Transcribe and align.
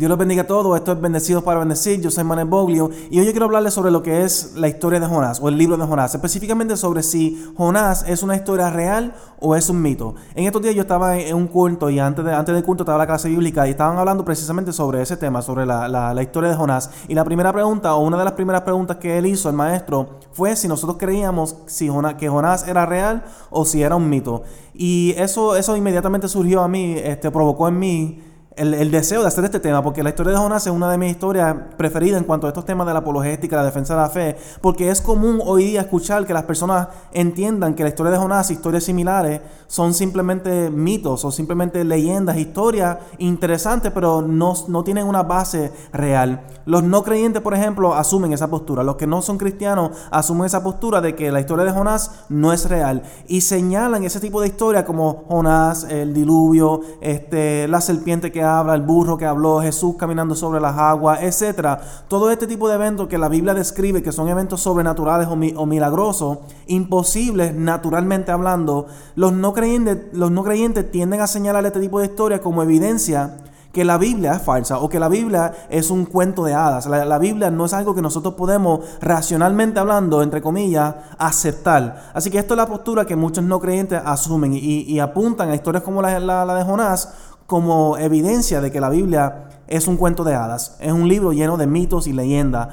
Dios 0.00 0.08
los 0.08 0.18
bendiga 0.18 0.44
a 0.44 0.46
todos. 0.46 0.78
Esto 0.78 0.92
es 0.92 1.00
Bendecidos 1.02 1.42
para 1.42 1.58
Bendecir. 1.58 2.00
Yo 2.00 2.10
soy 2.10 2.24
Manuel 2.24 2.48
Boglio 2.48 2.88
y 3.10 3.20
hoy 3.20 3.26
yo 3.26 3.32
quiero 3.32 3.44
hablarles 3.44 3.74
sobre 3.74 3.90
lo 3.90 4.02
que 4.02 4.24
es 4.24 4.54
la 4.56 4.66
historia 4.66 4.98
de 4.98 5.04
Jonás 5.04 5.40
o 5.42 5.50
el 5.50 5.58
libro 5.58 5.76
de 5.76 5.84
Jonás. 5.84 6.14
Específicamente 6.14 6.78
sobre 6.78 7.02
si 7.02 7.52
Jonás 7.54 8.06
es 8.08 8.22
una 8.22 8.34
historia 8.34 8.70
real 8.70 9.12
o 9.40 9.54
es 9.54 9.68
un 9.68 9.82
mito. 9.82 10.14
En 10.34 10.46
estos 10.46 10.62
días 10.62 10.74
yo 10.74 10.80
estaba 10.80 11.18
en 11.18 11.36
un 11.36 11.48
culto 11.48 11.90
y 11.90 11.98
antes, 11.98 12.24
de, 12.24 12.32
antes 12.32 12.54
del 12.54 12.64
culto 12.64 12.84
estaba 12.84 12.96
la 12.96 13.06
clase 13.06 13.28
bíblica 13.28 13.68
y 13.68 13.72
estaban 13.72 13.98
hablando 13.98 14.24
precisamente 14.24 14.72
sobre 14.72 15.02
ese 15.02 15.18
tema, 15.18 15.42
sobre 15.42 15.66
la, 15.66 15.86
la 15.86 16.22
historia 16.22 16.48
de 16.48 16.56
Jonás. 16.56 16.88
Y 17.06 17.14
la 17.14 17.24
primera 17.24 17.52
pregunta 17.52 17.94
o 17.94 18.02
una 18.02 18.16
de 18.16 18.24
las 18.24 18.32
primeras 18.32 18.62
preguntas 18.62 18.96
que 18.96 19.18
él 19.18 19.26
hizo, 19.26 19.50
el 19.50 19.54
maestro, 19.54 20.18
fue 20.32 20.56
si 20.56 20.66
nosotros 20.66 20.96
creíamos 20.98 21.56
si 21.66 21.90
Jonás, 21.90 22.14
que 22.14 22.30
Jonás 22.30 22.66
era 22.66 22.86
real 22.86 23.22
o 23.50 23.66
si 23.66 23.82
era 23.82 23.96
un 23.96 24.08
mito. 24.08 24.44
Y 24.72 25.12
eso, 25.18 25.56
eso 25.56 25.76
inmediatamente 25.76 26.26
surgió 26.26 26.62
a 26.62 26.68
mí, 26.68 26.94
este, 26.96 27.30
provocó 27.30 27.68
en 27.68 27.78
mí 27.78 28.29
el, 28.56 28.90
deseo 28.90 29.22
de 29.22 29.28
hacer 29.28 29.44
este 29.44 29.60
tema, 29.60 29.82
porque 29.82 30.02
la 30.02 30.10
historia 30.10 30.32
de 30.32 30.38
Jonás 30.38 30.66
es 30.66 30.72
una 30.72 30.90
de 30.90 30.98
mis 30.98 31.12
historias 31.12 31.54
preferidas 31.76 32.18
en 32.18 32.24
cuanto 32.24 32.46
a 32.46 32.50
estos 32.50 32.64
temas 32.64 32.86
de 32.86 32.92
la 32.92 32.98
apologética, 32.98 33.56
la 33.56 33.64
defensa 33.64 33.94
de 33.94 34.00
la 34.00 34.10
fe, 34.10 34.36
porque 34.60 34.90
es 34.90 35.00
común 35.00 35.40
hoy 35.44 35.64
día 35.64 35.82
escuchar 35.82 36.26
que 36.26 36.34
las 36.34 36.42
personas 36.44 36.88
entiendan 37.12 37.74
que 37.74 37.84
la 37.84 37.90
historia 37.90 38.12
de 38.12 38.18
Jonás, 38.18 38.50
historias 38.50 38.84
similares, 38.84 39.40
son 39.68 39.94
simplemente 39.94 40.68
mitos 40.68 41.24
o 41.24 41.30
simplemente 41.30 41.84
leyendas, 41.84 42.36
historias 42.38 42.98
interesantes, 43.18 43.92
pero 43.92 44.20
no, 44.20 44.54
no 44.66 44.82
tienen 44.82 45.06
una 45.06 45.22
base 45.22 45.72
real. 45.92 46.42
Los 46.66 46.82
no 46.82 47.04
creyentes, 47.04 47.40
por 47.42 47.54
ejemplo, 47.54 47.94
asumen 47.94 48.32
esa 48.32 48.50
postura. 48.50 48.82
Los 48.82 48.96
que 48.96 49.06
no 49.06 49.22
son 49.22 49.38
cristianos 49.38 49.90
asumen 50.10 50.46
esa 50.46 50.62
postura 50.62 51.00
de 51.00 51.14
que 51.14 51.30
la 51.30 51.40
historia 51.40 51.64
de 51.64 51.72
Jonás 51.72 52.24
no 52.28 52.52
es 52.52 52.68
real 52.68 53.02
y 53.28 53.40
señalan 53.42 54.04
ese 54.04 54.20
tipo 54.20 54.40
de 54.40 54.48
historia 54.48 54.84
como 54.84 55.24
Jonás, 55.28 55.84
el 55.84 56.12
diluvio, 56.12 56.80
este, 57.00 57.68
la 57.68 57.80
serpiente 57.80 58.32
que 58.32 58.39
habla, 58.42 58.74
el 58.74 58.82
burro 58.82 59.16
que 59.16 59.26
habló, 59.26 59.60
Jesús 59.60 59.96
caminando 59.98 60.34
sobre 60.34 60.60
las 60.60 60.76
aguas, 60.76 61.20
etcétera. 61.22 61.80
Todo 62.08 62.30
este 62.30 62.46
tipo 62.46 62.68
de 62.68 62.74
eventos 62.74 63.08
que 63.08 63.18
la 63.18 63.28
Biblia 63.28 63.54
describe 63.54 64.02
que 64.02 64.12
son 64.12 64.28
eventos 64.28 64.60
sobrenaturales 64.60 65.28
o, 65.28 65.66
milagrosos, 65.66 66.38
imposibles 66.66 67.54
naturalmente 67.54 68.32
hablando, 68.32 68.86
los 69.16 69.32
no 69.32 69.52
creyentes, 69.52 69.98
los 70.12 70.30
no 70.30 70.44
creyentes 70.44 70.90
tienden 70.90 71.20
a 71.20 71.26
señalar 71.26 71.64
este 71.66 71.80
tipo 71.80 72.00
de 72.00 72.06
historias 72.06 72.40
como 72.40 72.62
evidencia 72.62 73.36
que 73.72 73.84
la 73.84 73.98
Biblia 73.98 74.32
es 74.32 74.42
falsa 74.42 74.78
o 74.78 74.88
que 74.88 74.98
la 74.98 75.08
Biblia 75.08 75.52
es 75.68 75.90
un 75.90 76.04
cuento 76.04 76.44
de 76.44 76.54
hadas. 76.54 76.86
La, 76.86 77.18
Biblia 77.18 77.50
no 77.50 77.66
es 77.66 77.72
algo 77.72 77.94
que 77.94 78.02
nosotros 78.02 78.34
podemos 78.34 78.80
racionalmente 79.00 79.78
hablando, 79.78 80.22
entre 80.22 80.42
comillas, 80.42 80.94
aceptar. 81.18 82.10
Así 82.12 82.30
que 82.30 82.38
esto 82.38 82.54
es 82.54 82.58
la 82.58 82.66
postura 82.66 83.04
que 83.04 83.16
muchos 83.16 83.44
no 83.44 83.60
creyentes 83.60 84.00
asumen 84.04 84.54
y, 84.54 84.98
apuntan 85.00 85.50
a 85.50 85.54
historias 85.54 85.82
como 85.82 86.02
la, 86.02 86.18
la 86.20 86.54
de 86.54 86.64
Jonás 86.64 87.14
como 87.50 87.98
evidencia 87.98 88.60
de 88.60 88.70
que 88.70 88.80
la 88.80 88.90
Biblia 88.90 89.48
es 89.66 89.88
un 89.88 89.96
cuento 89.96 90.22
de 90.22 90.36
hadas, 90.36 90.76
es 90.78 90.92
un 90.92 91.08
libro 91.08 91.32
lleno 91.32 91.56
de 91.56 91.66
mitos 91.66 92.06
y 92.06 92.12
leyendas. 92.12 92.68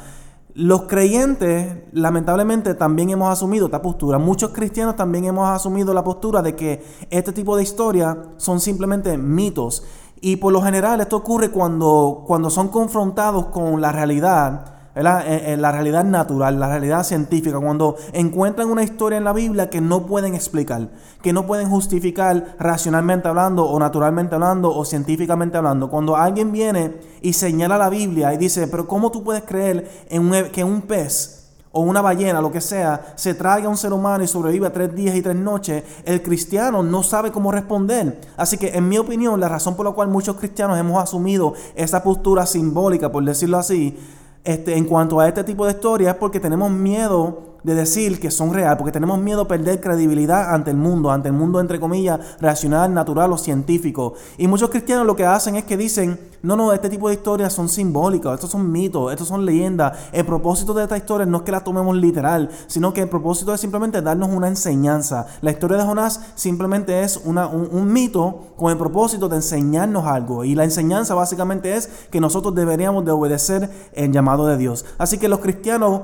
Los 0.53 0.83
creyentes, 0.83 1.77
lamentablemente, 1.93 2.75
también 2.75 3.09
hemos 3.09 3.31
asumido 3.31 3.65
esta 3.65 3.81
postura. 3.81 4.19
Muchos 4.19 4.51
cristianos 4.51 4.95
también 4.95 5.25
hemos 5.25 5.49
asumido 5.49 5.95
la 5.95 6.03
postura 6.03 6.43
de 6.43 6.55
que 6.55 6.85
este 7.09 7.31
tipo 7.31 7.57
de 7.57 7.63
historias 7.63 8.17
son 8.37 8.59
simplemente 8.59 9.17
mitos. 9.17 9.83
Y 10.21 10.35
por 10.35 10.53
lo 10.53 10.61
general 10.61 11.01
esto 11.01 11.17
ocurre 11.17 11.49
cuando, 11.49 12.23
cuando 12.27 12.51
son 12.51 12.67
confrontados 12.67 13.47
con 13.47 13.81
la 13.81 13.91
realidad 13.91 14.76
la 15.03 15.71
realidad 15.71 16.03
natural, 16.03 16.59
la 16.59 16.67
realidad 16.67 17.03
científica, 17.03 17.59
cuando 17.59 17.95
encuentran 18.13 18.69
una 18.69 18.83
historia 18.83 19.17
en 19.17 19.23
la 19.23 19.33
Biblia 19.33 19.69
que 19.69 19.81
no 19.81 20.05
pueden 20.05 20.35
explicar, 20.35 20.89
que 21.21 21.33
no 21.33 21.45
pueden 21.45 21.69
justificar 21.69 22.55
racionalmente 22.59 23.27
hablando 23.27 23.65
o 23.65 23.79
naturalmente 23.79 24.35
hablando 24.35 24.75
o 24.75 24.85
científicamente 24.85 25.57
hablando. 25.57 25.89
Cuando 25.89 26.15
alguien 26.15 26.51
viene 26.51 26.95
y 27.21 27.33
señala 27.33 27.77
la 27.77 27.89
Biblia 27.89 28.33
y 28.33 28.37
dice, 28.37 28.67
pero 28.67 28.87
¿cómo 28.87 29.11
tú 29.11 29.23
puedes 29.23 29.43
creer 29.43 29.89
en 30.09 30.51
que 30.51 30.63
un 30.63 30.81
pez 30.81 31.37
o 31.71 31.81
una 31.81 32.01
ballena, 32.01 32.41
lo 32.41 32.51
que 32.51 32.61
sea, 32.61 33.13
se 33.15 33.35
traiga 33.35 33.67
a 33.67 33.69
un 33.69 33.77
ser 33.77 33.93
humano 33.93 34.23
y 34.23 34.27
sobreviva 34.27 34.71
tres 34.71 34.95
días 34.95 35.15
y 35.15 35.21
tres 35.21 35.35
noches, 35.35 35.83
el 36.05 36.23
cristiano 36.23 36.81
no 36.81 37.03
sabe 37.03 37.31
cómo 37.31 37.51
responder. 37.51 38.19
Así 38.35 38.57
que, 38.57 38.69
en 38.69 38.89
mi 38.89 38.97
opinión, 38.97 39.39
la 39.39 39.47
razón 39.47 39.75
por 39.75 39.85
la 39.85 39.91
cual 39.91 40.07
muchos 40.07 40.37
cristianos 40.37 40.79
hemos 40.79 41.03
asumido 41.03 41.53
esa 41.75 42.01
postura 42.01 42.47
simbólica, 42.47 43.11
por 43.11 43.23
decirlo 43.23 43.59
así, 43.59 43.95
este, 44.43 44.77
en 44.77 44.85
cuanto 44.85 45.19
a 45.19 45.27
este 45.27 45.43
tipo 45.43 45.65
de 45.65 45.73
historias 45.73 46.15
porque 46.15 46.39
tenemos 46.39 46.71
miedo 46.71 47.56
de 47.63 47.75
decir 47.75 48.19
que 48.19 48.31
son 48.31 48.53
reales, 48.53 48.77
porque 48.77 48.91
tenemos 48.91 49.19
miedo 49.19 49.41
a 49.41 49.47
perder 49.47 49.81
credibilidad 49.81 50.53
ante 50.53 50.71
el 50.71 50.77
mundo, 50.77 51.11
ante 51.11 51.29
el 51.29 51.33
mundo 51.33 51.59
entre 51.59 51.79
comillas 51.79 52.19
racional, 52.39 52.93
natural 52.93 53.31
o 53.33 53.37
científico. 53.37 54.13
Y 54.37 54.47
muchos 54.47 54.69
cristianos 54.69 55.05
lo 55.05 55.15
que 55.15 55.25
hacen 55.25 55.55
es 55.55 55.65
que 55.65 55.77
dicen, 55.77 56.19
no, 56.43 56.55
no, 56.55 56.71
este 56.71 56.89
tipo 56.89 57.07
de 57.09 57.15
historias 57.15 57.51
son 57.51 57.67
simbólicas, 57.67 58.35
estos 58.35 58.51
son 58.51 58.71
mitos, 58.71 59.11
estos 59.11 59.27
son 59.27 59.45
leyendas. 59.45 59.97
El 60.11 60.25
propósito 60.25 60.73
de 60.73 60.83
esta 60.83 60.95
historia 60.95 61.25
no 61.25 61.37
es 61.37 61.43
que 61.43 61.51
la 61.51 61.63
tomemos 61.63 61.95
literal, 61.95 62.49
sino 62.67 62.93
que 62.93 63.01
el 63.01 63.09
propósito 63.09 63.53
es 63.53 63.59
simplemente 63.59 64.01
darnos 64.01 64.29
una 64.29 64.47
enseñanza. 64.47 65.25
La 65.41 65.51
historia 65.51 65.77
de 65.77 65.83
Jonás 65.83 66.21
simplemente 66.35 67.01
es 67.01 67.19
una, 67.25 67.47
un, 67.47 67.67
un 67.71 67.91
mito 67.91 68.53
con 68.55 68.71
el 68.71 68.77
propósito 68.77 69.27
de 69.27 69.37
enseñarnos 69.37 70.05
algo. 70.05 70.43
Y 70.43 70.55
la 70.55 70.63
enseñanza 70.63 71.15
básicamente 71.15 71.75
es 71.75 71.87
que 72.11 72.21
nosotros 72.21 72.53
deberíamos 72.53 73.03
de 73.03 73.11
obedecer 73.11 73.69
el 73.93 74.11
llamado 74.11 74.45
de 74.45 74.57
Dios. 74.57 74.85
Así 74.97 75.17
que 75.17 75.27
los 75.27 75.39
cristianos 75.39 76.01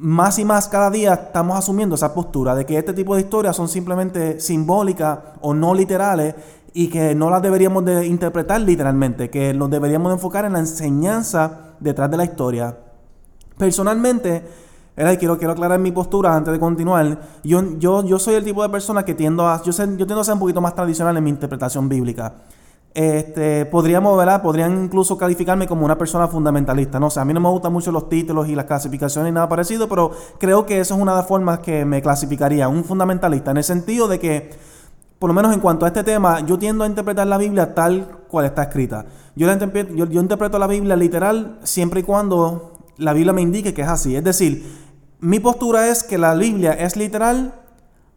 más 0.00 0.38
y 0.38 0.46
más 0.46 0.66
cada 0.68 0.90
día 0.90 1.12
estamos 1.12 1.58
asumiendo 1.58 1.94
esa 1.94 2.14
postura 2.14 2.54
de 2.54 2.64
que 2.64 2.78
este 2.78 2.94
tipo 2.94 3.14
de 3.14 3.20
historias 3.20 3.54
son 3.54 3.68
simplemente 3.68 4.40
simbólicas 4.40 5.18
o 5.42 5.52
no 5.52 5.74
literales 5.74 6.34
y 6.72 6.88
que 6.88 7.14
no 7.14 7.28
las 7.28 7.42
deberíamos 7.42 7.84
de 7.84 8.06
interpretar 8.06 8.62
literalmente, 8.62 9.28
que 9.28 9.52
nos 9.52 9.68
deberíamos 9.68 10.10
de 10.10 10.14
enfocar 10.14 10.46
en 10.46 10.54
la 10.54 10.60
enseñanza 10.60 11.74
detrás 11.80 12.10
de 12.10 12.16
la 12.16 12.24
historia. 12.24 12.78
Personalmente, 13.58 14.42
quiero, 15.18 15.36
quiero 15.36 15.52
aclarar 15.52 15.78
mi 15.78 15.92
postura 15.92 16.34
antes 16.34 16.52
de 16.52 16.58
continuar. 16.58 17.20
Yo, 17.44 17.78
yo, 17.78 18.02
yo 18.04 18.18
soy 18.18 18.36
el 18.36 18.44
tipo 18.44 18.62
de 18.62 18.70
persona 18.70 19.04
que 19.04 19.14
tiendo 19.14 19.46
a, 19.46 19.62
yo, 19.62 19.72
sé, 19.72 19.86
yo 19.98 20.06
tiendo 20.06 20.20
a 20.20 20.24
ser 20.24 20.34
un 20.34 20.40
poquito 20.40 20.62
más 20.62 20.74
tradicional 20.74 21.14
en 21.16 21.24
mi 21.24 21.30
interpretación 21.30 21.88
bíblica 21.88 22.32
este, 22.92 23.66
podríamos, 23.66 24.16
¿verdad? 24.18 24.42
Podrían 24.42 24.84
incluso 24.84 25.16
calificarme 25.16 25.66
como 25.68 25.84
una 25.84 25.96
persona 25.96 26.26
fundamentalista. 26.26 26.98
No 26.98 27.10
sé, 27.10 27.20
a 27.20 27.24
mí 27.24 27.32
no 27.32 27.40
me 27.40 27.48
gustan 27.48 27.72
mucho 27.72 27.92
los 27.92 28.08
títulos 28.08 28.48
y 28.48 28.54
las 28.54 28.64
clasificaciones 28.64 29.30
y 29.30 29.32
nada 29.32 29.48
parecido, 29.48 29.88
pero 29.88 30.10
creo 30.38 30.66
que 30.66 30.80
eso 30.80 30.94
es 30.94 31.00
una 31.00 31.12
de 31.12 31.18
las 31.18 31.28
formas 31.28 31.60
que 31.60 31.84
me 31.84 32.02
clasificaría, 32.02 32.68
un 32.68 32.84
fundamentalista, 32.84 33.52
en 33.52 33.58
el 33.58 33.64
sentido 33.64 34.08
de 34.08 34.18
que, 34.18 34.50
por 35.18 35.28
lo 35.28 35.34
menos 35.34 35.54
en 35.54 35.60
cuanto 35.60 35.84
a 35.84 35.88
este 35.88 36.02
tema, 36.02 36.40
yo 36.40 36.58
tiendo 36.58 36.84
a 36.84 36.86
interpretar 36.86 37.26
la 37.26 37.38
Biblia 37.38 37.74
tal 37.74 38.06
cual 38.28 38.46
está 38.46 38.64
escrita. 38.64 39.06
Yo, 39.36 39.46
la 39.46 39.56
yo, 39.56 40.06
yo 40.06 40.20
interpreto 40.20 40.58
la 40.58 40.66
Biblia 40.66 40.96
literal 40.96 41.58
siempre 41.62 42.00
y 42.00 42.02
cuando 42.02 42.72
la 42.96 43.12
Biblia 43.12 43.32
me 43.32 43.42
indique 43.42 43.72
que 43.72 43.82
es 43.82 43.88
así. 43.88 44.16
Es 44.16 44.24
decir, 44.24 44.66
mi 45.20 45.38
postura 45.38 45.88
es 45.88 46.02
que 46.02 46.18
la 46.18 46.34
Biblia 46.34 46.72
es 46.72 46.96
literal 46.96 47.59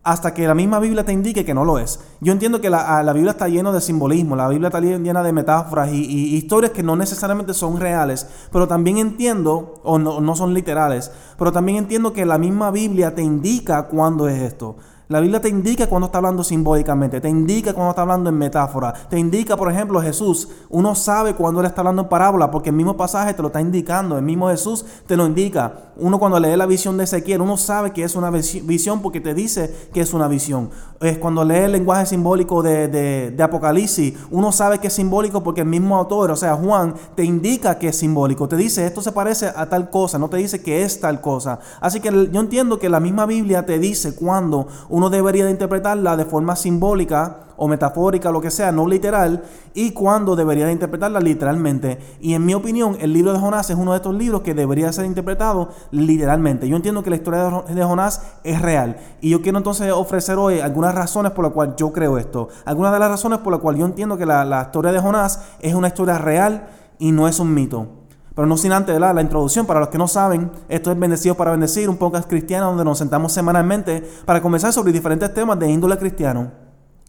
hasta 0.04 0.34
que 0.34 0.46
la 0.46 0.54
misma 0.54 0.80
Biblia 0.80 1.06
te 1.06 1.14
indique 1.14 1.46
que 1.46 1.54
no 1.54 1.64
lo 1.64 1.80
es. 1.80 2.00
Yo 2.20 2.34
entiendo 2.34 2.60
que 2.60 2.70
la, 2.70 3.02
la 3.04 3.14
Biblia 3.14 3.32
está 3.32 3.48
llena 3.48 3.72
de 3.72 3.80
simbolismo, 3.80 4.36
la 4.36 4.50
Biblia 4.50 4.68
está 4.68 4.82
llena 4.82 5.24
de 5.24 5.32
metáforas 5.32 5.92
y, 5.94 6.36
historias 6.36 6.72
que 6.72 6.84
no 6.84 6.96
necesariamente 6.96 7.54
son 7.54 7.80
reales, 7.80 8.28
pero 8.52 8.68
también 8.68 8.98
entiendo, 8.98 9.82
o 9.84 9.98
no, 9.98 10.20
no 10.20 10.36
son 10.36 10.54
literales, 10.54 11.12
pero 11.38 11.54
también 11.54 11.78
entiendo 11.78 12.12
que 12.12 12.26
la 12.26 12.38
misma 12.38 12.70
Biblia 12.70 13.16
te 13.16 13.22
indica 13.22 13.84
cuándo 13.84 14.28
es 14.28 14.42
esto. 14.42 14.76
La 15.10 15.20
Biblia 15.20 15.42
te 15.42 15.50
indica 15.50 15.88
cuando 15.88 16.06
está 16.06 16.20
hablando 16.20 16.46
simbólicamente, 16.46 17.20
te 17.20 17.28
indica 17.28 17.74
cuando 17.74 17.90
está 17.90 18.04
hablando 18.04 18.30
en 18.30 18.38
metáfora, 18.38 18.94
te 18.94 19.20
indica, 19.20 19.58
por 19.58 19.70
ejemplo, 19.70 20.02
Jesús. 20.02 20.48
Uno 20.70 20.96
sabe 20.96 21.36
cuando 21.36 21.60
él 21.60 21.66
está 21.66 21.82
hablando 21.82 22.04
en 22.04 22.10
parábola 22.10 22.50
porque 22.50 22.70
el 22.70 22.76
mismo 22.76 22.96
pasaje 22.96 23.34
te 23.34 23.42
lo 23.42 23.50
está 23.50 23.60
indicando, 23.60 24.18
el 24.18 24.24
mismo 24.24 24.48
Jesús 24.48 24.86
te 25.06 25.18
lo 25.18 25.26
indica. 25.26 25.92
Uno 25.98 26.20
cuando 26.20 26.40
lee 26.40 26.56
la 26.56 26.66
visión 26.66 26.98
de 26.98 27.04
Ezequiel, 27.04 27.42
uno 27.42 27.58
sabe 27.58 27.92
que 27.92 28.04
es 28.04 28.16
una 28.16 28.32
visión 28.32 29.02
porque 29.02 29.20
te 29.20 29.34
dice 29.34 29.90
que 29.94 30.00
es 30.00 30.14
una 30.14 30.30
visión. 30.30 30.70
Es 31.02 31.18
cuando 31.18 31.44
lee 31.44 31.66
el 31.66 31.74
lenguaje 31.74 32.06
simbólico 32.06 32.64
de, 32.64 32.88
de 32.88 33.44
Apocalipsis, 33.44 34.14
uno 34.32 34.54
sabe 34.54 34.80
que 34.80 34.88
es 34.88 34.94
simbólico 34.94 35.44
porque 35.44 35.62
el 35.62 35.68
mismo 35.68 35.98
autor, 35.98 36.32
o 36.32 36.36
sea, 36.38 36.56
Juan, 36.56 36.96
te 37.16 37.26
indica 37.26 37.78
que 37.78 37.90
es 37.90 37.98
simbólico. 37.98 38.48
Te 38.48 38.56
dice, 38.56 38.86
esto 38.86 39.02
se 39.02 39.12
parece 39.12 39.48
a 39.54 39.68
tal 39.68 39.90
cosa, 39.90 40.18
no 40.18 40.30
te 40.30 40.38
dice 40.38 40.62
que 40.62 40.84
es 40.84 41.02
tal 41.02 41.20
cosa. 41.20 41.60
Así 41.82 42.00
que 42.00 42.10
yo 42.32 42.40
entiendo 42.40 42.80
que 42.80 42.90
la 42.90 43.02
misma 43.02 43.26
Biblia 43.26 43.66
te 43.66 43.80
dice 43.80 44.16
cuando 44.16 44.68
uno 44.94 45.10
debería 45.10 45.46
de 45.46 45.50
interpretarla 45.50 46.16
de 46.16 46.24
forma 46.24 46.56
simbólica 46.56 47.46
o 47.58 47.68
metafórica, 47.68 48.30
lo 48.30 48.42
que 48.42 48.52
sea, 48.52 48.72
no 48.72 48.88
literal, 48.88 49.44
y 49.74 49.90
cuando 49.90 50.36
debería 50.36 50.68
de 50.68 50.72
interpretarla 50.72 51.20
literalmente. 51.20 51.98
Y 52.22 52.36
en 52.36 52.46
mi 52.46 52.54
opinión, 52.54 52.96
el 53.00 53.12
libro 53.12 53.34
de 53.34 53.40
Jonás 53.40 53.72
es 53.72 53.76
uno 53.76 53.94
de 53.94 53.98
estos 53.98 54.14
libros 54.14 54.42
que 54.42 54.54
debería 54.54 54.94
ser 54.94 55.06
interpretado 55.06 55.70
literalmente. 55.90 56.68
Yo 56.68 56.76
entiendo 56.76 57.02
que 57.02 57.10
la 57.10 57.16
historia 57.16 57.64
de 57.68 57.84
Jonás 57.84 58.22
es 58.44 58.62
real. 58.62 58.98
Y 59.20 59.32
yo 59.32 59.42
quiero 59.42 59.58
entonces 59.58 59.92
ofrecer 59.92 60.38
hoy 60.38 60.60
algunas 60.60 60.94
razones 60.94 61.32
por 61.32 61.44
las 61.44 61.54
cuales 61.54 61.74
yo 61.76 61.92
creo 61.92 62.20
esto. 62.20 62.50
Algunas 62.64 62.94
de 62.94 63.00
las 63.00 63.10
razones 63.10 63.40
por 63.40 63.52
las 63.52 63.62
cuales 63.62 63.80
yo 63.80 63.88
entiendo 63.88 64.16
que 64.16 64.28
la, 64.28 64.46
la 64.46 64.62
historia 64.62 64.92
de 64.92 65.00
Jonás 65.00 65.42
es 65.60 65.74
una 65.74 65.88
historia 65.88 66.20
real 66.20 66.68
y 67.00 67.12
no 67.12 67.28
es 67.28 67.40
un 67.40 67.52
mito. 67.52 68.03
Pero 68.36 68.48
no 68.48 68.58
sin 68.58 68.72
antes 68.72 69.00
la, 69.00 69.14
la 69.14 69.22
introducción, 69.22 69.66
para 69.66 69.80
los 69.80 69.90
que 69.90 69.98
no 69.98 70.08
saben, 70.08 70.52
esto 70.70 70.92
es 70.92 71.00
Bendecidos 71.00 71.38
para 71.38 71.52
Bendecir, 71.52 71.90
un 71.90 71.98
podcast 71.98 72.28
cristiano 72.28 72.68
donde 72.68 72.84
nos 72.84 72.98
sentamos 72.98 73.32
semanalmente 73.32 74.04
para 74.26 74.42
conversar 74.42 74.74
sobre 74.74 74.92
diferentes 74.92 75.34
temas 75.34 75.60
de 75.60 75.70
índole 75.70 75.98
cristiano. 75.98 76.63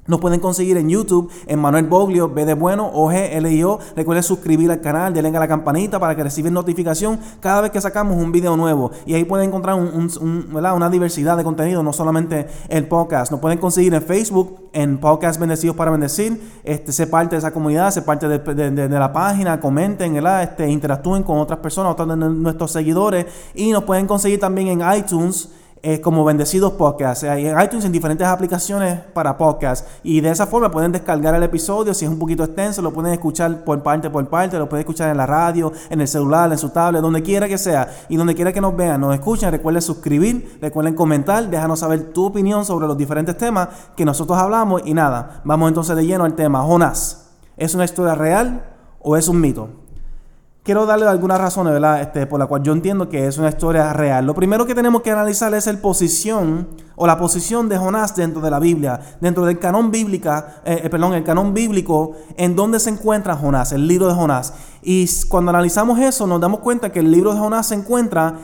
Nos 0.07 0.21
pueden 0.21 0.39
conseguir 0.39 0.77
en 0.77 0.91
YouTube, 0.91 1.31
en 1.47 1.59
Manuel 1.59 1.87
Boglio, 1.87 2.29
B 2.29 2.45
de 2.45 2.53
Bueno, 2.53 2.91
O 2.93 3.11
G 3.11 3.29
L 3.33 3.51
I 3.51 3.65
O. 3.65 3.79
Recuerden 3.97 4.23
suscribir 4.23 4.71
al 4.71 4.83
canal, 4.83 5.15
denle 5.15 5.35
a 5.35 5.41
la 5.41 5.49
campanita 5.49 5.99
para 5.99 6.15
que 6.15 6.23
reciban 6.23 6.53
notificación 6.53 7.19
cada 7.41 7.63
vez 7.63 7.71
que 7.71 7.81
sacamos 7.81 8.17
un 8.17 8.31
video 8.31 8.55
nuevo. 8.55 8.91
Y 9.07 9.15
ahí 9.15 9.25
pueden 9.25 9.49
encontrar 9.49 9.77
una 9.77 10.91
diversidad 10.91 11.39
de 11.39 11.45
contenido, 11.45 11.83
no 11.83 11.95
solamente 11.95 12.47
el 12.69 12.87
podcast. 12.87 13.33
Nos 13.33 13.41
pueden 13.41 13.59
conseguir 13.59 13.95
en 13.95 14.03
Facebook, 14.03 14.69
en 14.75 14.99
Podcast 14.99 15.41
Bendecidos 15.41 15.75
para 15.75 15.91
Bendecir. 15.91 16.39
Este, 16.65 16.93
se 16.93 17.07
parte 17.07 17.37
de 17.37 17.39
esa 17.39 17.53
comunidad, 17.53 17.91
se 17.91 18.03
parte 18.03 18.29
de, 18.29 18.89
la 18.89 19.13
página, 19.13 19.59
comenten, 19.59 20.17
Este, 20.17 20.69
interactúen 20.69 21.23
con 21.23 21.39
otras 21.39 21.61
personas, 21.61 21.93
otros 21.93 22.09
de 22.09 22.17
nuestros 22.17 22.71
seguidores. 22.73 23.25
Y 23.55 23.71
nos 23.71 23.85
pueden 23.85 24.07
conseguir 24.07 24.39
también 24.39 24.69
en 24.69 24.99
iTunes 24.99 25.49
eh, 25.87 26.01
como 26.01 26.25
Bendecidos 26.25 26.73
Podcast. 26.73 27.25
Hay 27.25 27.47
en 27.47 27.61
iTunes 27.61 27.85
en 27.85 27.93
diferentes 27.93 28.27
aplicaciones 28.27 29.01
para 29.13 29.37
podcast. 29.37 29.87
Y 30.03 30.23
de 30.23 30.31
esa 30.31 30.47
forma 30.47 30.71
pueden 30.71 30.93
descargar 30.93 31.35
el 31.35 31.43
episodio. 31.43 31.93
Si 31.93 32.07
es 32.07 32.11
un 32.11 32.19
poquito 32.19 32.43
extenso, 32.43 32.81
lo 32.81 32.91
pueden 32.91 33.13
escuchar 33.13 33.65
por 33.65 33.83
parte 33.83 34.09
por 34.09 34.27
parte. 34.31 34.59
Lo 34.59 34.67
pueden 34.67 34.81
escuchar 34.81 35.11
en 35.11 35.19
la 35.19 35.27
radio, 35.27 35.71
en 35.91 36.01
el 36.01 36.09
celular, 36.09 36.51
en 36.51 36.57
su 36.57 36.71
tablet, 36.71 37.03
donde 37.03 37.23
quiera 37.23 37.47
que 37.49 37.59
sea. 37.59 37.87
Y 38.09 38.17
donde 38.17 38.35
quiera 38.35 38.51
que 38.51 38.63
nos 38.63 38.75
vean, 38.75 38.99
nos 38.99 39.13
escuchen. 39.13 39.51
Recuerden 39.51 39.83
suscribir, 39.83 40.59
recuerden 40.63 40.95
comentar, 40.95 41.51
déjanos 41.51 41.81
saber 41.81 42.15
tu 42.15 42.25
opinión 42.25 42.65
sobre 42.65 42.87
los 42.87 42.97
diferentes 42.97 43.37
temas 43.37 43.69
que 43.95 44.07
nosotros 44.07 44.39
hablamos. 44.39 44.81
Y 44.87 44.95
nada, 44.95 45.43
vamos 45.45 45.69
entonces 45.69 45.95
de 45.97 46.07
lleno 46.07 46.25
al 46.25 46.35
tema. 46.35 46.63
Jonás, 46.63 47.31
¿es 47.59 47.75
una 47.75 47.85
historia 47.85 48.15
real 48.15 48.65
o 49.01 49.19
es 49.19 49.29
un 49.29 49.39
mito? 49.39 49.84
Quiero 50.65 50.87
darle 50.87 51.07
algunas 51.07 51.39
razones, 51.39 51.75
¿verdad? 51.75 52.01
Este, 52.01 52.27
por 52.27 52.41
la 52.41 52.47
cual 52.47 52.63
yo 52.63 52.73
entiendo 52.73 53.09
que 53.09 53.27
es 53.29 53.39
una 53.39 53.51
historia 53.51 53.93
real. 53.93 54.27
Lo 54.27 54.35
primero 54.35 54.67
que 54.67 54.75
tenemos 54.75 55.03
que 55.03 55.11
analizar 55.11 55.55
es 55.55 55.67
el 55.67 55.79
posición 55.79 56.67
o 56.97 57.07
la 57.07 57.19
posición 57.19 57.69
de 57.69 57.77
Jonás 57.77 58.17
dentro 58.17 58.41
de 58.41 58.51
la 58.51 58.59
Biblia, 58.59 58.99
dentro 59.21 59.45
del 59.45 59.59
canon 59.59 59.91
bíblica, 59.91 60.63
eh, 60.65 60.81
eh, 60.83 60.91
perdón, 60.91 61.13
el 61.13 61.23
canon 61.23 61.53
bíblico, 61.53 62.13
en 62.37 62.57
donde 62.57 62.81
se 62.81 62.91
encuentra 62.91 63.37
Jonás, 63.37 63.73
el 63.73 63.87
libro 63.87 64.09
de 64.09 64.15
Jonás. 64.15 64.55
Y 64.83 65.07
cuando 65.29 65.51
analizamos 65.51 65.99
eso, 65.99 66.27
nos 66.27 66.41
damos 66.41 66.61
cuenta 66.61 66.91
que 66.91 67.01
el 67.01 67.11
libro 67.11 67.35
de 67.35 67.41
Jonás 67.41 67.67
se 67.67 67.75
encuentra 67.75 68.35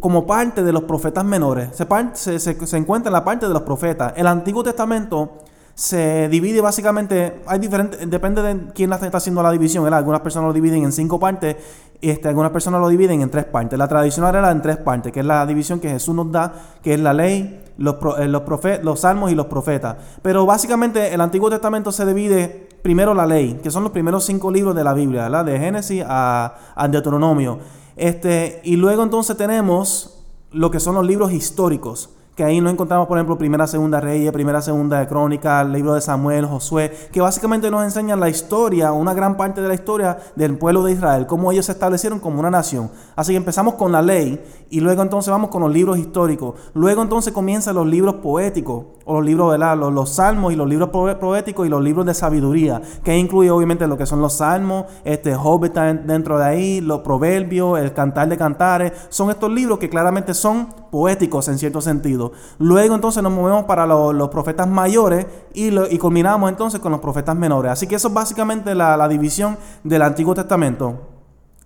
como 0.00 0.26
parte 0.26 0.62
de 0.62 0.72
los 0.72 0.84
profetas 0.84 1.24
menores. 1.24 1.70
Se, 2.14 2.76
encuentra 2.76 3.10
en 3.10 3.12
la 3.12 3.24
parte 3.24 3.46
de 3.46 3.52
los 3.52 3.62
profetas. 3.62 4.14
El 4.16 4.26
Antiguo 4.26 4.64
Testamento 4.64 5.41
se 5.74 6.28
divide 6.28 6.60
básicamente, 6.60 7.42
hay 7.46 7.58
diferentes, 7.58 8.08
depende 8.08 8.42
de 8.42 8.72
quién 8.74 8.92
está 8.92 9.16
haciendo 9.16 9.42
la 9.42 9.50
división, 9.50 9.92
Algunas 9.92 10.20
personas 10.20 10.48
lo 10.48 10.52
dividen 10.52 10.84
en 10.84 10.92
cinco 10.92 11.18
partes, 11.18 11.56
este, 12.00 12.28
algunas 12.28 12.50
personas 12.50 12.80
lo 12.80 12.88
dividen 12.88 13.22
en 13.22 13.30
tres 13.30 13.44
partes. 13.44 13.78
La 13.78 13.88
tradicional 13.88 14.34
era 14.34 14.50
en 14.50 14.60
tres 14.60 14.76
partes, 14.76 15.12
que 15.12 15.20
es 15.20 15.26
la 15.26 15.46
división 15.46 15.80
que 15.80 15.88
Jesús 15.88 16.14
nos 16.14 16.30
da, 16.30 16.52
que 16.82 16.94
es 16.94 17.00
la 17.00 17.12
ley, 17.14 17.62
los, 17.78 17.96
eh, 18.18 18.28
los, 18.28 18.42
los 18.82 19.00
salmos 19.00 19.30
y 19.30 19.34
los 19.34 19.46
profetas. 19.46 19.96
Pero 20.20 20.44
básicamente 20.44 21.14
el 21.14 21.20
Antiguo 21.20 21.48
Testamento 21.48 21.90
se 21.92 22.04
divide 22.04 22.68
primero 22.82 23.14
la 23.14 23.26
ley, 23.26 23.60
que 23.62 23.70
son 23.70 23.84
los 23.84 23.92
primeros 23.92 24.24
cinco 24.24 24.50
libros 24.50 24.74
de 24.74 24.84
la 24.84 24.92
Biblia. 24.92 25.28
De 25.44 25.58
Génesis 25.58 26.04
a, 26.06 26.54
a 26.74 26.88
Deuteronomio. 26.88 27.60
Este, 27.96 28.60
y 28.64 28.76
luego 28.76 29.02
entonces 29.02 29.36
tenemos 29.36 30.24
lo 30.50 30.70
que 30.70 30.80
son 30.80 30.94
los 30.96 31.06
libros 31.06 31.32
históricos 31.32 32.10
que 32.34 32.44
ahí 32.44 32.60
nos 32.62 32.72
encontramos, 32.72 33.06
por 33.06 33.18
ejemplo, 33.18 33.36
Primera, 33.36 33.66
Segunda 33.66 34.00
Reyes, 34.00 34.32
Primera, 34.32 34.62
Segunda 34.62 34.98
de 35.00 35.06
Crónica, 35.06 35.60
el 35.60 35.72
libro 35.72 35.94
de 35.94 36.00
Samuel, 36.00 36.46
Josué, 36.46 36.90
que 37.12 37.20
básicamente 37.20 37.70
nos 37.70 37.84
enseñan 37.84 38.20
la 38.20 38.30
historia, 38.30 38.92
una 38.92 39.12
gran 39.12 39.36
parte 39.36 39.60
de 39.60 39.68
la 39.68 39.74
historia 39.74 40.16
del 40.34 40.56
pueblo 40.56 40.82
de 40.82 40.92
Israel, 40.92 41.26
cómo 41.26 41.52
ellos 41.52 41.66
se 41.66 41.72
establecieron 41.72 42.20
como 42.20 42.40
una 42.40 42.50
nación. 42.50 42.90
Así 43.16 43.32
que 43.32 43.36
empezamos 43.36 43.74
con 43.74 43.92
la 43.92 44.00
ley 44.00 44.42
y 44.70 44.80
luego 44.80 45.02
entonces 45.02 45.30
vamos 45.30 45.50
con 45.50 45.60
los 45.60 45.70
libros 45.70 45.98
históricos. 45.98 46.54
Luego 46.72 47.02
entonces 47.02 47.34
comienzan 47.34 47.74
los 47.74 47.86
libros 47.86 48.14
poéticos, 48.16 48.84
o 49.04 49.14
los 49.14 49.24
libros, 49.24 49.50
¿verdad? 49.50 49.76
Los, 49.76 49.92
los 49.92 50.14
salmos 50.14 50.52
y 50.54 50.56
los 50.56 50.68
libros 50.68 50.88
poéticos 50.88 51.66
y 51.66 51.68
los 51.68 51.82
libros 51.82 52.06
de 52.06 52.14
sabiduría, 52.14 52.80
que 53.04 53.16
incluye 53.16 53.50
obviamente 53.50 53.86
lo 53.86 53.98
que 53.98 54.06
son 54.06 54.22
los 54.22 54.34
salmos, 54.34 54.86
este 55.04 55.34
Job 55.34 55.66
está 55.66 55.92
dentro 55.92 56.38
de 56.38 56.44
ahí, 56.44 56.80
los 56.80 57.00
proverbios, 57.00 57.78
el 57.78 57.92
cantar 57.92 58.28
de 58.28 58.38
cantares, 58.38 58.92
son 59.10 59.28
estos 59.28 59.50
libros 59.50 59.78
que 59.78 59.90
claramente 59.90 60.32
son 60.32 60.81
poéticos 60.92 61.48
en 61.48 61.58
cierto 61.58 61.80
sentido. 61.80 62.32
Luego 62.58 62.94
entonces 62.94 63.22
nos 63.22 63.32
movemos 63.32 63.64
para 63.64 63.86
los, 63.86 64.28
profetas 64.28 64.68
mayores 64.68 65.26
y, 65.54 65.70
y, 65.74 65.98
culminamos 65.98 66.50
entonces 66.50 66.80
con 66.80 66.92
los 66.92 67.00
profetas 67.00 67.34
menores. 67.34 67.72
Así 67.72 67.86
que 67.86 67.94
eso 67.94 68.08
es 68.08 68.14
básicamente 68.14 68.74
la, 68.74 68.94
la 68.98 69.08
división 69.08 69.56
del 69.82 70.02
Antiguo 70.02 70.34
Testamento. 70.34 71.00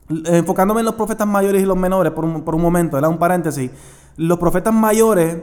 Enfocándome 0.09 0.81
en 0.81 0.87
los 0.87 0.95
profetas 0.95 1.27
mayores 1.27 1.61
y 1.61 1.67
los 1.67 1.77
menores 1.77 2.13
por 2.13 2.25
un, 2.25 2.43
por 2.43 2.55
un 2.55 2.63
momento, 2.63 2.97
era 2.97 3.09
un 3.09 3.19
paréntesis. 3.19 3.69
Los 4.17 4.39
profetas 4.39 4.73
mayores 4.73 5.39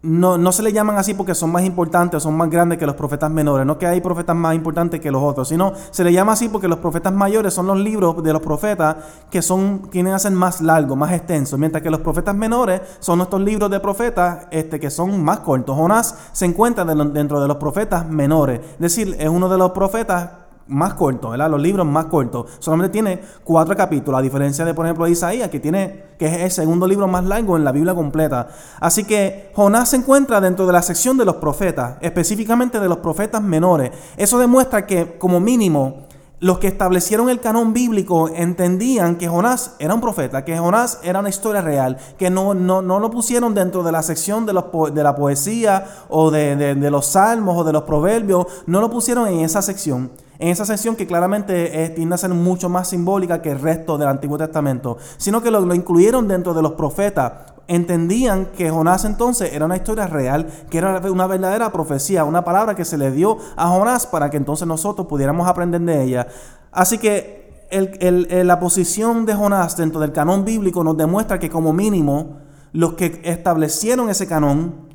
no, 0.00 0.38
no 0.38 0.52
se 0.52 0.62
le 0.62 0.72
llaman 0.72 0.96
así 0.96 1.12
porque 1.14 1.34
son 1.34 1.50
más 1.50 1.64
importantes 1.64 2.18
o 2.18 2.20
son 2.20 2.36
más 2.36 2.48
grandes 2.48 2.78
que 2.78 2.86
los 2.86 2.94
profetas 2.94 3.30
menores. 3.30 3.66
No 3.66 3.78
que 3.78 3.86
hay 3.86 4.00
profetas 4.00 4.36
más 4.36 4.54
importantes 4.54 5.00
que 5.00 5.10
los 5.10 5.22
otros, 5.22 5.48
sino 5.48 5.72
se 5.90 6.04
le 6.04 6.12
llama 6.12 6.32
así 6.32 6.48
porque 6.48 6.68
los 6.68 6.78
profetas 6.78 7.12
mayores 7.12 7.52
son 7.52 7.66
los 7.66 7.76
libros 7.76 8.22
de 8.22 8.32
los 8.32 8.40
profetas 8.40 8.96
que 9.28 9.42
son, 9.42 9.88
tienen 9.90 10.12
a 10.14 10.18
ser 10.20 10.32
más 10.32 10.60
largos, 10.60 10.96
más 10.96 11.12
extensos, 11.12 11.58
mientras 11.58 11.82
que 11.82 11.90
los 11.90 12.00
profetas 12.00 12.36
menores 12.36 12.80
son 13.00 13.20
estos 13.20 13.40
libros 13.40 13.70
de 13.70 13.80
profetas 13.80 14.46
este, 14.52 14.78
que 14.78 14.90
son 14.90 15.22
más 15.24 15.40
cortos. 15.40 15.76
Jonás 15.76 16.14
se 16.32 16.44
encuentra 16.44 16.84
dentro 16.84 17.40
de 17.40 17.48
los 17.48 17.56
profetas 17.56 18.08
menores, 18.08 18.60
es 18.74 18.78
decir, 18.78 19.16
es 19.18 19.28
uno 19.28 19.48
de 19.48 19.58
los 19.58 19.72
profetas 19.72 20.30
más 20.68 20.94
corto, 20.94 21.30
¿verdad? 21.30 21.50
Los 21.50 21.60
libros 21.60 21.86
más 21.86 22.06
cortos. 22.06 22.46
Solamente 22.58 22.92
tiene 22.92 23.20
cuatro 23.42 23.74
capítulos, 23.76 24.18
a 24.18 24.22
diferencia 24.22 24.64
de, 24.64 24.74
por 24.74 24.86
ejemplo, 24.86 25.06
Isaías, 25.08 25.48
que 25.48 25.60
tiene, 25.60 26.04
que 26.18 26.26
es 26.26 26.42
el 26.42 26.50
segundo 26.50 26.86
libro 26.86 27.08
más 27.08 27.24
largo 27.24 27.56
en 27.56 27.64
la 27.64 27.72
Biblia 27.72 27.94
completa. 27.94 28.48
Así 28.80 29.04
que 29.04 29.50
Jonás 29.54 29.90
se 29.90 29.96
encuentra 29.96 30.40
dentro 30.40 30.66
de 30.66 30.72
la 30.72 30.82
sección 30.82 31.16
de 31.16 31.24
los 31.24 31.36
profetas, 31.36 31.96
específicamente 32.00 32.78
de 32.78 32.88
los 32.88 32.98
profetas 32.98 33.42
menores. 33.42 33.90
Eso 34.16 34.38
demuestra 34.38 34.86
que, 34.86 35.18
como 35.18 35.40
mínimo, 35.40 36.06
los 36.40 36.58
que 36.60 36.68
establecieron 36.68 37.30
el 37.30 37.40
canon 37.40 37.72
bíblico 37.72 38.28
entendían 38.28 39.16
que 39.16 39.26
Jonás 39.26 39.74
era 39.80 39.94
un 39.94 40.00
profeta, 40.00 40.44
que 40.44 40.56
Jonás 40.56 41.00
era 41.02 41.18
una 41.18 41.30
historia 41.30 41.62
real, 41.62 41.96
que 42.16 42.30
no, 42.30 42.54
no, 42.54 42.80
no 42.80 43.00
lo 43.00 43.10
pusieron 43.10 43.54
dentro 43.54 43.82
de 43.82 43.90
la 43.90 44.04
sección 44.04 44.46
de, 44.46 44.52
los 44.52 44.66
de 44.94 45.02
la 45.02 45.16
poesía 45.16 45.86
o 46.08 46.30
de, 46.30 46.54
de 46.76 46.90
los 46.90 47.06
salmos 47.06 47.56
o 47.58 47.64
de 47.64 47.72
los 47.72 47.82
proverbios, 47.82 48.46
no 48.66 48.80
lo 48.80 48.88
pusieron 48.88 49.26
en 49.26 49.40
esa 49.40 49.62
sección 49.62 50.10
en 50.38 50.48
esa 50.48 50.64
sección 50.64 50.94
que 50.94 51.06
claramente 51.06 51.84
eh, 51.84 51.90
tiende 51.90 52.14
a 52.14 52.18
ser 52.18 52.30
mucho 52.30 52.68
más 52.68 52.88
simbólica 52.88 53.42
que 53.42 53.50
el 53.50 53.60
resto 53.60 53.98
del 53.98 54.08
Antiguo 54.08 54.38
Testamento, 54.38 54.96
sino 55.16 55.42
que 55.42 55.50
lo, 55.50 55.74
incluyeron 55.74 56.28
dentro 56.28 56.54
de 56.54 56.62
los 56.62 56.72
profetas. 56.72 57.32
Entendían 57.66 58.46
que 58.46 58.70
Jonás 58.70 59.04
entonces 59.04 59.52
era 59.52 59.66
una 59.66 59.76
historia 59.76 60.06
real, 60.06 60.46
que 60.70 60.78
era 60.78 61.00
una 61.10 61.26
verdadera 61.26 61.70
profecía, 61.70 62.24
una 62.24 62.44
palabra 62.44 62.74
que 62.74 62.84
se 62.84 62.96
le 62.96 63.10
dio 63.10 63.36
a 63.56 63.68
Jonás 63.68 64.06
para 64.06 64.30
que 64.30 64.38
entonces 64.38 64.66
nosotros 64.66 65.06
pudiéramos 65.06 65.46
aprender 65.46 65.80
de 65.82 66.02
ella. 66.04 66.28
Así 66.72 66.96
que 66.96 67.66
la 67.70 68.58
posición 68.60 69.26
de 69.26 69.34
Jonás 69.34 69.76
dentro 69.76 70.00
del 70.00 70.12
canon 70.12 70.46
bíblico 70.46 70.82
nos 70.82 70.96
demuestra 70.96 71.38
que 71.38 71.50
como 71.50 71.74
mínimo 71.74 72.38
los 72.72 72.94
que 72.94 73.20
establecieron 73.24 74.08
ese 74.08 74.26
canon 74.26 74.88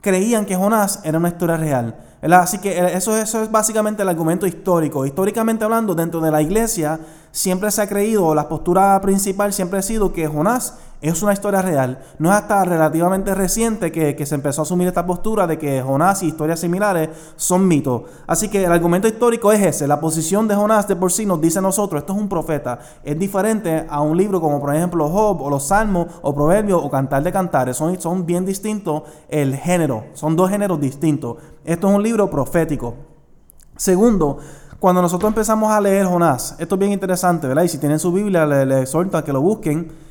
creían 0.00 0.46
que 0.46 0.54
Jonás 0.54 1.00
era 1.04 1.18
una 1.18 1.28
historia 1.28 1.56
real. 1.56 2.09
Así 2.22 2.58
que 2.58 2.70
eh, 2.78 2.96
eso, 2.96 3.16
eso 3.16 3.42
es 3.42 3.50
básicamente 3.50 4.02
el 4.02 4.08
argumento 4.08 4.46
histórico. 4.46 5.06
Históricamente 5.06 5.64
hablando, 5.64 5.94
dentro 5.94 6.20
de 6.20 6.30
la 6.30 6.42
iglesia 6.42 7.00
siempre 7.32 7.70
se 7.70 7.82
ha 7.82 7.88
creído, 7.88 8.34
la 8.34 8.48
postura 8.48 9.00
principal 9.00 9.52
siempre 9.52 9.78
ha 9.78 9.82
sido 9.82 10.12
que 10.12 10.26
Jonás 10.26 10.74
es 11.00 11.22
una 11.22 11.32
historia 11.32 11.62
real. 11.62 11.98
No 12.18 12.30
es 12.30 12.36
hasta 12.36 12.64
relativamente 12.64 13.34
reciente 13.34 13.90
que, 13.90 14.26
se 14.26 14.34
empezó 14.34 14.60
a 14.60 14.64
asumir 14.64 14.86
esta 14.86 15.06
postura 15.06 15.46
de 15.46 15.58
que 15.58 15.80
Jonás 15.80 16.22
y 16.22 16.26
historias 16.26 16.60
similares 16.60 17.08
son 17.36 17.66
mitos. 17.66 18.02
Así 18.26 18.48
que 18.48 18.64
el 18.64 18.70
argumento 18.70 19.08
histórico 19.08 19.50
es 19.50 19.64
ese. 19.64 19.88
La 19.88 19.98
posición 20.00 20.46
de 20.46 20.54
Jonás 20.54 20.86
de 20.86 20.96
por 20.96 21.10
sí 21.10 21.24
nos 21.24 21.40
dice 21.40 21.58
a 21.58 21.62
nosotros, 21.62 22.00
esto 22.00 22.12
es 22.12 22.18
un 22.18 22.28
profeta. 22.28 22.78
Es 23.02 23.18
diferente 23.18 23.86
a 23.88 24.00
un 24.00 24.16
libro 24.16 24.40
como 24.40 24.60
por 24.60 24.74
ejemplo 24.74 25.08
Job 25.08 25.40
o 25.40 25.48
los 25.48 25.68
Salmos 25.68 26.06
o 26.20 26.34
Proverbios 26.34 26.82
o 26.82 26.90
Cantar 26.90 27.22
de 27.22 27.32
Cantares. 27.32 27.76
Son, 27.76 27.98
son 28.00 28.26
bien 28.26 28.44
distintos 28.44 29.04
el 29.28 29.56
género. 29.56 30.04
Son 30.12 30.36
dos 30.36 30.50
géneros 30.50 30.78
distintos. 30.80 31.38
Esto 31.64 31.88
es 31.88 31.94
un 31.94 32.02
libro 32.02 32.28
profético. 32.28 32.94
Segundo, 33.76 34.38
cuando 34.78 35.00
nosotros 35.00 35.28
empezamos 35.28 35.72
a 35.72 35.80
leer 35.80 36.06
Jonás, 36.06 36.56
esto 36.58 36.74
es 36.74 36.78
bien 36.78 36.92
interesante, 36.92 37.46
¿verdad? 37.46 37.62
Y 37.62 37.68
si 37.68 37.78
tienen 37.78 37.98
su 37.98 38.12
Biblia, 38.12 38.44
les 38.44 38.66
le 38.66 38.82
exhorto 38.82 39.16
a 39.16 39.24
que 39.24 39.32
lo 39.32 39.40
busquen. 39.40 40.09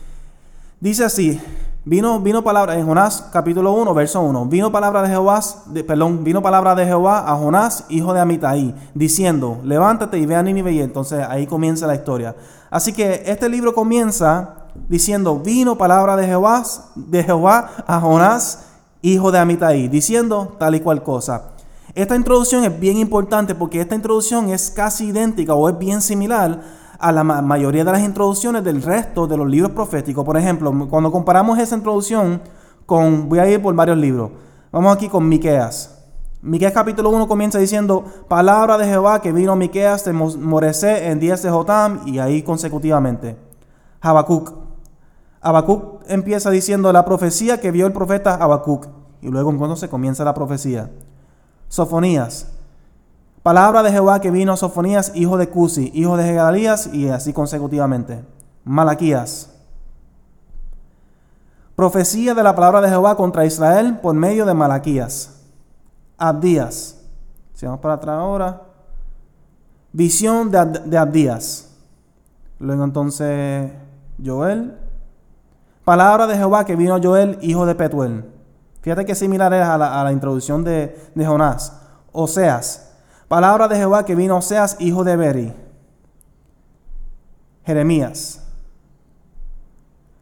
Dice 0.81 1.03
así, 1.03 1.41
vino, 1.83 2.21
vino 2.21 2.41
palabra, 2.41 2.79
en 2.79 2.85
Jonás 2.85 3.25
capítulo 3.33 3.73
1, 3.73 3.93
verso 3.93 4.21
1, 4.21 4.45
vino 4.45 4.71
palabra 4.71 5.01
de 5.01 5.09
Jehová, 5.09 5.41
perdón, 5.85 6.23
vino 6.23 6.41
palabra 6.41 6.73
de 6.73 6.85
Jehová 6.85 7.29
a 7.29 7.35
Jonás, 7.35 7.83
hijo 7.89 8.13
de 8.13 8.21
Amitai, 8.21 8.73
diciendo, 8.93 9.59
levántate 9.65 10.17
y 10.17 10.25
ve 10.25 10.37
a 10.37 10.41
Nínive, 10.41 10.71
y 10.71 10.79
entonces 10.79 11.25
ahí 11.27 11.47
comienza 11.47 11.85
la 11.85 11.95
historia. 11.95 12.33
Así 12.69 12.93
que 12.93 13.23
este 13.25 13.49
libro 13.49 13.73
comienza 13.73 14.67
diciendo, 14.87 15.37
vino 15.39 15.77
palabra 15.77 16.15
de 16.15 16.25
Jehová, 16.25 16.63
de 16.95 17.25
Jehová 17.25 17.71
a 17.85 17.99
Jonás, 17.99 18.67
hijo 19.01 19.33
de 19.33 19.39
Amitai, 19.39 19.89
diciendo 19.89 20.55
tal 20.59 20.75
y 20.75 20.79
cual 20.79 21.03
cosa. 21.03 21.49
Esta 21.93 22.15
introducción 22.15 22.63
es 22.63 22.79
bien 22.79 22.95
importante 22.95 23.53
porque 23.53 23.81
esta 23.81 23.95
introducción 23.95 24.47
es 24.49 24.69
casi 24.69 25.07
idéntica 25.07 25.53
o 25.55 25.67
es 25.67 25.77
bien 25.77 26.01
similar 26.01 26.78
a 26.99 27.11
la 27.11 27.23
mayoría 27.23 27.85
de 27.85 27.91
las 27.91 28.01
introducciones 28.01 28.63
del 28.63 28.81
resto 28.81 29.25
de 29.25 29.37
los 29.37 29.47
libros 29.47 29.71
proféticos. 29.71 30.25
Por 30.25 30.37
ejemplo, 30.37 30.71
cuando 30.89 31.11
comparamos 31.11 31.57
esa 31.57 31.75
introducción 31.75 32.41
con, 32.85 33.29
voy 33.29 33.39
a 33.39 33.49
ir 33.49 33.61
por 33.61 33.73
varios 33.73 33.97
libros. 33.97 34.31
Vamos 34.71 34.93
aquí 34.93 35.07
con 35.07 35.27
Miqueas. 35.27 35.95
Miqueas 36.41 36.73
capítulo 36.73 37.09
1 37.09 37.27
comienza 37.27 37.57
diciendo, 37.57 38.03
palabra 38.27 38.77
de 38.77 38.85
Jehová 38.85 39.21
que 39.21 39.31
vino 39.31 39.55
Miqueas 39.55 40.05
de 40.05 40.13
Moresé 40.13 41.09
en 41.09 41.19
días 41.19 41.41
de 41.41 41.49
Jotam 41.49 42.01
y 42.05 42.19
ahí 42.19 42.43
consecutivamente. 42.43 43.37
Habacuc. 44.01 44.53
Habacuc 45.41 46.03
empieza 46.07 46.49
diciendo 46.49 46.91
la 46.91 47.05
profecía 47.05 47.61
que 47.61 47.71
vio 47.71 47.87
el 47.87 47.93
profeta 47.93 48.35
Habacuc 48.35 48.87
y 49.21 49.29
luego 49.29 49.75
se 49.75 49.89
comienza 49.89 50.23
la 50.23 50.33
profecía. 50.33 50.89
Sofonías. 51.69 52.58
Palabra 53.49 53.81
de 53.81 53.91
Jehová 53.91 54.21
que 54.21 54.29
vino 54.29 54.53
a 54.53 54.57
Sofonías, 54.57 55.11
hijo 55.15 55.35
de 55.35 55.49
Cusi, 55.49 55.89
hijo 55.95 56.15
de 56.17 56.23
Gedalías 56.23 56.93
y 56.93 57.09
así 57.09 57.33
consecutivamente. 57.33 58.23
Malaquías. 58.63 59.49
Profecía 61.75 62.35
de 62.35 62.43
la 62.43 62.53
palabra 62.53 62.79
de 62.79 62.89
Jehová 62.89 63.15
contra 63.15 63.47
Israel 63.47 63.97
por 64.03 64.13
medio 64.13 64.45
de 64.45 64.53
Malaquías. 64.53 65.41
Abdías. 66.19 67.01
Si 67.55 67.65
vamos 67.65 67.81
para 67.81 67.95
atrás 67.95 68.19
ahora. 68.19 68.61
Visión 69.93 70.51
de, 70.51 70.95
Abdías. 70.95 71.71
Luego 72.59 72.83
entonces 72.83 73.71
Joel. 74.23 74.77
Palabra 75.83 76.27
de 76.27 76.37
Jehová 76.37 76.65
que 76.65 76.75
vino 76.75 77.01
Joel, 77.01 77.39
hijo 77.41 77.65
de 77.65 77.73
Petuel. 77.73 78.31
Fíjate 78.81 79.05
que 79.05 79.15
similar 79.15 79.51
es 79.55 79.65
a 79.65 79.75
la, 79.79 80.11
introducción 80.11 80.63
de, 80.63 81.09
de, 81.15 81.25
Jonás. 81.25 81.81
Oseas. 82.11 82.88
Palabra 83.29 83.69
de 83.69 83.77
Jehová 83.77 84.03
que 84.03 84.15
vino 84.15 84.35
Oseas, 84.35 84.75
hijo 84.79 85.05
de 85.05 85.15
Beri. 85.15 85.53
Jeremías. 87.65 88.43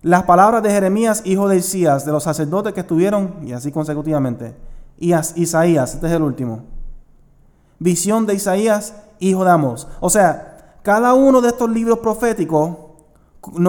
Las 0.04 0.24
palabras 0.24 0.62
de 0.62 0.70
Jeremías, 0.70 1.24
hijo 1.26 1.48
de 1.48 1.58
Isías, 1.58 2.06
de 2.06 2.12
los 2.12 2.24
sacerdotes 2.24 2.74
que 2.74 2.82
estuvieron, 2.82 3.40
y 3.42 3.54
así 3.54 3.72
consecutivamente 3.72 4.68
y 5.00 5.14
Isaías, 5.36 5.96
este 5.96 6.08
es 6.08 6.14
el 6.14 6.24
último. 6.24 6.64
Visión 7.80 8.26
de 8.26 8.34
Isaías, 8.34 8.94
hijo 9.20 9.44
de 9.44 9.52
Amos. 9.52 9.88
O 10.00 10.10
sea, 10.10 10.80
cada 10.82 11.14
uno 11.14 11.42
de 11.42 11.50
estos 11.50 11.70
libros 11.70 12.00
proféticos 12.00 12.76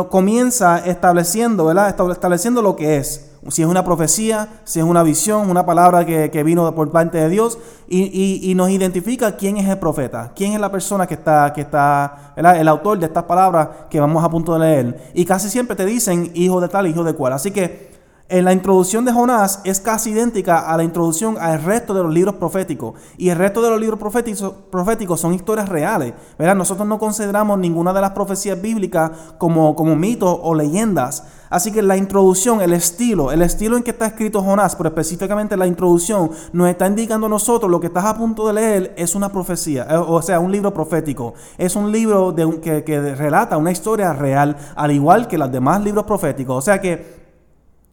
comienza 0.08 0.78
estableciendo, 0.78 1.66
¿verdad? 1.66 1.94
Estableciendo 2.10 2.62
lo 2.62 2.76
que 2.76 2.96
es. 2.96 3.30
Si 3.48 3.62
es 3.62 3.68
una 3.68 3.84
profecía, 3.84 4.48
si 4.64 4.80
es 4.80 4.84
una 4.84 5.02
visión, 5.02 5.48
una 5.48 5.64
palabra 5.64 6.04
que, 6.04 6.42
vino 6.42 6.74
por 6.74 6.90
parte 6.90 7.18
de 7.18 7.28
Dios 7.28 7.58
y, 7.88 8.52
nos 8.56 8.70
identifica 8.70 9.36
quién 9.36 9.56
es 9.56 9.68
el 9.68 9.78
profeta, 9.78 10.32
quién 10.34 10.52
es 10.52 10.60
la 10.60 10.70
persona 10.70 11.06
que 11.06 11.14
está, 11.14 11.52
que 11.54 11.62
está 11.62 12.32
el 12.36 12.68
autor 12.68 12.98
de 12.98 13.06
estas 13.06 13.24
palabras 13.24 13.68
que 13.88 14.00
vamos 14.00 14.24
a 14.24 14.28
punto 14.28 14.54
de 14.54 14.58
leer. 14.60 15.10
Y 15.14 15.24
casi 15.24 15.48
siempre 15.48 15.76
te 15.76 15.84
dicen 15.84 16.30
hijo 16.34 16.60
de 16.60 16.68
tal, 16.68 16.86
hijo 16.86 17.04
de 17.04 17.14
cual. 17.14 17.32
Así 17.32 17.50
que 17.50 17.97
en 18.30 18.44
la 18.44 18.52
introducción 18.52 19.06
de 19.06 19.12
Jonás 19.12 19.60
es 19.64 19.80
casi 19.80 20.10
idéntica 20.10 20.58
a 20.58 20.76
la 20.76 20.84
introducción 20.84 21.36
al 21.40 21.62
resto 21.62 21.94
de 21.94 22.02
los 22.02 22.12
libros 22.12 22.34
proféticos. 22.34 22.94
Y 23.16 23.30
el 23.30 23.38
resto 23.38 23.62
de 23.62 23.70
los 23.70 23.80
libros 23.80 23.98
proféticos, 23.98 25.20
son 25.20 25.32
historias 25.32 25.68
reales. 25.68 26.12
¿verdad? 26.38 26.54
Nosotros 26.54 26.86
no 26.86 26.98
consideramos 26.98 27.58
ninguna 27.58 27.94
de 27.94 28.02
las 28.02 28.10
profecías 28.10 28.60
bíblicas 28.60 29.10
como, 29.38 29.74
como 29.74 29.96
mitos 29.96 30.38
o 30.42 30.54
leyendas. 30.54 31.24
Así 31.48 31.72
que 31.72 31.80
la 31.80 31.96
introducción, 31.96 32.60
el 32.60 32.74
estilo, 32.74 33.32
el 33.32 33.40
estilo 33.40 33.78
en 33.78 33.82
que 33.82 33.92
está 33.92 34.04
escrito 34.04 34.42
Jonás, 34.42 34.76
pero 34.76 34.90
específicamente 34.90 35.56
la 35.56 35.66
introducción, 35.66 36.30
nos 36.52 36.68
está 36.68 36.86
indicando 36.86 37.26
a 37.26 37.30
nosotros 37.30 37.70
lo 37.70 37.80
que 37.80 37.86
estás 37.86 38.04
a 38.04 38.18
punto 38.18 38.46
de 38.46 38.52
leer 38.52 38.94
es 38.98 39.14
una 39.14 39.30
profecía, 39.30 39.86
eh, 39.88 39.96
o 39.96 40.20
sea, 40.20 40.38
un 40.40 40.52
libro 40.52 40.74
profético. 40.74 41.32
Es 41.56 41.74
un 41.74 41.90
libro 41.90 42.34
que, 42.60 42.84
que 42.84 43.14
relata 43.14 43.56
una 43.56 43.70
historia 43.70 44.12
real, 44.12 44.54
al 44.76 44.90
igual 44.90 45.26
que 45.26 45.38
los 45.38 45.50
demás 45.50 45.82
libros 45.82 46.04
proféticos. 46.04 46.58
O 46.58 46.60
sea 46.60 46.78
que 46.82 47.27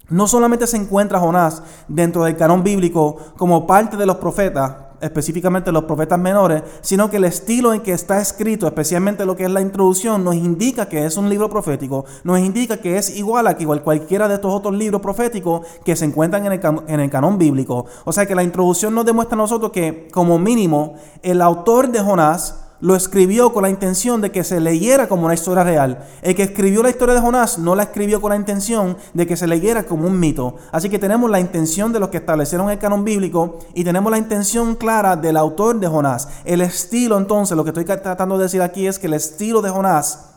no 0.09 0.27
solamente 0.27 0.67
se 0.67 0.77
encuentra 0.77 1.19
Jonás 1.19 1.63
dentro 1.87 2.23
del 2.23 2.37
canon 2.37 2.63
bíblico 2.63 3.17
como 3.37 3.65
parte 3.65 3.97
de 3.97 4.05
los 4.05 4.17
profetas, 4.17 4.73
específicamente 5.01 5.71
los 5.71 5.85
profetas 5.85 6.19
menores, 6.19 6.63
sino 6.81 7.09
que 7.09 7.17
el 7.17 7.25
estilo 7.25 7.73
en 7.73 7.81
que 7.81 7.91
está 7.91 8.19
escrito, 8.21 8.67
especialmente 8.67 9.25
lo 9.25 9.35
que 9.35 9.45
es 9.45 9.51
la 9.51 9.61
introducción, 9.61 10.23
nos 10.23 10.35
indica 10.35 10.87
que 10.87 11.05
es 11.05 11.17
un 11.17 11.29
libro 11.29 11.49
profético, 11.49 12.05
nos 12.23 12.39
indica 12.39 12.77
que 12.77 12.97
es 12.97 13.15
igual 13.15 13.47
a 13.47 13.55
que 13.55 13.63
igual 13.63 13.83
cualquiera 13.83 14.27
de 14.27 14.35
estos 14.35 14.53
otros 14.53 14.75
libros 14.75 15.01
proféticos 15.01 15.65
que 15.83 15.95
se 15.95 16.05
encuentran 16.05 16.45
en 16.45 16.53
el, 16.53 16.61
en 16.87 16.99
el 16.99 17.09
canon 17.09 17.37
bíblico. 17.37 17.85
O 18.03 18.13
sea 18.13 18.25
que 18.25 18.35
la 18.35 18.43
introducción 18.43 18.93
nos 18.93 19.05
demuestra 19.05 19.35
a 19.35 19.37
nosotros 19.37 19.71
que, 19.71 20.07
como 20.11 20.39
mínimo, 20.39 20.95
el 21.21 21.41
autor 21.41 21.89
de 21.89 21.99
Jonás 21.99 22.64
lo 22.81 22.95
escribió 22.95 23.53
con 23.53 23.63
la 23.63 23.69
intención 23.69 24.21
de 24.21 24.31
que 24.31 24.43
se 24.43 24.59
leyera 24.59 25.07
como 25.07 25.25
una 25.25 25.33
historia 25.33 25.63
real. 25.63 26.05
El 26.21 26.35
que 26.35 26.43
escribió 26.43 26.83
la 26.83 26.89
historia 26.89 27.15
de 27.15 27.21
Jonás 27.21 27.57
no 27.57 27.75
la 27.75 27.83
escribió 27.83 28.21
con 28.21 28.31
la 28.31 28.35
intención 28.35 28.97
de 29.13 29.25
que 29.25 29.37
se 29.37 29.47
leyera 29.47 29.83
como 29.83 30.07
un 30.07 30.19
mito. 30.19 30.55
Así 30.71 30.89
que 30.89 30.99
tenemos 30.99 31.29
la 31.29 31.39
intención 31.39 31.93
de 31.93 31.99
los 31.99 32.09
que 32.09 32.17
establecieron 32.17 32.69
el 32.69 32.79
canon 32.79 33.03
bíblico 33.03 33.59
y 33.73 33.83
tenemos 33.83 34.11
la 34.11 34.17
intención 34.17 34.75
clara 34.75 35.15
del 35.15 35.37
autor 35.37 35.79
de 35.79 35.87
Jonás. 35.87 36.27
El 36.43 36.61
estilo 36.61 37.17
entonces, 37.17 37.55
lo 37.55 37.63
que 37.63 37.69
estoy 37.69 37.85
tratando 37.85 38.37
de 38.37 38.43
decir 38.43 38.61
aquí 38.61 38.87
es 38.87 38.99
que 38.99 39.07
el 39.07 39.13
estilo 39.13 39.61
de 39.61 39.69
Jonás 39.69 40.31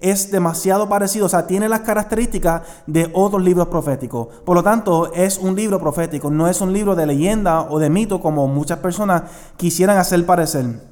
es 0.00 0.32
demasiado 0.32 0.88
parecido, 0.88 1.26
o 1.26 1.28
sea, 1.28 1.46
tiene 1.46 1.68
las 1.68 1.80
características 1.80 2.62
de 2.86 3.08
otros 3.12 3.42
libros 3.42 3.68
proféticos. 3.68 4.28
Por 4.44 4.56
lo 4.56 4.62
tanto, 4.62 5.12
es 5.14 5.38
un 5.38 5.54
libro 5.54 5.78
profético, 5.78 6.30
no 6.30 6.48
es 6.48 6.60
un 6.60 6.72
libro 6.72 6.96
de 6.96 7.06
leyenda 7.06 7.62
o 7.62 7.78
de 7.78 7.88
mito 7.88 8.20
como 8.20 8.48
muchas 8.48 8.78
personas 8.78 9.22
quisieran 9.56 9.98
hacer 9.98 10.26
parecer. 10.26 10.91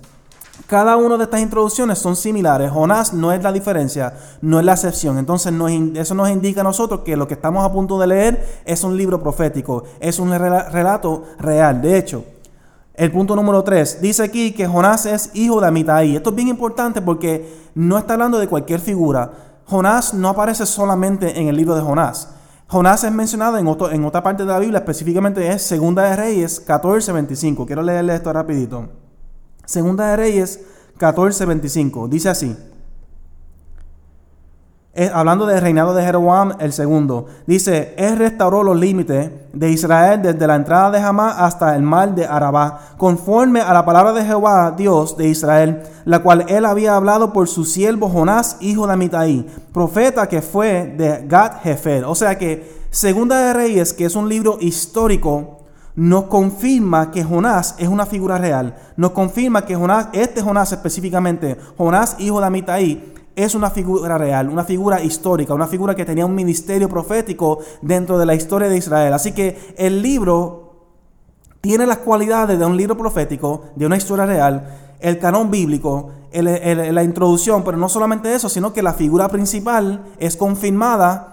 Cada 0.67 0.97
una 0.97 1.17
de 1.17 1.25
estas 1.25 1.41
introducciones 1.41 1.99
son 1.99 2.17
similares. 2.17 2.71
Jonás 2.71 3.13
no 3.13 3.33
es 3.33 3.43
la 3.43 3.53
diferencia, 3.53 4.15
no 4.41 4.59
es 4.59 4.65
la 4.65 4.73
excepción. 4.73 5.19
Entonces 5.19 5.53
eso 5.95 6.15
nos 6.15 6.31
indica 6.31 6.61
a 6.61 6.65
nosotros 6.65 7.01
que 7.01 7.17
lo 7.17 7.27
que 7.27 7.35
estamos 7.35 7.65
a 7.65 7.73
punto 7.73 7.99
de 7.99 8.07
leer 8.07 8.63
es 8.65 8.85
un 8.85 8.97
libro 8.97 9.21
profético, 9.21 9.85
es 9.99 10.19
un 10.19 10.31
relato 10.31 11.25
real. 11.39 11.83
De 11.83 11.99
hecho, 11.99 12.25
el 12.95 13.11
punto 13.11 13.35
número 13.35 13.65
3 13.65 14.01
dice 14.01 14.23
aquí 14.23 14.53
que 14.53 14.67
Jonás 14.67 15.07
es 15.07 15.31
hijo 15.35 15.61
de 15.61 15.69
Amitai. 15.69 16.17
Esto 16.17 16.31
es 16.31 16.37
bien 16.37 16.49
importante 16.49 17.01
porque 17.01 17.71
no 17.75 17.97
está 17.99 18.13
hablando 18.13 18.39
de 18.39 18.49
cualquier 18.49 18.81
figura. 18.81 19.33
Jonás 19.67 20.15
no 20.15 20.29
aparece 20.29 20.67
solamente 20.67 21.39
en 21.41 21.49
el 21.49 21.57
libro 21.57 21.75
de 21.75 21.83
Jonás. 21.83 22.29
Jonás 22.67 23.03
es 23.03 23.11
mencionado 23.11 23.59
en, 23.59 23.67
en 23.67 24.05
otra 24.05 24.23
parte 24.23 24.45
de 24.45 24.53
la 24.53 24.59
Biblia, 24.59 24.79
específicamente 24.79 25.49
es 25.49 25.63
Segunda 25.63 26.05
de 26.05 26.17
Reyes 26.17 26.65
14:25. 26.67 27.67
Quiero 27.67 27.83
leerle 27.83 28.15
esto 28.15 28.33
rapidito. 28.33 28.89
Segunda 29.71 30.09
de 30.09 30.17
Reyes 30.17 30.59
14:25. 30.99 32.09
Dice 32.09 32.29
así. 32.29 32.57
hablando 35.15 35.47
del 35.47 35.61
reinado 35.61 35.95
de 35.95 36.03
Jeroboam 36.03 36.55
el 36.59 36.73
segundo, 36.73 37.27
dice, 37.47 37.95
Él 37.97 38.19
restauró 38.19 38.65
los 38.65 38.77
límites 38.77 39.31
de 39.53 39.71
Israel 39.71 40.21
desde 40.23 40.47
la 40.49 40.57
entrada 40.57 40.91
de 40.91 40.99
Hamá 40.99 41.47
hasta 41.47 41.77
el 41.77 41.83
mar 41.83 42.17
de 42.17 42.27
Arabá, 42.27 42.97
conforme 42.99 43.61
a 43.61 43.73
la 43.73 43.85
palabra 43.85 44.13
de 44.13 44.25
Jehová, 44.25 44.75
Dios 44.77 45.17
de 45.17 45.29
Israel, 45.29 45.85
la 46.05 46.19
cual 46.19 46.45
él 46.49 46.65
había 46.65 46.97
hablado 46.97 47.33
por 47.33 47.47
su 47.47 47.65
siervo 47.65 48.09
Jonás, 48.09 48.57
hijo 48.59 48.89
de 48.89 48.95
Amitai, 48.95 49.47
profeta 49.73 50.29
que 50.29 50.43
fue 50.43 50.93
de 50.99 51.25
Gad 51.29 51.61
Jefer. 51.63 52.05
O 52.05 52.17
sea 52.17 52.37
que 52.37 52.81
Segunda 52.91 53.47
de 53.47 53.53
Reyes, 53.53 53.95
que 53.95 54.07
es 54.07 54.17
un 54.17 54.29
libro 54.29 54.59
histórico, 54.61 55.60
nos 55.97 56.25
confirma 56.25 57.11
que 57.11 57.25
Jonás 57.25 57.75
es 57.79 57.89
una 57.89 58.07
figura 58.07 58.39
real. 58.39 58.77
Nos 58.97 59.11
confirma 59.11 59.65
que 59.65 59.77
Jonás, 59.77 60.09
este 60.13 60.43
Jonás 60.43 60.73
específicamente, 60.73 61.57
Jonás 61.77 62.17
hijo 62.19 62.41
de 62.41 62.47
Amitai, 62.47 63.13
es 63.37 63.55
una 63.55 63.71
figura 63.71 64.19
real, 64.19 64.49
una 64.49 64.65
figura 64.65 65.03
histórica, 65.03 65.55
una 65.55 65.67
figura 65.67 65.95
que 65.95 66.05
tenía 66.05 66.27
un 66.27 66.35
ministerio 66.35 66.89
profético 66.89 67.61
dentro 67.81 68.19
de 68.19 68.27
la 68.27 68.35
historia 68.35 68.69
de 68.69 68.77
Israel. 68.77 69.13
Así 69.13 69.33
que 69.33 69.75
el 69.77 70.03
libro 70.03 70.75
tiene 71.61 71.87
las 71.87 71.99
cualidades 71.99 72.59
de 72.59 72.65
un 72.65 72.77
libro 72.77 72.97
profético, 72.97 73.65
de 73.77 73.87
una 73.87 73.97
historia 73.97 74.27
real, 74.27 74.97
el 75.01 75.19
canon 75.19 75.51
bíblico, 75.51 76.11
la 76.33 77.03
introducción, 77.03 77.65
pero 77.65 77.77
no 77.77 77.89
solamente 77.89 78.35
eso, 78.35 78.49
sino 78.49 78.73
que 78.73 78.83
la 78.83 78.95
figura 78.95 79.29
principal 79.29 80.05
es 80.19 80.37
confirmada 80.37 81.30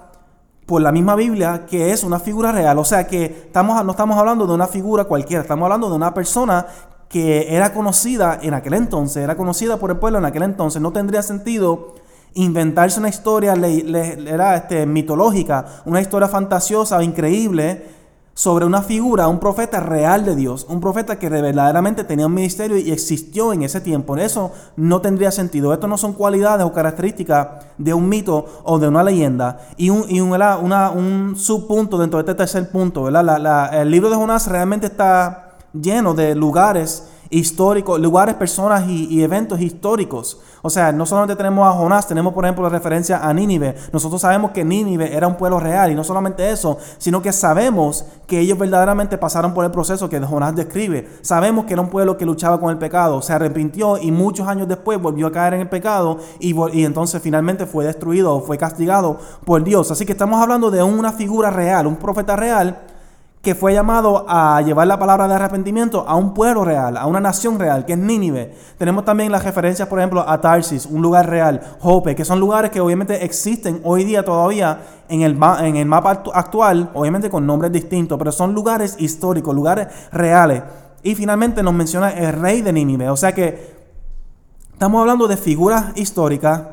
por 0.68 0.82
la 0.82 0.92
misma 0.92 1.16
Biblia 1.16 1.66
que 1.66 1.92
es 1.92 2.04
una 2.04 2.20
figura 2.20 2.52
real. 2.52 2.78
O 2.78 2.86
sea 2.86 3.08
que 3.08 3.26
estamos, 3.26 3.84
no 3.84 3.92
estamos 3.92 4.18
hablando 4.18 4.46
de 4.46 4.54
una 4.54 4.68
figura 4.68 5.06
cualquiera, 5.06 5.42
estamos 5.42 5.64
hablando 5.64 5.90
de 5.90 5.96
una 5.96 6.14
persona 6.14 6.68
que 7.10 7.56
era 7.56 7.74
conocida 7.74 8.38
en 8.42 8.54
aquel 8.54 8.74
entonces, 8.74 9.24
era 9.24 9.38
conocida 9.38 9.78
por 9.78 9.92
el 9.92 9.98
pueblo 9.98 10.20
en 10.20 10.26
aquel 10.26 10.44
entonces. 10.44 10.82
No 10.82 10.92
tendría 10.92 11.24
sentido 11.24 11.96
inventarse 12.34 13.00
una 13.00 13.10
historia 13.10 13.54
era, 13.54 14.58
este, 14.58 14.86
mitológica, 14.86 15.66
una 15.86 16.02
historia 16.02 16.28
fantasiosa 16.28 16.98
o 16.98 17.02
increíble 17.02 17.97
sobre 18.38 18.65
una 18.67 18.84
figura, 18.84 19.27
un 19.27 19.39
profeta 19.39 19.79
real 19.79 20.24
de 20.24 20.36
Dios, 20.36 20.67
un 20.70 20.79
profeta 20.79 21.17
que 21.17 21.27
verdaderamente 21.27 22.03
tenía 22.03 22.27
un 22.27 22.36
ministerio 22.36 22.77
y 22.77 22.91
existió 22.91 23.51
en 23.51 23.63
ese 23.63 23.82
tiempo. 23.82 24.15
Eso 24.15 24.51
no 24.75 25.01
tendría 25.01 25.32
sentido. 25.32 25.74
Esto 25.74 25.88
no 25.88 25.98
son 25.98 26.13
cualidades 26.13 26.63
o 26.63 26.72
características 26.72 27.48
de 27.79 27.96
un 27.96 28.08
mito 28.08 28.46
o 28.63 28.77
de 28.77 28.89
una 28.89 29.03
leyenda. 29.03 29.60
Y 29.75 29.89
un, 29.89 31.34
subpunto 31.36 31.98
dentro 31.98 32.20
de 32.20 32.32
este 32.32 32.36
tercer 32.36 32.70
punto, 32.70 33.08
el 33.08 33.89
libro 33.89 34.12
de 34.12 34.15
Jonás 34.15 34.46
realmente 34.46 34.86
está 34.86 35.56
lleno 35.74 36.13
de 36.13 36.36
lugares 36.36 37.10
históricos, 37.29 38.00
lugares, 38.00 38.36
personas 38.36 38.88
y, 38.88 39.24
eventos 39.24 39.60
históricos. 39.62 40.39
O 40.68 40.70
sea, 40.70 40.92
no 40.92 41.06
solamente 41.06 41.38
tenemos 41.38 41.66
a 41.66 41.72
Jonás, 41.72 42.10
tenemos 42.10 42.34
por 42.34 42.44
ejemplo 42.44 42.62
la 42.62 42.70
referencia 42.70 43.26
a 43.26 43.34
Nínive. 43.34 43.74
Nosotros 43.94 44.20
sabemos 44.20 44.52
que 44.52 44.66
Nínive 44.66 45.16
era 45.16 45.26
un 45.26 45.36
pueblo 45.36 45.62
real 45.62 45.94
y 45.94 45.96
no 45.96 46.04
solamente 46.04 46.52
eso, 46.52 46.78
sino 46.98 47.22
que 47.22 47.32
sabemos 47.32 48.04
que 48.28 48.42
ellos 48.42 48.58
verdaderamente 48.60 49.18
pasaron 49.18 49.54
por 49.54 49.64
el 49.64 49.72
proceso 49.72 50.10
que 50.10 50.20
Jonás 50.20 50.58
describe. 50.58 51.08
Sabemos 51.22 51.64
que 51.64 51.72
era 51.72 51.82
un 51.82 51.88
pueblo 51.88 52.18
que 52.18 52.26
luchaba 52.26 52.60
con 52.60 52.70
el 52.70 52.78
pecado, 52.78 53.22
se 53.22 53.32
arrepintió 53.32 53.98
y 53.98 54.12
muchos 54.12 54.46
años 54.46 54.68
después 54.68 55.02
volvió 55.02 55.28
a 55.28 55.32
caer 55.32 55.54
en 55.54 55.62
el 55.62 55.70
pecado 55.70 56.18
y, 56.38 56.54
y 56.78 56.84
entonces 56.84 57.22
finalmente 57.22 57.66
fue 57.66 57.86
destruido 57.86 58.36
o 58.36 58.42
fue 58.42 58.58
castigado 58.58 59.20
por 59.46 59.64
Dios. 59.64 59.90
Así 59.92 60.06
que 60.06 60.12
estamos 60.12 60.42
hablando 60.42 60.70
de 60.70 60.84
una 60.84 61.14
figura 61.14 61.50
real, 61.50 61.88
un 61.88 61.96
profeta 61.96 62.36
real 62.36 62.78
que 63.48 63.56
fue 63.56 63.74
llamado 63.74 64.25
a 64.27 64.62
llevar 64.62 64.88
la 64.88 65.00
palabra 65.00 65.25
de 65.25 65.36
arrepentimiento 65.36 66.04
a 66.06 66.18
un 66.18 66.34
pueblo 66.34 66.66
real, 66.66 66.98
a 66.98 67.06
una 67.06 67.22
nación 67.22 67.58
real, 67.58 67.86
que 67.86 67.94
es 67.94 67.98
Nínive. 67.98 68.54
Tenemos 68.77 69.06
también 69.06 69.32
las 69.32 69.46
referencias, 69.46 69.88
por 69.88 70.00
ejemplo, 70.00 70.20
a 70.27 70.42
Tarsis, 70.42 70.86
un 70.86 71.01
lugar 71.01 71.30
real, 71.30 71.62
Jope, 71.80 72.13
que 72.13 72.25
son 72.25 72.42
lugares 72.42 72.72
que 72.72 72.82
obviamente 72.82 73.24
existen 73.24 73.80
hoy 73.86 74.04
día 74.04 74.25
todavía 74.25 74.82
en 75.08 75.22
el, 75.22 75.39
en 75.62 75.77
el 75.77 75.86
mapa 75.86 76.24
actual, 76.34 76.92
obviamente 76.94 77.30
con 77.30 77.48
nombres 77.48 77.72
distintos, 77.72 78.20
pero 78.20 78.34
son 78.34 78.54
lugares 78.54 78.98
históricos, 79.00 79.56
lugares 79.56 79.88
reales. 80.12 80.63
Y 81.01 81.16
finalmente 81.16 81.63
nos 81.63 81.74
menciona 81.74 82.10
el 82.10 82.34
rey 82.34 82.62
de 82.62 82.74
Nínive, 82.74 83.10
o 83.10 83.16
sea 83.16 83.34
que 83.34 83.77
estamos 84.74 85.00
hablando 85.00 85.25
de 85.25 85.38
figuras 85.38 85.94
históricas 85.96 86.63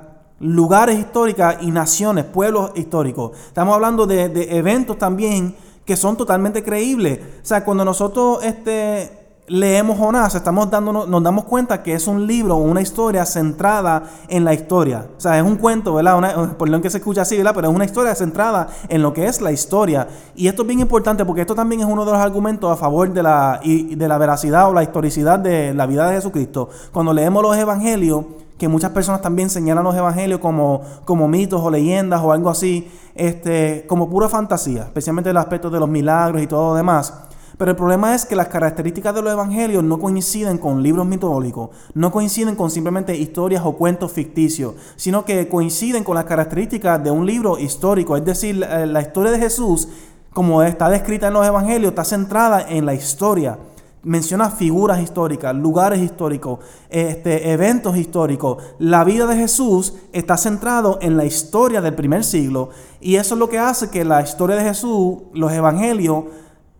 lugares 0.40 0.98
históricos 0.98 1.54
y 1.60 1.70
naciones, 1.70 2.24
pueblos 2.24 2.72
históricos. 2.74 3.30
Estamos 3.46 3.76
hablando 3.76 4.06
de, 4.06 4.28
de 4.28 4.58
eventos 4.58 4.98
también 4.98 5.54
que 5.84 5.96
son 5.96 6.16
totalmente 6.16 6.62
creíbles. 6.62 7.20
O 7.42 7.46
sea, 7.46 7.64
cuando 7.64 7.84
nosotros 7.84 8.42
este, 8.42 9.24
leemos 9.46 9.98
Jonás, 9.98 10.34
estamos 10.34 10.70
dándonos, 10.70 11.06
nos 11.08 11.22
damos 11.22 11.44
cuenta 11.44 11.82
que 11.82 11.92
es 11.92 12.06
un 12.06 12.26
libro, 12.26 12.56
una 12.56 12.80
historia 12.80 13.26
centrada 13.26 14.04
en 14.28 14.44
la 14.44 14.54
historia. 14.54 15.06
O 15.16 15.20
sea, 15.20 15.38
es 15.38 15.44
un 15.44 15.56
cuento, 15.56 15.94
¿verdad? 15.94 16.16
Una, 16.16 16.56
lo 16.58 16.80
que 16.80 16.90
se 16.90 16.98
escucha 16.98 17.22
así, 17.22 17.36
¿verdad? 17.36 17.52
Pero 17.54 17.68
es 17.68 17.74
una 17.74 17.84
historia 17.84 18.14
centrada 18.14 18.68
en 18.88 19.02
lo 19.02 19.12
que 19.12 19.26
es 19.26 19.40
la 19.40 19.52
historia. 19.52 20.08
Y 20.34 20.48
esto 20.48 20.62
es 20.62 20.68
bien 20.68 20.80
importante 20.80 21.24
porque 21.24 21.42
esto 21.42 21.54
también 21.54 21.82
es 21.82 21.86
uno 21.86 22.04
de 22.04 22.12
los 22.12 22.20
argumentos 22.20 22.70
a 22.70 22.76
favor 22.76 23.12
de 23.12 23.22
la, 23.22 23.60
de 23.62 24.08
la 24.08 24.18
veracidad 24.18 24.68
o 24.70 24.72
la 24.72 24.82
historicidad 24.82 25.38
de 25.38 25.74
la 25.74 25.86
vida 25.86 26.08
de 26.08 26.16
Jesucristo. 26.16 26.70
Cuando 26.92 27.12
leemos 27.12 27.42
los 27.42 27.56
evangelios, 27.56 28.24
que 28.58 28.68
muchas 28.68 28.90
personas 28.92 29.20
también 29.20 29.50
señalan 29.50 29.84
los 29.84 29.96
evangelios 29.96 30.40
como, 30.40 30.82
como 31.04 31.26
mitos 31.28 31.60
o 31.60 31.70
leyendas 31.70 32.20
o 32.22 32.32
algo 32.32 32.50
así, 32.50 32.88
este, 33.14 33.84
como 33.88 34.08
pura 34.08 34.28
fantasía, 34.28 34.82
especialmente 34.82 35.30
el 35.30 35.36
aspecto 35.36 35.70
de 35.70 35.80
los 35.80 35.88
milagros 35.88 36.42
y 36.42 36.46
todo 36.46 36.70
lo 36.70 36.76
demás. 36.76 37.12
Pero 37.56 37.70
el 37.70 37.76
problema 37.76 38.14
es 38.14 38.26
que 38.26 38.34
las 38.34 38.48
características 38.48 39.14
de 39.14 39.22
los 39.22 39.32
evangelios 39.32 39.84
no 39.84 40.00
coinciden 40.00 40.58
con 40.58 40.82
libros 40.82 41.06
mitológicos, 41.06 41.70
no 41.94 42.10
coinciden 42.10 42.56
con 42.56 42.70
simplemente 42.70 43.16
historias 43.16 43.62
o 43.64 43.76
cuentos 43.76 44.10
ficticios, 44.10 44.74
sino 44.96 45.24
que 45.24 45.48
coinciden 45.48 46.02
con 46.02 46.16
las 46.16 46.24
características 46.24 47.02
de 47.04 47.12
un 47.12 47.26
libro 47.26 47.58
histórico. 47.58 48.16
Es 48.16 48.24
decir, 48.24 48.56
la 48.56 49.00
historia 49.00 49.30
de 49.30 49.38
Jesús, 49.38 49.88
como 50.32 50.64
está 50.64 50.88
descrita 50.88 51.28
en 51.28 51.34
los 51.34 51.46
evangelios, 51.46 51.90
está 51.90 52.04
centrada 52.04 52.66
en 52.68 52.86
la 52.86 52.94
historia 52.94 53.56
menciona 54.04 54.50
figuras 54.50 55.00
históricas, 55.02 55.54
lugares 55.54 56.00
históricos, 56.00 56.60
este, 56.90 57.50
eventos 57.52 57.96
históricos. 57.96 58.62
La 58.78 59.04
vida 59.04 59.26
de 59.26 59.36
Jesús 59.36 59.94
está 60.12 60.36
centrado 60.36 60.98
en 61.02 61.16
la 61.16 61.24
historia 61.24 61.80
del 61.80 61.94
primer 61.94 62.24
siglo 62.24 62.70
y 63.00 63.16
eso 63.16 63.34
es 63.34 63.38
lo 63.38 63.48
que 63.48 63.58
hace 63.58 63.90
que 63.90 64.04
la 64.04 64.22
historia 64.22 64.56
de 64.56 64.62
Jesús, 64.62 65.18
los 65.32 65.52
evangelios, 65.52 66.24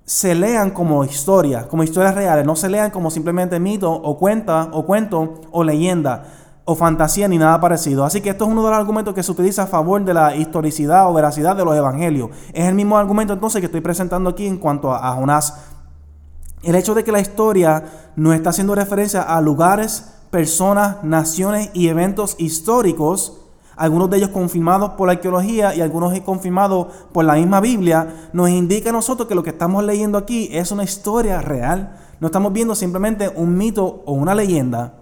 se 0.05 0.35
lean 0.35 0.71
como 0.71 1.03
historia, 1.05 1.67
como 1.67 1.83
historias 1.83 2.15
reales, 2.15 2.45
no 2.45 2.57
se 2.57 2.69
lean 2.69 2.91
como 2.91 3.11
simplemente 3.11 3.59
mito 3.59 3.91
o 3.91 4.19
cuenta 4.19 4.69
o 4.73 4.85
cuento 4.85 5.41
o 5.51 5.65
leyenda 5.65 6.25
o 6.67 6.75
fantasía 6.75 7.29
ni 7.29 7.39
nada 7.39 7.61
parecido. 7.61 8.05
Así 8.05 8.21
que 8.21 8.31
esto 8.31 8.45
es 8.45 8.51
uno 8.51 8.65
de 8.65 8.71
los 8.71 8.79
argumentos 8.79 9.15
que 9.15 9.23
se 9.23 9.33
utiliza 9.33 9.65
a 9.65 9.67
favor 9.67 10.03
de 10.05 10.15
la 10.15 10.35
historicidad 10.37 11.09
o 11.09 11.15
veracidad 11.15 11.57
de 11.57 11.65
los 11.65 11.75
evangelios. 11.75 12.31
Es 12.53 12.67
el 12.67 12.75
mismo 12.75 12.97
argumento 12.99 13.33
entonces 13.33 13.61
que 13.61 13.67
estoy 13.67 13.81
presentando 13.81 14.31
aquí 14.31 14.47
en 14.47 14.59
cuanto 14.59 14.93
a, 14.93 15.09
a 15.09 15.13
Jonás 15.13 15.74
el 16.67 16.75
hecho 16.75 16.95
de 16.95 17.05
que 17.05 17.13
la 17.13 17.21
historia 17.21 17.85
no 18.17 18.33
está 18.33 18.51
haciendo 18.51 18.75
referencia 18.75 19.23
a 19.23 19.41
lugares, 19.41 20.15
personas, 20.31 21.03
naciones 21.05 21.71
y 21.75 21.89
eventos 21.89 22.37
históricos, 22.39 23.41
algunos 23.77 24.11
de 24.11 24.19
ellos 24.19 24.31
confirmados 24.31 24.91
por 24.93 25.07
la 25.07 25.15
arqueología 25.15 25.75
y 25.75 25.81
algunos 25.81 26.19
confirmados 26.21 26.89
por 27.13 27.25
la 27.25 27.35
misma 27.35 27.61
Biblia, 27.61 28.29
nos 28.33 28.51
indica 28.51 28.91
a 28.91 28.93
nosotros 28.93 29.29
que 29.29 29.35
lo 29.35 29.43
que 29.43 29.51
estamos 29.51 29.83
leyendo 29.85 30.19
aquí 30.19 30.49
es 30.53 30.71
una 30.71 30.85
historia 30.85 31.41
real. 31.41 31.97
No 32.21 32.29
estamos 32.29 32.53
viendo 32.53 32.75
simplemente 32.75 33.29
un 33.29 33.57
mito 33.57 34.03
o 34.07 34.13
una 34.13 34.35
leyenda. 34.35 34.95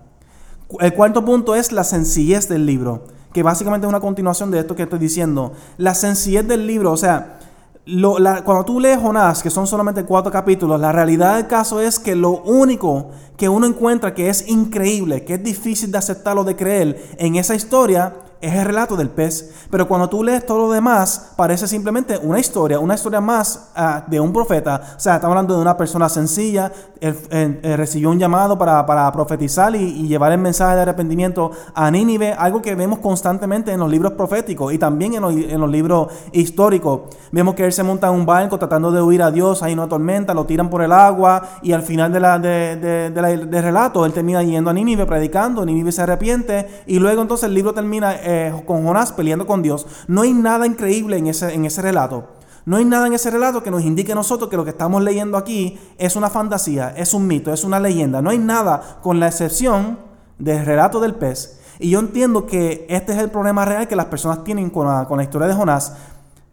El 0.80 0.94
cuarto 0.94 1.24
punto 1.24 1.54
es 1.54 1.70
la 1.72 1.84
sencillez 1.84 2.48
del 2.48 2.64
libro, 2.64 3.04
que 3.32 3.42
básicamente 3.42 3.86
es 3.86 3.88
una 3.88 4.00
continuación 4.00 4.50
de 4.50 4.60
esto 4.60 4.74
que 4.74 4.84
estoy 4.84 4.98
diciendo. 4.98 5.52
La 5.76 5.94
sencillez 5.94 6.48
del 6.48 6.66
libro, 6.66 6.92
o 6.92 6.96
sea, 6.96 7.38
cuando 7.84 8.64
tú 8.64 8.78
lees 8.78 9.00
Jonás, 9.00 9.42
que 9.42 9.50
son 9.50 9.66
solamente 9.66 10.04
cuatro 10.04 10.30
capítulos, 10.30 10.80
la 10.80 10.92
realidad 10.92 11.36
del 11.36 11.48
caso 11.48 11.80
es 11.80 11.98
que 11.98 12.14
lo 12.14 12.42
único 12.42 13.10
que 13.36 13.48
uno 13.48 13.66
encuentra 13.66 14.14
que 14.14 14.28
es 14.28 14.48
increíble, 14.48 15.24
que 15.24 15.34
es 15.34 15.42
difícil 15.42 15.90
de 15.90 15.98
aceptar 15.98 16.38
o 16.38 16.44
de 16.44 16.54
creer 16.54 17.14
en 17.18 17.36
esa 17.36 17.56
historia, 17.56 18.14
es 18.42 18.52
el 18.54 18.64
relato 18.64 18.96
del 18.96 19.08
pez. 19.08 19.54
Pero 19.70 19.88
cuando 19.88 20.08
tú 20.08 20.22
lees 20.22 20.44
todo 20.44 20.58
lo 20.66 20.72
demás, 20.72 21.32
parece 21.36 21.66
simplemente 21.68 22.18
una 22.18 22.40
historia, 22.40 22.78
una 22.80 22.94
historia 22.94 23.20
más 23.20 23.70
ah, 23.74 24.04
de 24.06 24.18
un 24.20 24.32
profeta. 24.32 24.82
O 24.96 25.00
sea, 25.00 25.14
estamos 25.14 25.32
hablando 25.32 25.54
de 25.54 25.62
una 25.62 25.76
persona 25.76 26.08
sencilla, 26.08 26.72
recibió 27.00 28.10
un 28.10 28.18
llamado 28.18 28.58
para, 28.58 29.12
profetizar 29.12 29.74
y, 29.74 30.08
llevar 30.08 30.32
el 30.32 30.38
mensaje 30.38 30.76
de 30.76 30.82
arrepentimiento 30.82 31.52
a 31.74 31.90
Nínive, 31.90 32.32
algo 32.32 32.60
que 32.60 32.74
vemos 32.74 32.98
constantemente 32.98 33.72
en 33.72 33.80
los 33.80 33.90
libros 33.90 34.12
proféticos 34.12 34.72
y 34.72 34.78
también 34.78 35.14
en 35.14 35.60
los, 35.60 35.70
libros 35.70 36.08
históricos. 36.32 37.02
Vemos 37.30 37.54
que 37.54 37.64
él 37.64 37.72
se 37.72 37.82
monta 37.82 38.08
en 38.08 38.14
un 38.14 38.26
barco 38.26 38.58
tratando 38.58 38.90
de 38.90 39.00
huir 39.00 39.22
a 39.22 39.30
Dios, 39.30 39.62
hay 39.62 39.72
una 39.72 39.88
tormenta, 39.88 40.34
lo 40.34 40.44
tiran 40.44 40.68
por 40.68 40.82
el 40.82 40.92
agua 40.92 41.42
y 41.62 41.72
al 41.72 41.82
final 41.82 42.12
de 42.12 42.20
la, 42.20 42.38
del 42.38 43.62
relato 43.62 44.04
él 44.04 44.12
termina 44.12 44.42
yendo 44.42 44.70
a 44.70 44.72
Nínive 44.72 45.06
predicando, 45.06 45.64
Nínive 45.64 45.92
se 45.92 46.02
arrepiente 46.02 46.82
y 46.86 46.98
luego 46.98 47.22
entonces 47.22 47.48
el 47.48 47.54
libro 47.54 47.72
termina 47.72 48.14
eh, 48.32 48.62
con 48.66 48.84
Jonás 48.84 49.12
peleando 49.12 49.46
con 49.46 49.62
Dios. 49.62 49.86
No 50.08 50.22
hay 50.22 50.32
nada 50.32 50.66
increíble 50.66 51.16
en 51.16 51.26
ese, 51.26 51.54
en 51.54 51.64
ese 51.64 51.82
relato. 51.82 52.28
No 52.64 52.76
hay 52.76 52.84
nada 52.84 53.06
en 53.06 53.12
ese 53.12 53.30
relato 53.30 53.62
que 53.62 53.70
nos 53.70 53.82
indique 53.82 54.12
a 54.12 54.14
nosotros 54.14 54.48
que 54.48 54.56
lo 54.56 54.64
que 54.64 54.70
estamos 54.70 55.02
leyendo 55.02 55.36
aquí 55.36 55.78
es 55.98 56.14
una 56.14 56.30
fantasía, 56.30 56.94
es 56.96 57.12
un 57.12 57.26
mito, 57.26 57.52
es 57.52 57.64
una 57.64 57.80
leyenda. 57.80 58.22
No 58.22 58.30
hay 58.30 58.38
nada 58.38 58.98
con 59.02 59.18
la 59.18 59.26
excepción 59.26 59.98
del 60.38 60.64
relato 60.64 61.00
del 61.00 61.14
pez. 61.14 61.60
Y 61.78 61.90
yo 61.90 61.98
entiendo 61.98 62.46
que 62.46 62.86
este 62.88 63.12
es 63.12 63.18
el 63.18 63.30
problema 63.30 63.64
real 63.64 63.88
que 63.88 63.96
las 63.96 64.06
personas 64.06 64.44
tienen 64.44 64.70
con 64.70 64.86
la, 64.86 65.06
con 65.06 65.16
la 65.18 65.24
historia 65.24 65.48
de 65.48 65.54
Jonás. 65.54 65.94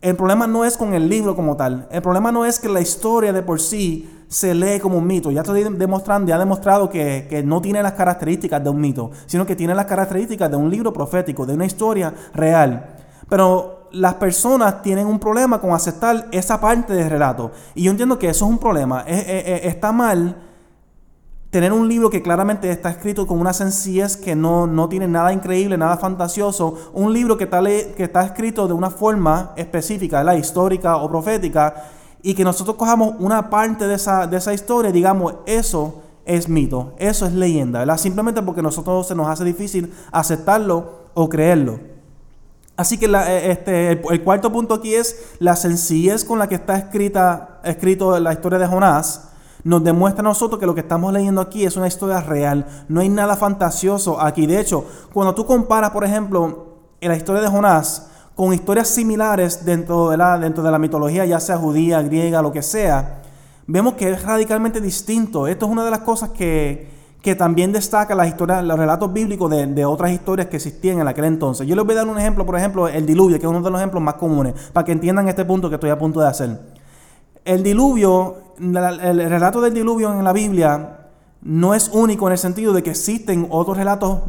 El 0.01 0.15
problema 0.15 0.47
no 0.47 0.63
es 0.63 0.77
con 0.77 0.93
el 0.93 1.09
libro 1.09 1.35
como 1.35 1.57
tal. 1.57 1.87
El 1.91 2.01
problema 2.01 2.31
no 2.31 2.45
es 2.45 2.57
que 2.57 2.69
la 2.69 2.79
historia 2.79 3.33
de 3.33 3.43
por 3.43 3.59
sí 3.59 4.09
se 4.29 4.55
lee 4.55 4.79
como 4.79 4.97
un 4.97 5.05
mito. 5.05 5.29
Ya 5.29 5.41
estoy 5.41 5.63
demostrando, 5.63 6.29
ya 6.29 6.35
ha 6.35 6.39
demostrado 6.39 6.89
que, 6.89 7.27
que, 7.29 7.43
no 7.43 7.61
tiene 7.61 7.83
las 7.83 7.93
características 7.93 8.63
de 8.63 8.69
un 8.69 8.79
mito, 8.79 9.11
sino 9.25 9.45
que 9.45 9.57
tiene 9.57 9.75
las 9.75 9.87
características 9.87 10.49
de 10.49 10.55
un 10.55 10.69
libro 10.69 10.93
profético, 10.93 11.45
de 11.45 11.55
una 11.55 11.65
historia 11.65 12.13
real. 12.33 12.95
Pero 13.27 13.89
las 13.91 14.13
personas 14.13 14.81
tienen 14.81 15.05
un 15.05 15.19
problema 15.19 15.59
con 15.59 15.73
aceptar 15.73 16.27
esa 16.31 16.61
parte 16.61 16.93
del 16.93 17.09
relato. 17.09 17.51
Y 17.75 17.83
yo 17.83 17.91
entiendo 17.91 18.17
que 18.17 18.29
eso 18.29 18.45
es 18.45 18.51
un 18.51 18.57
problema. 18.57 19.01
está 19.05 19.91
mal 19.91 20.48
tener 21.49 21.73
un 21.73 21.87
libro 21.87 22.09
que 22.09 22.21
claramente 22.21 22.69
está 22.69 22.89
escrito 22.89 23.25
con 23.25 23.39
una 23.39 23.53
sencillez 23.53 24.17
que 24.17 24.35
no, 24.35 24.67
no 24.67 24.87
tiene 24.87 25.07
nada 25.07 25.33
increíble, 25.33 25.77
nada 25.77 25.97
fantasioso. 25.97 26.91
Un 26.93 27.13
libro 27.13 27.37
que 27.37 27.45
está, 27.45 27.63
que 27.63 28.03
está 28.03 28.23
escrito 28.23 28.67
de 28.67 28.73
una 28.73 28.91
forma 28.91 29.53
específica, 29.55 30.23
la 30.23 30.35
histórica 30.35 30.97
o 30.97 31.09
profética 31.09 31.73
y 32.21 32.33
que 32.33 32.43
nosotros 32.43 32.75
cojamos 32.75 33.15
una 33.19 33.49
parte 33.49 33.87
de 33.87 33.95
esa, 33.95 34.27
de 34.27 34.37
esa 34.37 34.53
historia 34.53 34.91
digamos, 34.91 35.35
eso 35.45 36.01
es 36.25 36.47
mito, 36.47 36.93
eso 36.99 37.25
es 37.25 37.33
leyenda. 37.33 37.97
Simplemente 37.97 38.41
porque 38.41 38.59
a 38.59 38.63
nosotros 38.63 39.07
se 39.07 39.15
nos 39.15 39.27
hace 39.27 39.43
difícil 39.43 39.91
aceptarlo 40.11 41.09
o 41.15 41.27
creerlo. 41.27 41.79
Así 42.77 42.97
que 42.97 43.07
eh, 43.07 43.51
este, 43.51 43.91
el, 43.91 44.23
cuarto 44.23 44.51
punto 44.51 44.75
aquí 44.75 44.93
es 44.93 45.33
la 45.39 45.55
sencillez 45.55 46.23
con 46.23 46.39
la 46.39 46.47
que 46.47 46.55
está 46.55 46.77
escrita, 46.77 47.59
escrito 47.63 48.17
la 48.19 48.31
historia 48.31 48.59
de 48.59 48.67
Jonás. 48.67 49.29
Nos 49.63 49.83
demuestra 49.83 50.21
a 50.21 50.23
nosotros 50.23 50.59
que 50.59 50.65
lo 50.65 50.73
que 50.73 50.81
estamos 50.81 51.11
leyendo 51.11 51.41
aquí 51.41 51.65
es 51.65 51.75
una 51.75 51.87
historia 51.87 52.21
real. 52.21 52.65
No 52.87 53.01
hay 53.01 53.09
nada 53.09 53.35
fantasioso 53.35 54.21
aquí. 54.21 54.45
De 54.45 54.59
hecho, 54.59 54.85
cuando 55.13 55.35
tú 55.35 55.45
comparas, 55.45 55.91
por 55.91 56.05
ejemplo, 56.05 56.67
la 57.01 57.15
historia 57.15 57.41
de 57.41 57.47
Jonás 57.47 58.07
con 58.35 58.53
historias 58.53 58.87
similares 58.87 59.65
dentro 59.65 60.09
de, 60.09 60.15
la, 60.15 60.39
dentro 60.39 60.63
de 60.63 60.71
la 60.71 60.79
mitología, 60.79 61.25
ya 61.25 61.41
sea 61.41 61.57
judía, 61.57 62.01
griega, 62.01 62.41
lo 62.41 62.53
que 62.53 62.61
sea, 62.61 63.21
vemos 63.67 63.95
que 63.95 64.09
es 64.09 64.23
radicalmente 64.23 64.79
distinto. 64.79 65.45
Esto 65.45 65.65
es 65.65 65.71
una 65.73 65.83
de 65.83 65.91
las 65.91 65.99
cosas 65.99 66.29
que, 66.29 66.89
que 67.21 67.35
también 67.35 67.73
destaca 67.73 68.15
las 68.15 68.29
historias, 68.29 68.63
los 68.63 68.79
relatos 68.79 69.11
bíblicos 69.11 69.51
de, 69.51 69.67
de, 69.67 69.83
otras 69.83 70.11
historias 70.11 70.47
que 70.47 70.55
existían 70.55 71.01
en 71.01 71.07
aquel 71.09 71.25
entonces. 71.25 71.67
Yo 71.67 71.75
les 71.75 71.83
voy 71.83 71.95
a 71.95 71.97
dar 71.97 72.07
un 72.07 72.17
ejemplo, 72.17 72.45
por 72.45 72.55
ejemplo, 72.55 72.87
el 72.87 73.05
diluvio, 73.05 73.37
que 73.39 73.45
es 73.45 73.49
uno 73.49 73.61
de 73.61 73.71
los 73.71 73.79
ejemplos 73.81 74.01
más 74.01 74.13
comunes, 74.13 74.53
para 74.71 74.85
que 74.85 74.93
entiendan 74.93 75.27
este 75.27 75.43
punto 75.43 75.67
que 75.67 75.75
estoy 75.75 75.89
a 75.89 75.99
punto 75.99 76.21
de 76.21 76.27
hacer. 76.27 76.59
El 77.43 77.61
diluvio, 77.61 78.48
el 78.59 79.29
relato 79.29 79.61
del 79.61 79.73
diluvio 79.73 80.11
en 80.11 80.23
la 80.23 80.33
Biblia 80.33 80.99
no 81.41 81.73
es 81.73 81.89
único 81.89 82.27
en 82.27 82.33
el 82.33 82.37
sentido 82.37 82.73
de 82.73 82.83
que 82.83 82.91
existen 82.91 83.47
otros 83.49 83.77
relatos 83.77 84.19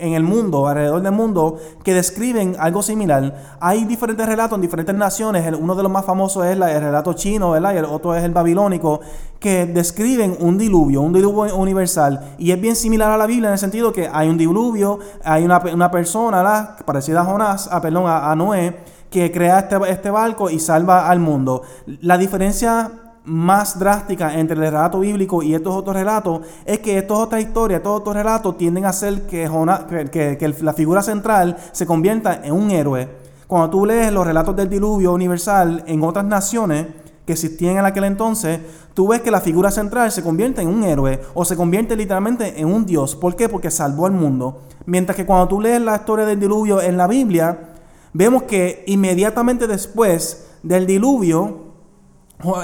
en 0.00 0.14
el 0.14 0.22
mundo, 0.22 0.66
alrededor 0.66 1.02
del 1.02 1.12
mundo, 1.12 1.58
que 1.84 1.94
describen 1.94 2.56
algo 2.58 2.82
similar. 2.82 3.56
Hay 3.60 3.84
diferentes 3.84 4.26
relatos 4.26 4.56
en 4.56 4.62
diferentes 4.62 4.94
naciones. 4.94 5.54
Uno 5.58 5.74
de 5.74 5.82
los 5.82 5.92
más 5.92 6.06
famosos 6.06 6.44
es 6.46 6.52
el 6.52 6.60
relato 6.60 7.12
chino, 7.12 7.50
¿verdad? 7.50 7.74
Y 7.74 7.76
el 7.76 7.84
otro 7.84 8.14
es 8.14 8.24
el 8.24 8.32
babilónico, 8.32 9.00
que 9.38 9.66
describen 9.66 10.36
un 10.40 10.56
diluvio, 10.56 11.02
un 11.02 11.12
diluvio 11.12 11.54
universal. 11.54 12.34
Y 12.38 12.50
es 12.50 12.60
bien 12.60 12.76
similar 12.76 13.10
a 13.10 13.18
la 13.18 13.26
Biblia 13.26 13.48
en 13.48 13.52
el 13.52 13.58
sentido 13.58 13.92
que 13.92 14.08
hay 14.10 14.28
un 14.28 14.38
diluvio, 14.38 14.98
hay 15.22 15.44
una, 15.44 15.58
una 15.72 15.90
persona. 15.90 16.76
Parecida 16.84 17.20
a 17.20 17.24
Jonás, 17.24 17.68
a, 17.70 17.80
perdón, 17.82 18.04
a, 18.06 18.34
Noé, 18.34 18.78
que 19.10 19.30
crea 19.30 19.60
este, 19.60 19.76
este 19.90 20.10
barco 20.10 20.48
y 20.48 20.58
salva 20.60 21.10
al 21.10 21.20
mundo. 21.20 21.62
La 22.00 22.16
diferencia 22.16 22.90
más 23.30 23.78
drástica 23.78 24.36
entre 24.36 24.56
el 24.56 24.62
relato 24.62 24.98
bíblico 24.98 25.40
y 25.40 25.54
estos 25.54 25.72
otros 25.72 25.94
relatos 25.94 26.40
es 26.64 26.80
que 26.80 26.98
estas 26.98 27.16
otras 27.16 27.40
historias, 27.40 27.78
estos 27.78 28.00
otros 28.00 28.16
relatos 28.16 28.58
tienden 28.58 28.86
a 28.86 28.88
hacer 28.88 29.22
que, 29.22 29.48
que, 30.10 30.54
la 30.60 30.72
figura 30.72 31.00
central 31.00 31.56
se 31.70 31.86
convierta 31.86 32.40
en 32.42 32.52
un 32.52 32.72
héroe. 32.72 33.08
Cuando 33.46 33.70
tú 33.70 33.86
lees 33.86 34.12
los 34.12 34.26
relatos 34.26 34.56
del 34.56 34.68
diluvio 34.68 35.12
universal 35.12 35.84
en 35.86 36.02
otras 36.02 36.24
naciones 36.24 36.88
que 37.24 37.34
existían 37.34 37.76
en 37.76 37.84
aquel 37.84 38.02
entonces, 38.02 38.58
tú 38.94 39.06
ves 39.06 39.20
que 39.20 39.30
la 39.30 39.40
figura 39.40 39.70
central 39.70 40.10
se 40.10 40.24
convierte 40.24 40.62
en 40.62 40.68
un 40.68 40.82
héroe 40.82 41.20
o 41.34 41.44
se 41.44 41.54
convierte 41.54 41.94
literalmente 41.94 42.60
en 42.60 42.66
un 42.66 42.84
dios. 42.84 43.14
¿Por 43.14 43.36
qué? 43.36 43.48
Porque 43.48 43.70
salvó 43.70 44.06
al 44.06 44.12
mundo. 44.12 44.62
Mientras 44.86 45.14
que 45.14 45.24
cuando 45.24 45.46
tú 45.46 45.60
lees 45.60 45.80
la 45.80 45.94
historia 45.94 46.26
del 46.26 46.40
diluvio 46.40 46.82
en 46.82 46.96
la 46.96 47.06
Biblia, 47.06 47.74
vemos 48.12 48.42
que 48.42 48.82
inmediatamente 48.88 49.68
después 49.68 50.48
del 50.64 50.84
diluvio, 50.84 51.69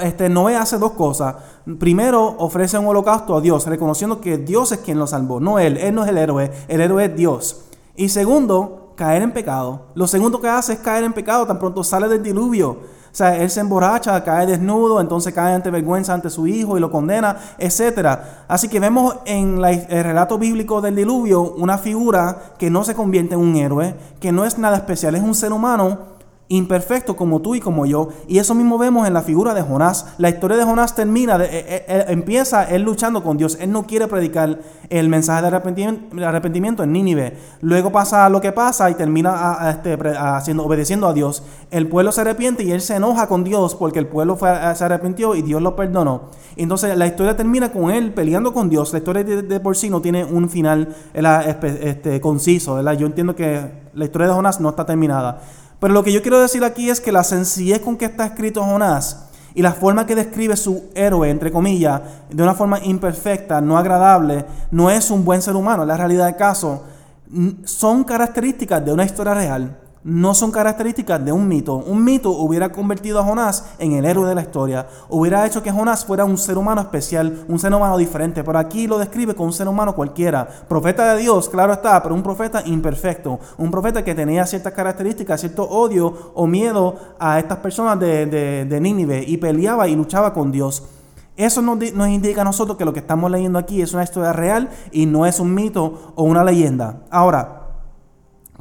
este, 0.01 0.29
Noé 0.29 0.55
hace 0.55 0.77
dos 0.77 0.91
cosas. 0.91 1.35
Primero, 1.79 2.35
ofrece 2.39 2.77
un 2.77 2.87
holocausto 2.87 3.35
a 3.35 3.41
Dios, 3.41 3.65
reconociendo 3.67 4.21
que 4.21 4.37
Dios 4.37 4.71
es 4.71 4.79
quien 4.79 4.99
lo 4.99 5.07
salvó, 5.07 5.39
no 5.39 5.59
él. 5.59 5.77
Él 5.77 5.93
no 5.93 6.03
es 6.03 6.09
el 6.09 6.17
héroe, 6.17 6.51
el 6.67 6.81
héroe 6.81 7.05
es 7.05 7.15
Dios. 7.15 7.61
Y 7.95 8.09
segundo, 8.09 8.93
caer 8.95 9.21
en 9.21 9.31
pecado. 9.31 9.87
Lo 9.95 10.07
segundo 10.07 10.41
que 10.41 10.49
hace 10.49 10.73
es 10.73 10.79
caer 10.79 11.03
en 11.03 11.13
pecado 11.13 11.45
tan 11.45 11.59
pronto 11.59 11.83
sale 11.83 12.07
del 12.07 12.23
diluvio. 12.23 12.69
O 12.71 13.15
sea, 13.17 13.35
él 13.37 13.49
se 13.49 13.61
emborracha, 13.61 14.23
cae 14.23 14.45
desnudo, 14.45 15.01
entonces 15.01 15.33
cae 15.33 15.53
ante 15.53 15.71
vergüenza 15.71 16.13
ante 16.13 16.29
su 16.29 16.45
hijo 16.45 16.77
y 16.77 16.79
lo 16.79 16.91
condena, 16.91 17.37
etc. 17.57 18.19
Así 18.47 18.67
que 18.67 18.79
vemos 18.79 19.15
en 19.25 19.63
el 19.63 20.03
relato 20.03 20.37
bíblico 20.37 20.81
del 20.81 20.95
diluvio 20.95 21.41
una 21.41 21.77
figura 21.77 22.53
que 22.59 22.69
no 22.69 22.83
se 22.83 22.93
convierte 22.93 23.33
en 23.33 23.41
un 23.41 23.55
héroe, 23.55 23.95
que 24.19 24.31
no 24.31 24.45
es 24.45 24.57
nada 24.57 24.77
especial, 24.77 25.15
es 25.15 25.23
un 25.23 25.33
ser 25.33 25.51
humano 25.51 26.16
imperfecto 26.49 27.15
como 27.15 27.41
tú 27.41 27.55
y 27.55 27.59
como 27.59 27.85
yo. 27.85 28.09
Y 28.27 28.39
eso 28.39 28.55
mismo 28.55 28.77
vemos 28.77 29.07
en 29.07 29.13
la 29.13 29.21
figura 29.21 29.53
de 29.53 29.61
Jonás. 29.61 30.13
La 30.17 30.29
historia 30.29 30.57
de 30.57 30.63
Jonás 30.63 30.95
termina, 30.95 31.37
de, 31.37 31.45
eh, 31.45 31.85
eh, 31.87 32.05
empieza 32.09 32.63
él 32.63 32.83
luchando 32.83 33.23
con 33.23 33.37
Dios. 33.37 33.57
Él 33.59 33.71
no 33.71 33.85
quiere 33.85 34.07
predicar 34.07 34.59
el 34.89 35.09
mensaje 35.09 35.41
de 35.41 36.25
arrepentimiento, 36.25 36.83
en 36.83 36.91
Nínive. 36.93 37.37
Luego 37.61 37.91
pasa 37.91 38.29
lo 38.29 38.39
que 38.39 38.51
pasa 38.51 38.89
y 38.89 38.95
termina 38.95 39.69
este, 39.69 39.97
haciendo, 40.17 40.63
obedeciendo 40.63 41.07
a 41.07 41.13
Dios. 41.13 41.43
El 41.71 41.87
pueblo 41.87 42.11
se 42.11 42.21
arrepiente 42.21 42.63
y 42.63 42.71
él 42.71 42.81
se 42.81 42.95
enoja 42.95 43.27
con 43.27 43.43
Dios 43.43 43.75
porque 43.75 43.99
el 43.99 44.07
pueblo 44.07 44.37
se 44.37 44.83
arrepintió 44.83 45.35
y 45.35 45.41
Dios 45.41 45.61
lo 45.61 45.75
perdonó. 45.75 46.29
Entonces 46.55 46.97
la 46.97 47.07
historia 47.07 47.35
termina 47.35 47.71
con 47.71 47.91
él 47.91 48.13
peleando 48.13 48.53
con 48.53 48.69
Dios. 48.69 48.93
La 48.93 48.99
historia 48.99 49.23
de, 49.23 49.59
por 49.59 49.75
sí 49.75 49.89
no 49.89 50.01
tiene 50.01 50.23
un 50.23 50.49
final 50.49 50.95
este, 51.13 52.21
conciso. 52.21 52.81
Yo 52.93 53.05
entiendo 53.05 53.35
que 53.35 53.87
la 53.93 54.05
historia 54.05 54.27
de 54.27 54.33
Jonás 54.33 54.61
no 54.61 54.69
está 54.69 54.85
terminada. 54.85 55.41
Pero 55.79 55.93
lo 55.93 56.03
que 56.03 56.11
yo 56.11 56.21
quiero 56.21 56.39
decir 56.39 56.63
aquí 56.63 56.89
es 56.89 56.99
que 56.99 57.11
la 57.11 57.23
sencillez 57.23 57.79
con 57.79 57.97
que 57.97 58.05
está 58.05 58.25
escrito 58.25 58.63
Jonás 58.63 59.25
y 59.53 59.61
la 59.61 59.73
forma 59.73 60.05
que 60.05 60.15
describe 60.15 60.55
su 60.55 60.85
héroe, 60.93 61.29
entre 61.29 61.51
comillas, 61.51 62.01
de 62.29 62.43
una 62.43 62.53
forma 62.53 62.79
imperfecta, 62.83 63.61
no 63.61 63.77
agradable, 63.77 64.45
no 64.71 64.89
es 64.89 65.09
un 65.09 65.25
buen 65.25 65.41
ser 65.41 65.55
humano. 65.55 65.85
La 65.85 65.97
realidad 65.97 66.25
del 66.25 66.35
caso 66.35 66.83
son 67.65 68.03
características 68.03 68.85
de 68.85 68.93
una 68.93 69.05
historia 69.05 69.33
real 69.33 69.77
no 70.03 70.33
son 70.33 70.51
características 70.51 71.23
de 71.23 71.31
un 71.31 71.47
mito. 71.47 71.75
Un 71.75 72.03
mito 72.03 72.31
hubiera 72.31 72.71
convertido 72.71 73.19
a 73.19 73.23
Jonás 73.23 73.65
en 73.79 73.93
el 73.93 74.05
héroe 74.05 74.27
de 74.27 74.35
la 74.35 74.41
historia, 74.41 74.87
hubiera 75.09 75.45
hecho 75.45 75.63
que 75.63 75.71
Jonás 75.71 76.05
fuera 76.05 76.25
un 76.25 76.37
ser 76.37 76.57
humano 76.57 76.81
especial, 76.81 77.45
un 77.47 77.59
ser 77.59 77.73
humano 77.73 77.97
diferente, 77.97 78.43
pero 78.43 78.59
aquí 78.59 78.87
lo 78.87 78.97
describe 78.97 79.35
como 79.35 79.47
un 79.47 79.53
ser 79.53 79.67
humano 79.67 79.95
cualquiera. 79.95 80.47
Profeta 80.67 81.13
de 81.13 81.21
Dios, 81.21 81.49
claro 81.49 81.73
está, 81.73 82.01
pero 82.01 82.15
un 82.15 82.23
profeta 82.23 82.63
imperfecto, 82.65 83.39
un 83.57 83.71
profeta 83.71 84.03
que 84.03 84.15
tenía 84.15 84.45
ciertas 84.45 84.73
características, 84.73 85.41
cierto 85.41 85.63
odio 85.63 86.31
o 86.33 86.47
miedo 86.47 86.95
a 87.19 87.39
estas 87.39 87.57
personas 87.57 87.99
de, 87.99 88.25
de, 88.25 88.77
Nínive 88.79 89.23
y 89.27 89.37
peleaba 89.37 89.87
y 89.87 89.95
luchaba 89.95 90.33
con 90.33 90.51
Dios. 90.51 90.83
Eso 91.35 91.61
nos, 91.61 91.77
nos, 91.93 92.07
indica 92.07 92.41
a 92.41 92.43
nosotros 92.43 92.77
que 92.77 92.85
lo 92.85 92.93
que 92.93 92.99
estamos 92.99 93.29
leyendo 93.29 93.59
aquí 93.59 93.81
es 93.81 93.93
una 93.93 94.03
historia 94.03 94.33
real 94.33 94.69
y 94.91 95.05
no 95.05 95.25
es 95.25 95.39
un 95.39 95.53
mito 95.53 96.13
o 96.15 96.23
una 96.23 96.43
leyenda. 96.43 97.01
Ahora, 97.11 97.66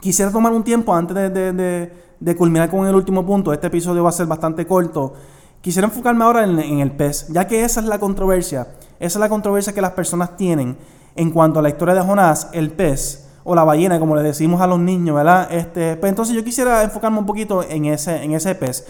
Quisiera 0.07 0.31
tomar 0.31 0.53
un 0.53 0.63
tiempo 0.63 0.95
antes 0.95 1.17
de, 1.35 2.37
culminar 2.39 2.71
con 2.71 2.87
el 2.87 2.95
último 2.95 3.27
punto. 3.27 3.53
Este 3.53 3.67
episodio 3.67 4.05
va 4.05 4.11
a 4.11 4.13
ser 4.13 4.27
bastante 4.27 4.65
corto. 4.65 5.15
Quisiera 5.61 5.89
enfocarme 5.89 6.23
ahora 6.23 6.45
en, 6.45 6.79
el 6.79 6.93
pez, 6.93 7.27
ya 7.27 7.49
que 7.49 7.65
esa 7.65 7.81
es 7.81 7.87
la 7.87 7.99
controversia. 7.99 8.69
Esa 9.01 9.19
es 9.19 9.21
la 9.21 9.29
controversia 9.29 9.73
que 9.73 9.81
las 9.81 9.91
personas 9.91 10.37
tienen 10.37 10.79
en 11.17 11.33
cuanto 11.33 11.59
a 11.59 11.63
la 11.63 11.71
historia 11.71 11.93
de 11.93 12.03
Jonás, 12.03 12.51
el 12.53 12.71
pez 12.71 13.27
o 13.43 13.57
la 13.57 13.65
ballena, 13.65 13.99
como 13.99 14.15
le 14.15 14.23
decimos 14.23 14.61
a 14.61 14.69
los 14.69 14.79
niños, 14.79 15.17
¿verdad? 15.17 15.49
Este, 15.51 15.97
pues 15.97 16.09
entonces 16.11 16.37
yo 16.37 16.45
quisiera 16.45 16.85
enfocarme 16.85 17.19
un 17.19 17.27
poquito 17.27 17.65
en 17.69 17.87
ese, 17.87 18.23
en 18.23 18.33
ese 18.33 18.55
pez. 18.55 18.87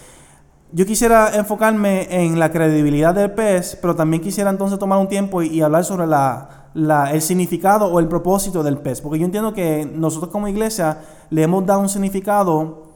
Yo 0.72 0.84
quisiera 0.84 1.36
enfocarme 1.36 2.08
en 2.10 2.38
la 2.40 2.50
credibilidad 2.50 3.14
del 3.14 3.30
pez, 3.30 3.78
pero 3.80 3.94
también 3.94 4.22
quisiera 4.22 4.50
entonces 4.50 4.78
tomar 4.78 4.98
un 4.98 5.06
tiempo 5.06 5.40
y 5.40 5.62
hablar 5.62 5.84
sobre 5.84 6.06
la, 6.08 6.66
el 7.12 7.22
significado 7.22 7.86
o 7.86 8.00
el 8.00 8.08
propósito 8.08 8.64
del 8.64 8.78
pez. 8.78 9.00
Porque 9.00 9.18
yo 9.18 9.26
entiendo 9.26 9.54
que 9.54 9.88
nosotros 9.94 10.30
como 10.30 10.48
iglesia 10.48 10.98
le 11.30 11.44
hemos 11.44 11.64
dado 11.64 11.80
un 11.80 11.88
significado, 11.88 12.88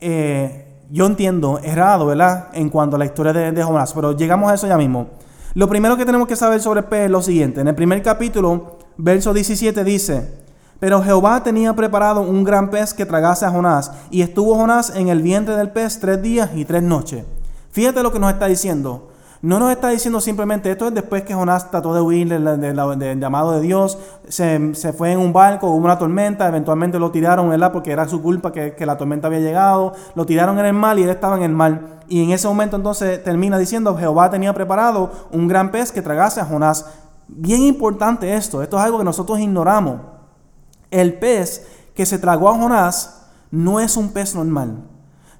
eh, 0.00 0.68
yo 0.90 1.06
entiendo, 1.06 1.58
errado, 1.62 2.06
¿verdad? 2.06 2.48
En 2.52 2.68
cuanto 2.68 2.94
a 2.94 2.98
la 3.00 3.04
historia 3.04 3.32
de, 3.32 3.50
de 3.50 3.62
Jonás. 3.64 3.92
Pero 3.92 4.16
llegamos 4.16 4.50
a 4.50 4.54
eso 4.54 4.68
ya 4.68 4.76
mismo. 4.76 5.08
Lo 5.54 5.68
primero 5.68 5.96
que 5.96 6.06
tenemos 6.06 6.28
que 6.28 6.36
saber 6.36 6.60
sobre 6.60 6.80
el 6.80 6.86
pez 6.86 7.06
es 7.06 7.10
lo 7.10 7.20
siguiente. 7.20 7.60
En 7.60 7.68
el 7.68 7.74
primer 7.74 8.00
capítulo, 8.02 8.78
verso 8.96 9.34
17 9.34 9.82
dice, 9.82 10.42
pero 10.82 11.00
Jehová 11.00 11.44
tenía 11.44 11.74
preparado 11.74 12.22
un 12.22 12.42
gran 12.42 12.68
pez 12.68 12.92
que 12.92 13.06
tragase 13.06 13.46
a 13.46 13.50
Jonás, 13.52 13.92
y 14.10 14.20
estuvo 14.20 14.56
Jonás 14.56 14.96
en 14.96 15.06
el 15.06 15.22
vientre 15.22 15.54
del 15.54 15.70
pez 15.70 16.00
tres 16.00 16.20
días 16.20 16.50
y 16.56 16.64
tres 16.64 16.82
noches. 16.82 17.24
Fíjate 17.70 18.02
lo 18.02 18.10
que 18.10 18.18
nos 18.18 18.32
está 18.32 18.46
diciendo. 18.46 19.08
No 19.42 19.60
nos 19.60 19.70
está 19.70 19.90
diciendo 19.90 20.20
simplemente 20.20 20.72
esto 20.72 20.88
es 20.88 20.94
después 20.94 21.22
que 21.22 21.34
Jonás 21.34 21.70
trató 21.70 21.94
de 21.94 22.00
huir 22.00 22.28
del, 22.28 23.20
llamado 23.20 23.52
de 23.52 23.60
Dios, 23.60 23.96
se, 24.26 24.72
fue 24.92 25.12
en 25.12 25.20
un 25.20 25.32
barco, 25.32 25.68
hubo 25.68 25.84
una 25.84 25.98
tormenta, 25.98 26.48
eventualmente 26.48 26.98
lo 26.98 27.12
tiraron, 27.12 27.48
¿verdad? 27.48 27.70
Porque 27.70 27.92
era 27.92 28.08
su 28.08 28.20
culpa 28.20 28.50
que, 28.50 28.74
la 28.84 28.96
tormenta 28.96 29.28
había 29.28 29.38
llegado, 29.38 29.92
lo 30.16 30.26
tiraron 30.26 30.58
en 30.58 30.64
el 30.64 30.74
mar 30.74 30.98
y 30.98 31.04
él 31.04 31.10
estaba 31.10 31.36
en 31.36 31.44
el 31.44 31.52
mar. 31.52 32.00
Y 32.08 32.24
en 32.24 32.32
ese 32.32 32.48
momento 32.48 32.74
entonces 32.74 33.22
termina 33.22 33.56
diciendo, 33.56 33.96
Jehová 33.96 34.30
tenía 34.30 34.52
preparado 34.52 35.12
un 35.30 35.46
gran 35.46 35.70
pez 35.70 35.92
que 35.92 36.02
tragase 36.02 36.40
a 36.40 36.44
Jonás. 36.44 36.86
Bien 37.28 37.62
importante 37.62 38.34
esto, 38.34 38.64
esto 38.64 38.78
es 38.78 38.82
algo 38.82 38.98
que 38.98 39.04
nosotros 39.04 39.38
ignoramos. 39.38 40.11
El 40.92 41.14
pez 41.14 41.66
que 41.94 42.06
se 42.06 42.18
tragó 42.18 42.48
a 42.48 42.56
Jonás 42.56 43.22
no 43.50 43.80
es 43.80 43.96
un 43.96 44.12
pez 44.12 44.36
normal. 44.36 44.84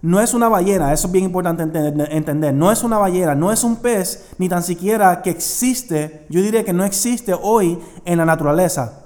No 0.02 0.20
es 0.20 0.34
una 0.34 0.48
ballena, 0.48 0.92
eso 0.92 1.06
es 1.06 1.12
bien 1.12 1.26
importante 1.26 1.62
entender, 1.62 2.52
No 2.52 2.72
es 2.72 2.82
una 2.82 2.98
ballena, 2.98 3.36
no 3.36 3.52
es 3.52 3.62
un 3.62 3.76
pez, 3.76 4.30
ni 4.36 4.48
tan 4.48 4.64
siquiera 4.64 5.22
que 5.22 5.30
existe, 5.30 6.26
yo 6.28 6.42
diría 6.42 6.64
que 6.64 6.72
no 6.72 6.84
existe 6.84 7.32
hoy 7.40 7.78
en 8.04 8.18
la 8.18 8.24
naturaleza. 8.24 9.04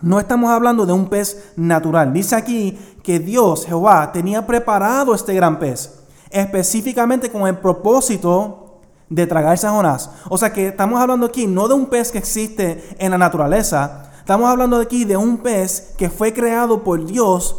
No 0.00 0.20
estamos 0.20 0.50
hablando 0.50 0.86
de 0.86 0.92
un 0.92 1.08
pez 1.08 1.52
natural. 1.56 2.12
Dice 2.12 2.36
aquí 2.36 2.78
que 3.02 3.18
Dios, 3.18 3.66
Jehová, 3.66 4.12
tenía 4.12 4.46
preparado 4.46 5.14
este 5.14 5.34
gran 5.34 5.58
pez, 5.58 6.04
específicamente 6.30 7.28
con 7.28 7.48
el 7.48 7.56
propósito 7.56 8.78
de 9.08 9.26
tragarse 9.26 9.66
a 9.66 9.72
Jonás. 9.72 10.10
O 10.28 10.38
sea 10.38 10.52
que 10.52 10.68
estamos 10.68 11.00
hablando 11.00 11.26
aquí 11.26 11.48
no 11.48 11.66
de 11.66 11.74
un 11.74 11.86
pez 11.86 12.12
que 12.12 12.18
existe 12.18 12.94
en 12.98 13.10
la 13.10 13.18
naturaleza, 13.18 14.07
estamos 14.28 14.50
hablando 14.50 14.76
aquí 14.76 15.06
de 15.06 15.16
un 15.16 15.38
pez 15.38 15.94
que 15.96 16.10
fue 16.10 16.34
creado 16.34 16.84
por 16.84 17.02
Dios 17.06 17.56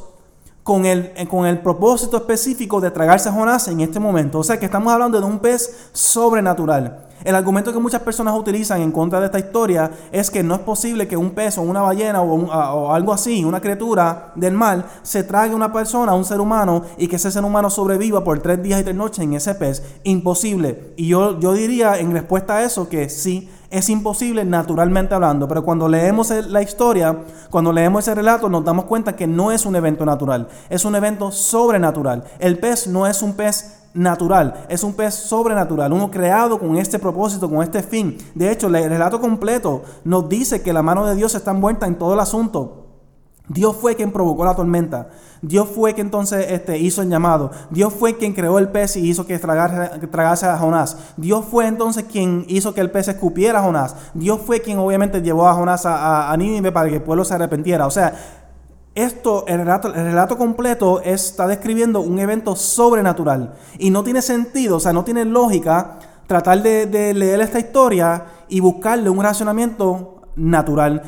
con 0.62 0.86
el, 0.86 1.12
con 1.28 1.48
el 1.48 1.62
propósito 1.62 2.16
específico 2.16 2.80
de 2.80 2.92
tragarse 2.92 3.28
a 3.28 3.32
Jonás 3.32 3.68
en 3.70 3.80
este 3.80 4.00
momento. 4.00 4.38
O 4.38 4.44
sea 4.44 4.60
que 4.60 4.66
estamos 4.66 4.94
hablando 4.94 5.20
de 5.20 5.26
un 5.26 5.40
pez 5.40 5.90
sobrenatural. 5.94 7.08
El 7.24 7.34
argumento 7.34 7.74
que 7.74 7.80
muchas 7.80 8.04
personas 8.04 8.38
utilizan 8.38 8.82
en 8.82 8.92
contra 8.92 9.20
de 9.20 9.26
esta 9.26 9.40
historia 9.40 9.90
es 10.12 10.30
que 10.30 10.44
no 10.44 10.54
es 10.54 10.62
posible 10.62 11.08
que 11.08 11.18
un 11.18 11.32
pez 11.32 11.58
o 11.58 11.64
una 11.64 11.82
ballena 11.82 12.22
o, 12.22 12.94
algo 12.94 13.14
así, 13.14 13.44
una 13.44 13.60
criatura 13.60 14.32
del 14.36 14.54
mar, 14.54 14.86
se 15.02 15.24
trague 15.24 15.54
a 15.54 15.56
una 15.56 15.74
persona, 15.74 16.12
a 16.12 16.16
un 16.16 16.24
ser 16.24 16.40
humano, 16.40 16.84
y 17.00 17.08
que 17.08 17.16
ese 17.16 17.32
ser 17.32 17.44
humano 17.44 17.72
sobreviva 17.72 18.24
por 18.24 18.40
tres 18.42 18.62
días 18.62 18.80
y 18.80 18.84
tres 18.84 18.96
noches 18.96 19.24
en 19.24 19.34
ese 19.34 19.56
pez. 19.56 19.82
Imposible. 20.04 20.94
Y 20.98 21.08
yo, 21.08 21.40
yo 21.40 21.54
diría 21.54 21.98
en 21.98 22.12
respuesta 22.12 22.58
a 22.58 22.64
eso 22.64 22.88
que 22.90 23.10
sí, 23.10 23.50
es 23.70 23.90
imposible 23.90 24.44
naturalmente 24.46 25.14
hablando, 25.14 25.48
pero 25.48 25.64
cuando 25.64 25.88
leemos 25.88 26.32
la 26.48 26.62
historia, 26.62 27.16
cuando 27.50 27.72
leemos 27.72 28.04
ese 28.04 28.16
relato, 28.16 28.50
nos 28.50 28.66
damos 28.66 28.86
cuenta 28.86 29.16
que 29.16 29.28
no 29.28 29.52
es 29.52 29.66
un 29.66 29.76
evento 29.76 30.06
natural, 30.06 30.48
es 30.70 30.86
un 30.86 30.96
evento 30.96 31.32
sobrenatural. 31.32 32.24
El 32.40 32.58
pez 32.58 32.88
no 32.88 33.06
es 33.06 33.22
un 33.22 33.34
pez 33.34 33.80
natural, 33.94 34.66
es 34.70 34.84
un 34.84 34.94
pez 34.94 35.14
sobrenatural, 35.14 35.94
uno 35.94 36.10
creado 36.10 36.60
con 36.60 36.78
este 36.78 37.00
propósito, 37.00 37.50
con 37.50 37.62
este 37.62 37.84
fin. 37.84 38.18
De 38.34 38.52
hecho, 38.52 38.68
el 38.68 38.90
relato 38.90 39.20
completo 39.22 39.84
nos 40.04 40.28
dice 40.28 40.62
que 40.62 40.74
la 40.74 40.82
mano 40.82 41.06
de 41.06 41.16
Dios 41.16 41.36
está 41.36 41.52
envuelta 41.52 41.86
en 41.86 41.98
todo 41.98 42.14
el 42.14 42.20
asunto. 42.20 42.89
Dios 43.50 43.76
fue 43.76 43.96
quien 43.96 44.12
provocó 44.12 44.46
la 44.46 44.56
tormenta. 44.56 45.10
Dios 45.42 45.68
fue 45.74 45.94
quien 45.94 46.08
entonces 46.08 46.48
este, 46.50 46.78
hizo 46.78 47.02
el 47.02 47.10
llamado. 47.10 47.52
Dios 47.70 47.94
fue 47.94 48.18
quien 48.18 48.34
creó 48.34 48.60
el 48.60 48.70
pez 48.70 48.96
y 48.96 49.10
hizo 49.10 49.26
que 49.26 49.40
tragase, 49.40 50.46
a 50.46 50.58
Jonás. 50.58 50.98
Dios 51.18 51.46
fue 51.50 51.68
entonces 51.68 52.06
quien 52.10 52.46
hizo 52.48 52.74
que 52.74 52.82
el 52.82 52.92
pez 52.92 53.08
escupiera 53.08 53.60
a 53.60 53.64
Jonás. 53.64 53.96
Dios 54.14 54.40
fue 54.46 54.62
quien 54.62 54.78
obviamente 54.78 55.22
llevó 55.22 55.48
a 55.48 55.54
Jonás 55.54 55.86
a, 55.86 56.32
a, 56.32 56.38
Nínive 56.38 56.72
para 56.72 56.90
que 56.90 56.96
el 56.96 57.02
pueblo 57.02 57.26
se 57.26 57.34
arrepentiera. 57.34 57.88
O 57.88 57.92
sea, 57.92 58.14
esto, 58.94 59.46
el 59.48 59.60
relato, 59.60 59.88
el 59.88 60.06
relato 60.06 60.38
completo 60.38 61.02
está 61.02 61.48
describiendo 61.48 62.02
un 62.02 62.20
evento 62.20 62.56
sobrenatural. 62.56 63.54
Y 63.78 63.90
no 63.90 64.04
tiene 64.04 64.22
sentido, 64.22 64.78
o 64.78 64.80
sea, 64.80 64.94
no 64.94 65.04
tiene 65.04 65.26
lógica 65.26 66.00
tratar 66.28 66.62
de, 66.62 66.86
de 66.86 67.14
leer 67.14 67.42
esta 67.42 67.60
historia 67.60 68.26
y 68.50 68.60
buscarle 68.60 69.10
un 69.10 69.24
racionamiento 69.24 70.19
natural. 70.40 71.04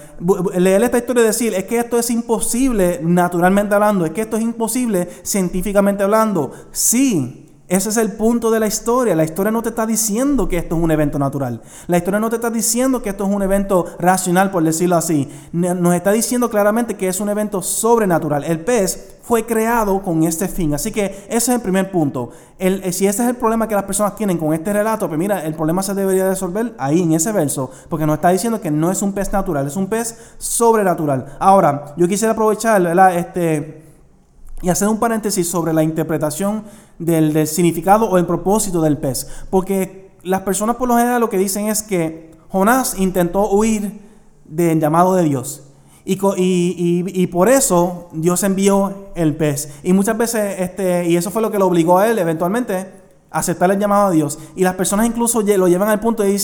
Leer 0.57 0.83
esta 0.83 0.97
historia 0.97 1.23
y 1.23 1.27
decir, 1.27 1.53
es 1.53 1.63
que 1.63 1.79
esto 1.79 1.97
es 1.97 2.09
imposible 2.09 2.99
naturalmente 3.01 3.73
hablando, 3.75 4.05
es 4.05 4.11
que 4.11 4.21
esto 4.21 4.37
es 4.37 4.43
imposible 4.43 5.07
científicamente 5.23 6.03
hablando. 6.03 6.51
Sí, 6.71 7.50
ese 7.71 7.87
es 7.87 7.95
el 7.95 8.11
punto 8.11 8.51
de 8.51 8.59
la 8.59 8.67
historia. 8.67 9.15
La 9.15 9.23
historia 9.23 9.49
no 9.49 9.61
te 9.61 9.69
está 9.69 9.85
diciendo 9.85 10.49
que 10.49 10.57
esto 10.57 10.75
es 10.75 10.83
un 10.83 10.91
evento 10.91 11.17
natural. 11.17 11.61
La 11.87 11.95
historia 11.95 12.19
no 12.19 12.29
te 12.29 12.35
está 12.35 12.49
diciendo 12.49 13.01
que 13.01 13.11
esto 13.11 13.23
es 13.23 13.33
un 13.33 13.41
evento 13.41 13.85
racional, 13.97 14.51
por 14.51 14.61
decirlo 14.61 14.97
así. 14.97 15.29
Nos 15.53 15.95
está 15.95 16.11
diciendo 16.11 16.49
claramente 16.49 16.97
que 16.97 17.07
es 17.07 17.21
un 17.21 17.29
evento 17.29 17.61
sobrenatural. 17.61 18.43
El 18.43 18.59
pez 18.59 19.15
fue 19.23 19.45
creado 19.45 20.01
con 20.01 20.23
este 20.23 20.49
fin. 20.49 20.73
Así 20.73 20.91
que 20.91 21.05
ese 21.29 21.37
es 21.37 21.47
el 21.47 21.61
primer 21.61 21.91
punto. 21.91 22.31
El, 22.59 22.91
si 22.91 23.07
ese 23.07 23.23
es 23.23 23.29
el 23.29 23.37
problema 23.37 23.69
que 23.69 23.75
las 23.75 23.85
personas 23.85 24.17
tienen 24.17 24.37
con 24.37 24.53
este 24.53 24.73
relato, 24.73 25.07
pues 25.07 25.17
mira, 25.17 25.45
el 25.45 25.53
problema 25.53 25.81
se 25.81 25.93
debería 25.93 26.27
resolver 26.27 26.73
ahí 26.77 27.01
en 27.01 27.13
ese 27.13 27.31
verso, 27.31 27.71
porque 27.87 28.05
nos 28.05 28.15
está 28.15 28.31
diciendo 28.31 28.59
que 28.59 28.69
no 28.69 28.91
es 28.91 29.01
un 29.01 29.13
pez 29.13 29.31
natural, 29.31 29.65
es 29.65 29.77
un 29.77 29.87
pez 29.87 30.17
sobrenatural. 30.37 31.37
Ahora, 31.39 31.93
yo 31.95 32.05
quisiera 32.09 32.33
aprovechar, 32.33 32.83
¿verdad? 32.83 33.15
Este 33.15 33.80
y 34.61 34.69
hacer 34.69 34.87
un 34.87 34.99
paréntesis 34.99 35.47
sobre 35.47 35.73
la 35.73 35.83
interpretación 35.83 36.63
del, 36.99 37.47
significado 37.47 38.09
o 38.09 38.17
el 38.17 38.25
propósito 38.25 38.81
del 38.81 38.97
pez. 38.97 39.27
Porque 39.49 40.11
las 40.23 40.41
personas 40.41 40.75
por 40.75 40.87
lo 40.87 40.97
general 40.97 41.21
lo 41.21 41.29
que 41.29 41.37
dicen 41.37 41.67
es 41.67 41.81
que 41.81 42.31
Jonás 42.49 42.95
intentó 42.97 43.49
huir 43.49 43.99
del 44.45 44.79
llamado 44.79 45.15
de 45.15 45.23
Dios. 45.23 45.63
Y, 46.03 46.17
y, 46.37 47.27
por 47.27 47.47
eso 47.47 48.09
Dios 48.11 48.43
envió 48.43 49.11
el 49.15 49.35
pez. 49.35 49.69
Y 49.83 49.93
muchas 49.93 50.17
veces, 50.17 50.59
este, 50.59 51.07
y 51.07 51.15
eso 51.15 51.29
fue 51.29 51.43
lo 51.43 51.51
que 51.51 51.59
lo 51.59 51.67
obligó 51.67 51.99
a 51.99 52.07
él 52.07 52.17
eventualmente 52.17 53.00
aceptar 53.31 53.71
el 53.71 53.79
llamado 53.79 54.09
de 54.09 54.17
Dios. 54.17 54.37
Y 54.55 54.63
las 54.63 54.75
personas 54.75 55.07
incluso 55.07 55.41
lo 55.41 55.67
llevan 55.67 55.89
al 55.89 55.99
punto 55.99 56.23
y 56.25 56.35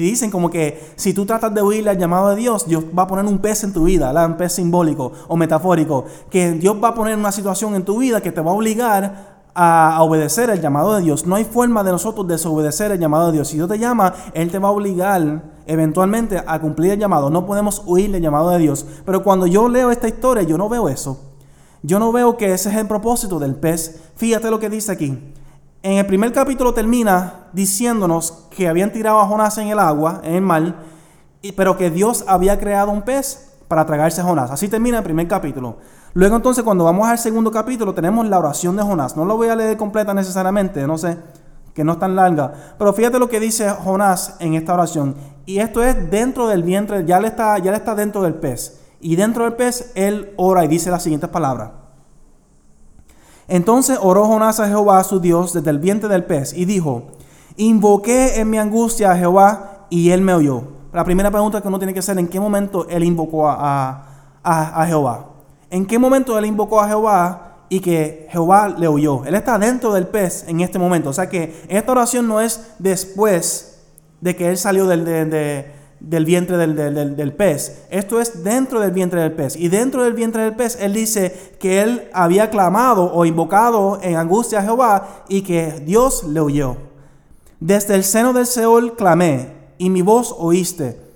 dicen 0.00 0.30
como 0.30 0.50
que 0.50 0.92
si 0.96 1.14
tú 1.14 1.26
tratas 1.26 1.52
de 1.54 1.62
huirle 1.62 1.90
al 1.90 1.98
llamado 1.98 2.30
de 2.30 2.36
Dios, 2.36 2.66
Dios 2.66 2.84
va 2.96 3.04
a 3.04 3.06
poner 3.06 3.24
un 3.24 3.38
pez 3.38 3.64
en 3.64 3.72
tu 3.72 3.84
vida, 3.84 4.12
un 4.26 4.36
pez 4.36 4.52
simbólico 4.52 5.12
o 5.28 5.36
metafórico, 5.36 6.04
que 6.30 6.52
Dios 6.52 6.76
va 6.82 6.88
a 6.88 6.94
poner 6.94 7.16
una 7.16 7.32
situación 7.32 7.74
en 7.74 7.84
tu 7.84 7.98
vida 7.98 8.20
que 8.20 8.30
te 8.30 8.40
va 8.40 8.50
a 8.50 8.54
obligar 8.54 9.40
a, 9.54 10.02
obedecer 10.02 10.50
el 10.50 10.60
llamado 10.60 10.94
de 10.94 11.02
Dios. 11.02 11.26
No 11.26 11.36
hay 11.36 11.44
forma 11.44 11.82
de 11.82 11.92
nosotros 11.92 12.26
desobedecer 12.28 12.92
el 12.92 12.98
llamado 12.98 13.26
de 13.26 13.32
Dios. 13.32 13.48
Si 13.48 13.56
Dios 13.56 13.68
te 13.68 13.78
llama, 13.78 14.14
Él 14.34 14.50
te 14.50 14.58
va 14.58 14.68
a 14.68 14.72
obligar 14.72 15.42
eventualmente 15.66 16.42
a 16.44 16.58
cumplir 16.60 16.92
el 16.92 16.98
llamado. 16.98 17.30
No 17.30 17.46
podemos 17.46 17.82
huirle 17.86 18.18
el 18.18 18.22
llamado 18.22 18.50
de 18.50 18.58
Dios. 18.58 18.84
Pero 19.04 19.22
cuando 19.22 19.46
yo 19.46 19.68
leo 19.68 19.90
esta 19.90 20.08
historia, 20.08 20.42
yo 20.42 20.58
no 20.58 20.68
veo 20.68 20.88
eso. 20.88 21.20
Yo 21.82 21.98
no 21.98 22.12
veo 22.12 22.36
que 22.36 22.52
ese 22.52 22.68
es 22.68 22.76
el 22.76 22.86
propósito 22.86 23.38
del 23.38 23.54
pez. 23.54 24.00
Fíjate 24.16 24.50
lo 24.50 24.58
que 24.58 24.68
dice 24.68 24.92
aquí. 24.92 25.18
En 25.82 25.92
el 25.92 26.04
primer 26.04 26.30
capítulo 26.30 26.74
termina 26.74 27.46
diciéndonos 27.54 28.48
que 28.50 28.68
habían 28.68 28.92
tirado 28.92 29.18
a 29.18 29.26
Jonás 29.26 29.56
en 29.56 29.68
el 29.68 29.78
agua, 29.78 30.20
en 30.22 30.34
el 30.34 30.42
mar, 30.42 30.74
pero 31.56 31.78
que 31.78 31.90
Dios 31.90 32.22
había 32.28 32.60
creado 32.60 32.90
un 32.90 33.00
pez 33.00 33.54
para 33.66 33.86
tragarse 33.86 34.20
a 34.20 34.24
Jonás. 34.24 34.50
Así 34.50 34.68
termina 34.68 34.98
el 34.98 35.04
primer 35.04 35.26
capítulo. 35.26 35.78
Luego 36.12 36.36
entonces 36.36 36.64
cuando 36.64 36.84
vamos 36.84 37.08
al 37.08 37.18
segundo 37.18 37.50
capítulo 37.50 37.94
tenemos 37.94 38.28
la 38.28 38.38
oración 38.38 38.76
de 38.76 38.82
Jonás. 38.82 39.16
No 39.16 39.24
lo 39.24 39.38
voy 39.38 39.48
a 39.48 39.56
leer 39.56 39.78
completa 39.78 40.12
necesariamente, 40.12 40.86
no 40.86 40.98
sé, 40.98 41.16
que 41.72 41.82
no 41.82 41.92
es 41.92 41.98
tan 41.98 42.14
larga. 42.14 42.52
Pero 42.76 42.92
fíjate 42.92 43.18
lo 43.18 43.30
que 43.30 43.40
dice 43.40 43.70
Jonás 43.70 44.36
en 44.38 44.52
esta 44.52 44.74
oración. 44.74 45.14
Y 45.46 45.60
esto 45.60 45.82
es 45.82 46.10
dentro 46.10 46.46
del 46.46 46.62
vientre, 46.62 47.06
ya 47.06 47.18
le 47.20 47.28
está, 47.28 47.56
ya 47.56 47.70
le 47.70 47.78
está 47.78 47.94
dentro 47.94 48.20
del 48.20 48.34
pez. 48.34 48.82
Y 49.00 49.16
dentro 49.16 49.44
del 49.44 49.54
pez 49.54 49.92
él 49.94 50.34
ora 50.36 50.62
y 50.62 50.68
dice 50.68 50.90
las 50.90 51.02
siguientes 51.02 51.30
palabras. 51.30 51.79
Entonces 53.50 53.98
oró 54.00 54.26
Jonás 54.26 54.60
a 54.60 54.68
Jehová 54.68 55.02
su 55.02 55.18
Dios 55.18 55.52
desde 55.52 55.70
el 55.70 55.80
vientre 55.80 56.08
del 56.08 56.22
pez 56.22 56.52
y 56.52 56.66
dijo, 56.66 57.08
invoqué 57.56 58.38
en 58.38 58.48
mi 58.48 58.58
angustia 58.58 59.10
a 59.10 59.16
Jehová 59.16 59.86
y 59.90 60.10
él 60.10 60.22
me 60.22 60.32
oyó. 60.32 60.62
La 60.92 61.02
primera 61.02 61.32
pregunta 61.32 61.60
que 61.60 61.66
uno 61.66 61.80
tiene 61.80 61.92
que 61.92 61.98
hacer, 61.98 62.16
¿en 62.20 62.28
qué 62.28 62.38
momento 62.38 62.86
él 62.88 63.02
invocó 63.02 63.48
a, 63.48 64.06
Jehová? 64.86 65.26
¿En 65.68 65.84
qué 65.84 65.98
momento 65.98 66.38
él 66.38 66.46
invocó 66.46 66.80
a 66.80 66.86
Jehová 66.86 67.56
y 67.68 67.80
que 67.80 68.28
Jehová 68.30 68.68
le 68.68 68.86
oyó? 68.86 69.24
Él 69.24 69.34
está 69.34 69.58
dentro 69.58 69.92
del 69.94 70.06
pez 70.06 70.44
en 70.46 70.60
este 70.60 70.78
momento. 70.78 71.10
O 71.10 71.12
sea 71.12 71.28
que 71.28 71.64
esta 71.68 71.90
oración 71.90 72.28
no 72.28 72.40
es 72.40 72.74
después 72.78 73.80
de 74.20 74.36
que 74.36 74.48
él 74.48 74.58
salió 74.58 74.86
del, 74.86 75.04
de, 75.04 75.72
del 76.00 76.24
vientre 76.24 76.56
del, 76.56 77.32
pez. 77.34 77.84
Esto 77.90 78.20
es 78.20 78.42
dentro 78.42 78.80
del 78.80 78.90
vientre 78.90 79.20
del 79.20 79.32
pez. 79.32 79.56
Y 79.56 79.68
dentro 79.68 80.04
del 80.04 80.14
vientre 80.14 80.42
del 80.42 80.56
pez, 80.56 80.78
él 80.80 80.94
dice 80.94 81.54
que 81.60 81.82
él 81.82 82.08
había 82.12 82.50
clamado 82.50 83.12
o 83.12 83.24
invocado 83.24 83.98
en 84.02 84.16
angustia 84.16 84.60
a 84.60 84.62
Jehová 84.62 85.24
y 85.28 85.42
que 85.42 85.82
Dios 85.84 86.24
le 86.24 86.40
oyó. 86.40 86.76
Desde 87.60 87.94
el 87.94 88.04
seno 88.04 88.32
del 88.32 88.46
Seol 88.46 88.96
clamé 88.96 89.52
y 89.78 89.90
mi 89.90 90.02
voz 90.02 90.34
oíste. 90.38 91.09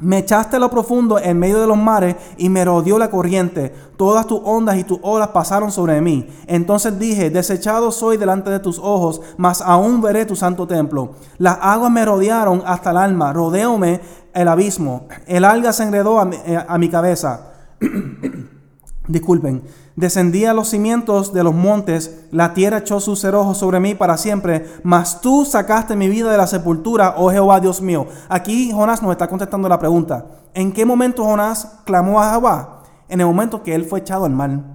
Me 0.00 0.18
echaste 0.18 0.56
a 0.56 0.58
lo 0.58 0.70
profundo 0.70 1.18
en 1.18 1.38
medio 1.38 1.60
de 1.60 1.66
los 1.66 1.76
mares 1.76 2.16
y 2.36 2.48
me 2.48 2.64
rodeó 2.64 2.98
la 2.98 3.10
corriente. 3.10 3.72
Todas 3.96 4.26
tus 4.26 4.40
ondas 4.44 4.76
y 4.76 4.84
tus 4.84 4.98
olas 5.02 5.28
pasaron 5.28 5.72
sobre 5.72 6.00
mí. 6.00 6.28
Entonces 6.46 6.98
dije, 6.98 7.30
desechado 7.30 7.90
soy 7.90 8.16
delante 8.16 8.50
de 8.50 8.60
tus 8.60 8.78
ojos, 8.78 9.20
mas 9.36 9.60
aún 9.60 10.00
veré 10.00 10.24
tu 10.24 10.36
santo 10.36 10.66
templo. 10.66 11.12
Las 11.38 11.58
aguas 11.60 11.90
me 11.90 12.04
rodearon 12.04 12.62
hasta 12.64 12.90
el 12.90 12.96
alma, 12.96 13.32
rodeóme 13.32 14.00
el 14.34 14.48
abismo. 14.48 15.08
El 15.26 15.44
alga 15.44 15.72
se 15.72 15.82
enredó 15.82 16.20
a 16.20 16.24
mi, 16.24 16.36
eh, 16.46 16.64
a 16.66 16.78
mi 16.78 16.88
cabeza. 16.88 17.52
Disculpen. 19.08 19.62
Descendí 19.98 20.44
a 20.44 20.54
los 20.54 20.68
cimientos 20.68 21.32
de 21.32 21.42
los 21.42 21.52
montes, 21.52 22.20
la 22.30 22.54
tierra 22.54 22.78
echó 22.78 23.00
sus 23.00 23.18
cerrojos 23.18 23.58
sobre 23.58 23.80
mí 23.80 23.96
para 23.96 24.16
siempre, 24.16 24.64
mas 24.84 25.20
tú 25.20 25.44
sacaste 25.44 25.96
mi 25.96 26.06
vida 26.08 26.30
de 26.30 26.36
la 26.36 26.46
sepultura, 26.46 27.16
oh 27.16 27.32
Jehová 27.32 27.58
Dios 27.58 27.82
mío. 27.82 28.06
Aquí 28.28 28.70
Jonás 28.70 29.02
nos 29.02 29.10
está 29.10 29.26
contestando 29.26 29.68
la 29.68 29.80
pregunta. 29.80 30.26
¿En 30.54 30.70
qué 30.70 30.84
momento 30.84 31.24
Jonás 31.24 31.80
clamó 31.84 32.20
a 32.22 32.30
Jehová? 32.30 32.82
En 33.08 33.20
el 33.20 33.26
momento 33.26 33.64
que 33.64 33.74
él 33.74 33.86
fue 33.86 33.98
echado 33.98 34.24
al 34.24 34.30
mal. 34.30 34.66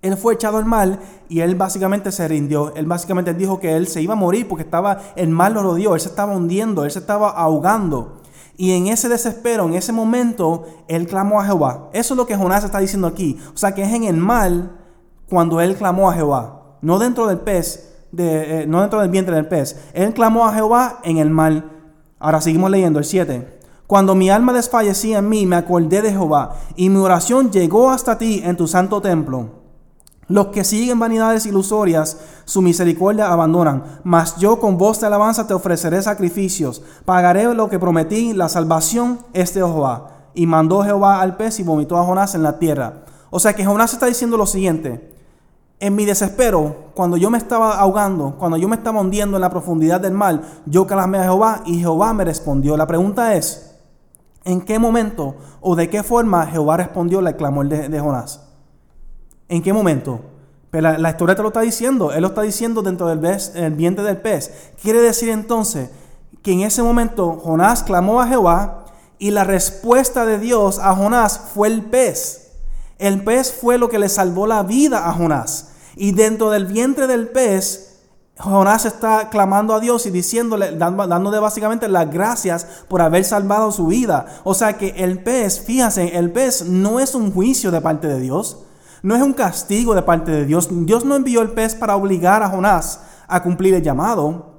Él 0.00 0.16
fue 0.16 0.32
echado 0.32 0.56
al 0.56 0.64
mal 0.64 0.98
y 1.28 1.40
él 1.40 1.54
básicamente 1.54 2.10
se 2.10 2.26
rindió. 2.26 2.74
Él 2.74 2.86
básicamente 2.86 3.34
dijo 3.34 3.60
que 3.60 3.76
él 3.76 3.86
se 3.86 4.00
iba 4.00 4.14
a 4.14 4.16
morir 4.16 4.48
porque 4.48 4.64
estaba, 4.64 4.98
el 5.16 5.28
mal 5.28 5.52
lo 5.52 5.62
rodeó, 5.62 5.94
él 5.94 6.00
se 6.00 6.08
estaba 6.08 6.34
hundiendo, 6.34 6.86
él 6.86 6.90
se 6.90 7.00
estaba 7.00 7.28
ahogando. 7.28 8.22
Y 8.56 8.72
en 8.72 8.86
ese 8.86 9.08
desespero, 9.08 9.66
en 9.66 9.74
ese 9.74 9.92
momento, 9.92 10.64
él 10.88 11.06
clamó 11.06 11.40
a 11.40 11.44
Jehová. 11.44 11.90
Eso 11.92 12.14
es 12.14 12.18
lo 12.18 12.26
que 12.26 12.36
Jonás 12.36 12.64
está 12.64 12.78
diciendo 12.78 13.06
aquí. 13.06 13.38
O 13.54 13.56
sea 13.56 13.74
que 13.74 13.82
es 13.82 13.92
en 13.92 14.04
el 14.04 14.16
mal 14.16 14.78
cuando 15.28 15.60
él 15.60 15.76
clamó 15.76 16.10
a 16.10 16.14
Jehová. 16.14 16.78
No 16.80 16.98
dentro 16.98 17.26
del 17.26 17.38
pez, 17.38 17.92
eh, 18.16 18.64
no 18.68 18.80
dentro 18.80 19.00
del 19.00 19.10
vientre 19.10 19.36
del 19.36 19.46
pez. 19.46 19.76
Él 19.92 20.14
clamó 20.14 20.46
a 20.46 20.54
Jehová 20.54 21.00
en 21.04 21.18
el 21.18 21.30
mal. 21.30 21.70
Ahora 22.18 22.40
seguimos 22.40 22.70
leyendo 22.70 22.98
el 22.98 23.04
7. 23.04 23.56
Cuando 23.86 24.14
mi 24.14 24.30
alma 24.30 24.52
desfallecía 24.52 25.18
en 25.18 25.28
mí, 25.28 25.46
me 25.46 25.56
acordé 25.56 26.02
de 26.02 26.10
Jehová, 26.10 26.56
y 26.74 26.88
mi 26.88 26.98
oración 26.98 27.52
llegó 27.52 27.90
hasta 27.90 28.18
ti 28.18 28.42
en 28.44 28.56
tu 28.56 28.66
santo 28.66 29.00
templo. 29.00 29.55
Los 30.28 30.48
que 30.48 30.64
siguen 30.64 30.98
vanidades 30.98 31.46
ilusorias, 31.46 32.18
su 32.44 32.60
misericordia 32.60 33.30
abandonan. 33.30 34.00
Mas 34.02 34.36
yo 34.38 34.58
con 34.58 34.76
voz 34.76 35.00
de 35.00 35.06
alabanza 35.06 35.46
te 35.46 35.54
ofreceré 35.54 36.02
sacrificios. 36.02 36.82
Pagaré 37.04 37.54
lo 37.54 37.68
que 37.68 37.78
prometí, 37.78 38.32
la 38.32 38.48
salvación 38.48 39.20
es 39.32 39.54
de 39.54 39.60
Jehová. 39.60 40.10
Y 40.34 40.46
mandó 40.46 40.82
Jehová 40.82 41.20
al 41.20 41.36
pez 41.36 41.60
y 41.60 41.62
vomitó 41.62 41.96
a 41.96 42.04
Jonás 42.04 42.34
en 42.34 42.42
la 42.42 42.58
tierra. 42.58 43.04
O 43.30 43.38
sea 43.38 43.54
que 43.54 43.64
Jonás 43.64 43.92
está 43.92 44.06
diciendo 44.06 44.36
lo 44.36 44.46
siguiente. 44.46 45.14
En 45.78 45.94
mi 45.94 46.04
desespero, 46.04 46.90
cuando 46.94 47.16
yo 47.16 47.30
me 47.30 47.38
estaba 47.38 47.78
ahogando, 47.78 48.34
cuando 48.36 48.56
yo 48.56 48.66
me 48.66 48.76
estaba 48.76 49.00
hundiendo 49.00 49.36
en 49.36 49.42
la 49.42 49.50
profundidad 49.50 50.00
del 50.00 50.14
mal, 50.14 50.42
yo 50.64 50.86
clamé 50.86 51.18
a 51.18 51.24
Jehová 51.24 51.62
y 51.66 51.78
Jehová 51.78 52.12
me 52.12 52.24
respondió. 52.24 52.76
La 52.76 52.86
pregunta 52.86 53.34
es, 53.34 53.76
¿en 54.44 54.62
qué 54.62 54.78
momento 54.80 55.36
o 55.60 55.76
de 55.76 55.88
qué 55.88 56.02
forma 56.02 56.46
Jehová 56.46 56.78
respondió 56.78 57.20
al 57.20 57.36
clamor 57.36 57.68
de, 57.68 57.88
de 57.88 58.00
Jonás? 58.00 58.45
¿En 59.48 59.62
qué 59.62 59.72
momento? 59.72 60.20
Pero 60.70 60.98
la, 60.98 61.10
historia 61.10 61.36
te 61.36 61.42
lo 61.42 61.48
está 61.48 61.60
diciendo. 61.60 62.12
Él 62.12 62.22
lo 62.22 62.28
está 62.28 62.42
diciendo 62.42 62.82
dentro 62.82 63.06
del 63.06 63.24
el 63.54 63.74
vientre 63.74 64.04
del 64.04 64.18
pez. 64.18 64.72
Quiere 64.82 65.00
decir 65.00 65.28
entonces 65.28 65.90
que 66.42 66.52
en 66.52 66.60
ese 66.60 66.82
momento 66.82 67.40
Jonás 67.42 67.82
clamó 67.82 68.20
a 68.20 68.28
Jehová 68.28 68.84
y 69.18 69.30
la 69.30 69.44
respuesta 69.44 70.26
de 70.26 70.38
Dios 70.38 70.78
a 70.78 70.94
Jonás 70.94 71.40
fue 71.54 71.68
el 71.68 71.82
pez. 71.82 72.52
El 72.98 73.24
pez 73.24 73.52
fue 73.52 73.78
lo 73.78 73.88
que 73.88 73.98
le 73.98 74.08
salvó 74.08 74.46
la 74.46 74.62
vida 74.62 75.08
a 75.08 75.12
Jonás. 75.12 75.72
Y 75.96 76.12
dentro 76.12 76.50
del 76.50 76.66
vientre 76.66 77.06
del 77.06 77.28
pez, 77.28 78.00
Jonás 78.38 78.84
está 78.84 79.30
clamando 79.30 79.74
a 79.74 79.80
Dios 79.80 80.04
y 80.04 80.10
diciéndole, 80.10 80.72
dándole 80.72 81.38
básicamente 81.38 81.88
las 81.88 82.10
gracias 82.10 82.66
por 82.88 83.00
haber 83.00 83.24
salvado 83.24 83.72
su 83.72 83.86
vida. 83.86 84.26
O 84.44 84.52
sea 84.52 84.76
que 84.76 84.88
el 84.98 85.22
pez, 85.22 85.60
fíjense, 85.60 86.18
el 86.18 86.30
pez 86.32 86.66
no 86.66 87.00
es 87.00 87.14
un 87.14 87.32
juicio 87.32 87.70
de 87.70 87.80
parte 87.80 88.08
de 88.08 88.20
Dios, 88.20 88.58
no 89.06 89.14
es 89.14 89.22
un 89.22 89.34
castigo 89.34 89.94
de 89.94 90.02
parte 90.02 90.32
de 90.32 90.44
Dios. 90.44 90.66
Dios 90.68 91.04
no 91.04 91.14
envió 91.14 91.40
el 91.40 91.50
pez 91.50 91.76
para 91.76 91.94
obligar 91.94 92.42
a 92.42 92.48
Jonás 92.48 93.02
a 93.28 93.40
cumplir 93.40 93.72
el 93.72 93.82
llamado. 93.84 94.56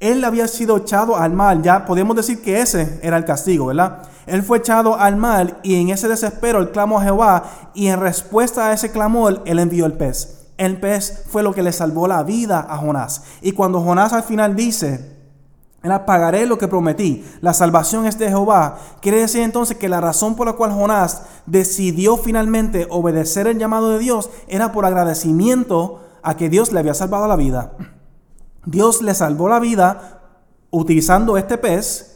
Él 0.00 0.24
había 0.24 0.48
sido 0.48 0.78
echado 0.78 1.18
al 1.18 1.34
mal, 1.34 1.60
ya 1.60 1.84
podemos 1.84 2.16
decir 2.16 2.40
que 2.40 2.62
ese 2.62 2.98
era 3.02 3.18
el 3.18 3.26
castigo, 3.26 3.66
¿verdad? 3.66 3.98
Él 4.26 4.42
fue 4.42 4.56
echado 4.56 4.96
al 4.98 5.18
mal 5.18 5.58
y 5.62 5.78
en 5.78 5.90
ese 5.90 6.08
desespero 6.08 6.60
él 6.60 6.70
clamó 6.70 6.98
a 6.98 7.02
Jehová 7.02 7.44
y 7.74 7.88
en 7.88 8.00
respuesta 8.00 8.68
a 8.68 8.72
ese 8.72 8.90
clamor 8.90 9.42
él 9.44 9.58
envió 9.58 9.84
el 9.84 9.92
pez. 9.92 10.46
El 10.56 10.80
pez 10.80 11.24
fue 11.28 11.42
lo 11.42 11.52
que 11.52 11.62
le 11.62 11.70
salvó 11.70 12.08
la 12.08 12.22
vida 12.22 12.66
a 12.70 12.78
Jonás. 12.78 13.24
Y 13.42 13.52
cuando 13.52 13.82
Jonás 13.82 14.14
al 14.14 14.22
final 14.22 14.56
dice, 14.56 15.09
pagaré 16.04 16.46
lo 16.46 16.58
que 16.58 16.68
prometí, 16.68 17.24
la 17.40 17.54
salvación 17.54 18.06
es 18.06 18.18
de 18.18 18.28
Jehová, 18.28 18.78
quiere 19.00 19.20
decir 19.20 19.42
entonces 19.42 19.78
que 19.78 19.88
la 19.88 20.00
razón 20.00 20.36
por 20.36 20.46
la 20.46 20.52
cual 20.52 20.72
Jonás 20.72 21.22
decidió 21.46 22.16
finalmente 22.16 22.86
obedecer 22.90 23.46
el 23.46 23.58
llamado 23.58 23.90
de 23.90 23.98
Dios 23.98 24.28
era 24.46 24.72
por 24.72 24.84
agradecimiento 24.84 26.00
a 26.22 26.36
que 26.36 26.50
Dios 26.50 26.72
le 26.72 26.80
había 26.80 26.94
salvado 26.94 27.26
la 27.26 27.36
vida. 27.36 27.72
Dios 28.66 29.00
le 29.00 29.14
salvó 29.14 29.48
la 29.48 29.58
vida 29.58 30.20
utilizando 30.70 31.38
este 31.38 31.56
pez 31.56 32.10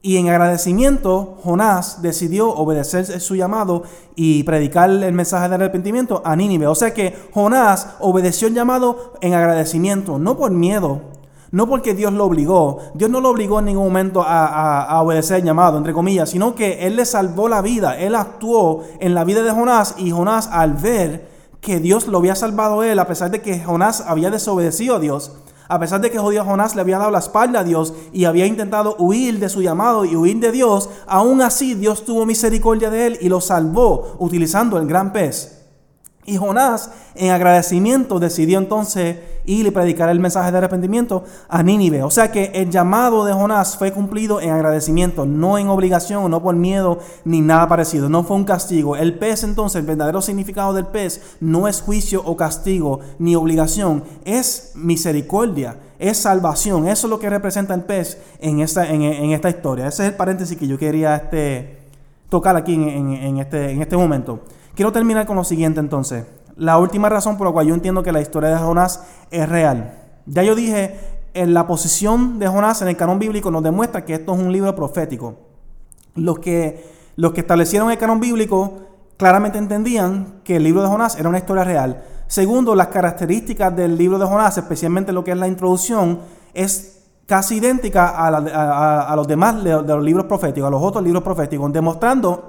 y 0.00 0.18
en 0.18 0.28
agradecimiento, 0.28 1.38
Jonás 1.42 2.02
decidió 2.02 2.50
obedecer 2.50 3.20
su 3.20 3.36
llamado 3.36 3.84
y 4.14 4.42
predicar 4.42 4.90
el 4.90 5.12
mensaje 5.14 5.48
de 5.48 5.54
arrepentimiento 5.54 6.20
a 6.26 6.36
Nínive. 6.36 6.66
O 6.66 6.74
sea 6.74 6.92
que 6.92 7.16
Jonás 7.32 7.96
obedeció 8.00 8.46
el 8.46 8.54
llamado 8.54 9.14
en 9.22 9.32
agradecimiento, 9.32 10.18
no 10.18 10.36
por 10.36 10.50
miedo, 10.50 11.13
no 11.54 11.68
porque 11.68 11.94
Dios 11.94 12.12
lo 12.12 12.24
obligó. 12.24 12.78
Dios 12.94 13.08
no 13.08 13.20
lo 13.20 13.28
obligó 13.28 13.60
en 13.60 13.66
ningún 13.66 13.84
momento 13.84 14.24
a, 14.26 15.00
obedecer 15.00 15.36
el 15.36 15.44
llamado, 15.44 15.78
entre 15.78 15.92
comillas, 15.92 16.30
sino 16.30 16.56
que 16.56 16.84
Él 16.84 16.96
le 16.96 17.04
salvó 17.04 17.48
la 17.48 17.62
vida. 17.62 17.96
Él 17.96 18.16
actuó 18.16 18.82
en 18.98 19.14
la 19.14 19.22
vida 19.22 19.40
de 19.44 19.52
Jonás 19.52 19.94
y 19.96 20.10
Jonás 20.10 20.48
al 20.50 20.72
ver 20.72 21.28
que 21.60 21.78
Dios 21.78 22.08
lo 22.08 22.18
había 22.18 22.34
salvado 22.34 22.80
a 22.80 22.88
él, 22.88 22.98
a 22.98 23.06
pesar 23.06 23.30
de 23.30 23.40
que 23.40 23.60
Jonás 23.60 24.00
había 24.00 24.30
desobedecido 24.30 24.96
a 24.96 24.98
Dios, 24.98 25.30
a 25.68 25.78
pesar 25.78 26.00
de 26.00 26.10
que 26.10 26.18
jodido 26.18 26.44
Jonás 26.44 26.74
le 26.74 26.80
había 26.80 26.98
dado 26.98 27.12
la 27.12 27.20
espalda 27.20 27.60
a 27.60 27.64
Dios 27.64 27.94
y 28.12 28.24
había 28.24 28.46
intentado 28.46 28.96
huir 28.98 29.38
de 29.38 29.48
su 29.48 29.62
llamado 29.62 30.04
y 30.04 30.16
huir 30.16 30.40
de 30.40 30.50
Dios, 30.50 30.90
aún 31.06 31.40
así 31.40 31.74
Dios 31.74 32.04
tuvo 32.04 32.26
misericordia 32.26 32.90
de 32.90 33.06
él 33.06 33.18
y 33.20 33.28
lo 33.28 33.40
salvó 33.40 34.16
utilizando 34.18 34.76
el 34.76 34.88
gran 34.88 35.12
pez. 35.12 35.63
Y 36.26 36.38
Jonás, 36.38 36.90
en 37.14 37.30
agradecimiento, 37.30 38.18
decidió 38.18 38.58
entonces 38.58 39.18
ir 39.44 39.66
y 39.66 39.70
predicar 39.70 40.08
el 40.08 40.20
mensaje 40.20 40.50
de 40.50 40.58
arrepentimiento 40.58 41.24
a 41.48 41.62
Nínive. 41.62 42.02
O 42.02 42.10
sea 42.10 42.32
que 42.32 42.50
el 42.54 42.70
llamado 42.70 43.26
de 43.26 43.34
Jonás 43.34 43.76
fue 43.76 43.92
cumplido 43.92 44.40
en 44.40 44.50
agradecimiento, 44.50 45.26
no 45.26 45.58
en 45.58 45.68
obligación, 45.68 46.30
no 46.30 46.42
por 46.42 46.54
miedo, 46.54 46.98
ni 47.26 47.42
nada 47.42 47.68
parecido. 47.68 48.08
No 48.08 48.24
fue 48.24 48.36
un 48.36 48.44
castigo. 48.44 48.96
El 48.96 49.18
pez 49.18 49.44
entonces, 49.44 49.80
el 49.80 49.86
verdadero 49.86 50.22
significado 50.22 50.72
del 50.72 50.86
pez, 50.86 51.36
no 51.40 51.68
es 51.68 51.82
juicio 51.82 52.22
o 52.24 52.36
castigo, 52.36 53.00
ni 53.18 53.36
obligación, 53.36 54.02
es 54.24 54.72
misericordia, 54.74 55.76
es 55.98 56.16
salvación. 56.16 56.88
Eso 56.88 57.06
es 57.06 57.10
lo 57.10 57.18
que 57.18 57.28
representa 57.28 57.74
el 57.74 57.82
pez 57.82 58.18
en 58.40 58.60
esta, 58.60 58.84
historia. 59.50 59.88
Ese 59.88 60.04
es 60.04 60.08
el 60.08 60.16
paréntesis 60.16 60.56
que 60.56 60.66
yo 60.66 60.78
quería 60.78 61.16
este, 61.16 61.80
tocar 62.30 62.56
aquí 62.56 62.72
en, 62.72 63.38
este, 63.38 63.72
en 63.72 63.82
este 63.82 63.96
momento. 63.96 64.40
Quiero 64.74 64.90
terminar 64.90 65.26
con 65.26 65.36
lo 65.36 65.44
siguiente 65.44 65.78
entonces. 65.78 66.26
La 66.56 66.78
última 66.78 67.08
razón 67.08 67.36
por 67.36 67.46
la 67.46 67.52
cual 67.52 67.68
yo 67.68 67.74
entiendo 67.74 68.02
que 68.02 68.10
la 68.10 68.20
historia 68.20 68.50
de 68.50 68.56
Jonás 68.56 69.04
es 69.30 69.48
real. 69.48 70.00
Ya 70.26 70.42
yo 70.42 70.56
dije, 70.56 70.98
en 71.32 71.54
la 71.54 71.66
posición 71.66 72.38
de 72.38 72.48
Jonás 72.48 72.82
en 72.82 72.88
el 72.88 72.96
canon 72.96 73.18
bíblico 73.18 73.50
nos 73.50 73.62
demuestra 73.62 74.04
que 74.04 74.14
esto 74.14 74.34
es 74.34 74.40
un 74.40 74.52
libro 74.52 74.74
profético. 74.74 75.36
Los 76.16 76.40
que, 76.40 76.90
los 77.16 77.32
que 77.32 77.40
establecieron 77.40 77.90
el 77.90 77.98
canon 77.98 78.18
bíblico 78.18 78.80
claramente 79.16 79.58
entendían 79.58 80.40
que 80.42 80.56
el 80.56 80.64
libro 80.64 80.82
de 80.82 80.88
Jonás 80.88 81.18
era 81.18 81.28
una 81.28 81.38
historia 81.38 81.62
real. 81.62 82.02
Segundo, 82.26 82.74
las 82.74 82.88
características 82.88 83.76
del 83.76 83.96
libro 83.96 84.18
de 84.18 84.26
Jonás, 84.26 84.58
especialmente 84.58 85.12
lo 85.12 85.22
que 85.22 85.30
es 85.30 85.36
la 85.36 85.46
introducción, 85.46 86.20
es 86.52 87.04
casi 87.26 87.56
idéntica 87.56 88.08
a, 88.08 89.14
los 89.14 89.28
demás 89.28 89.62
de 89.62 89.70
los 89.70 90.02
libros 90.02 90.26
proféticos, 90.26 90.66
a 90.66 90.70
los 90.70 90.82
otros 90.82 91.04
libros 91.04 91.22
proféticos, 91.22 91.72
demostrando 91.72 92.48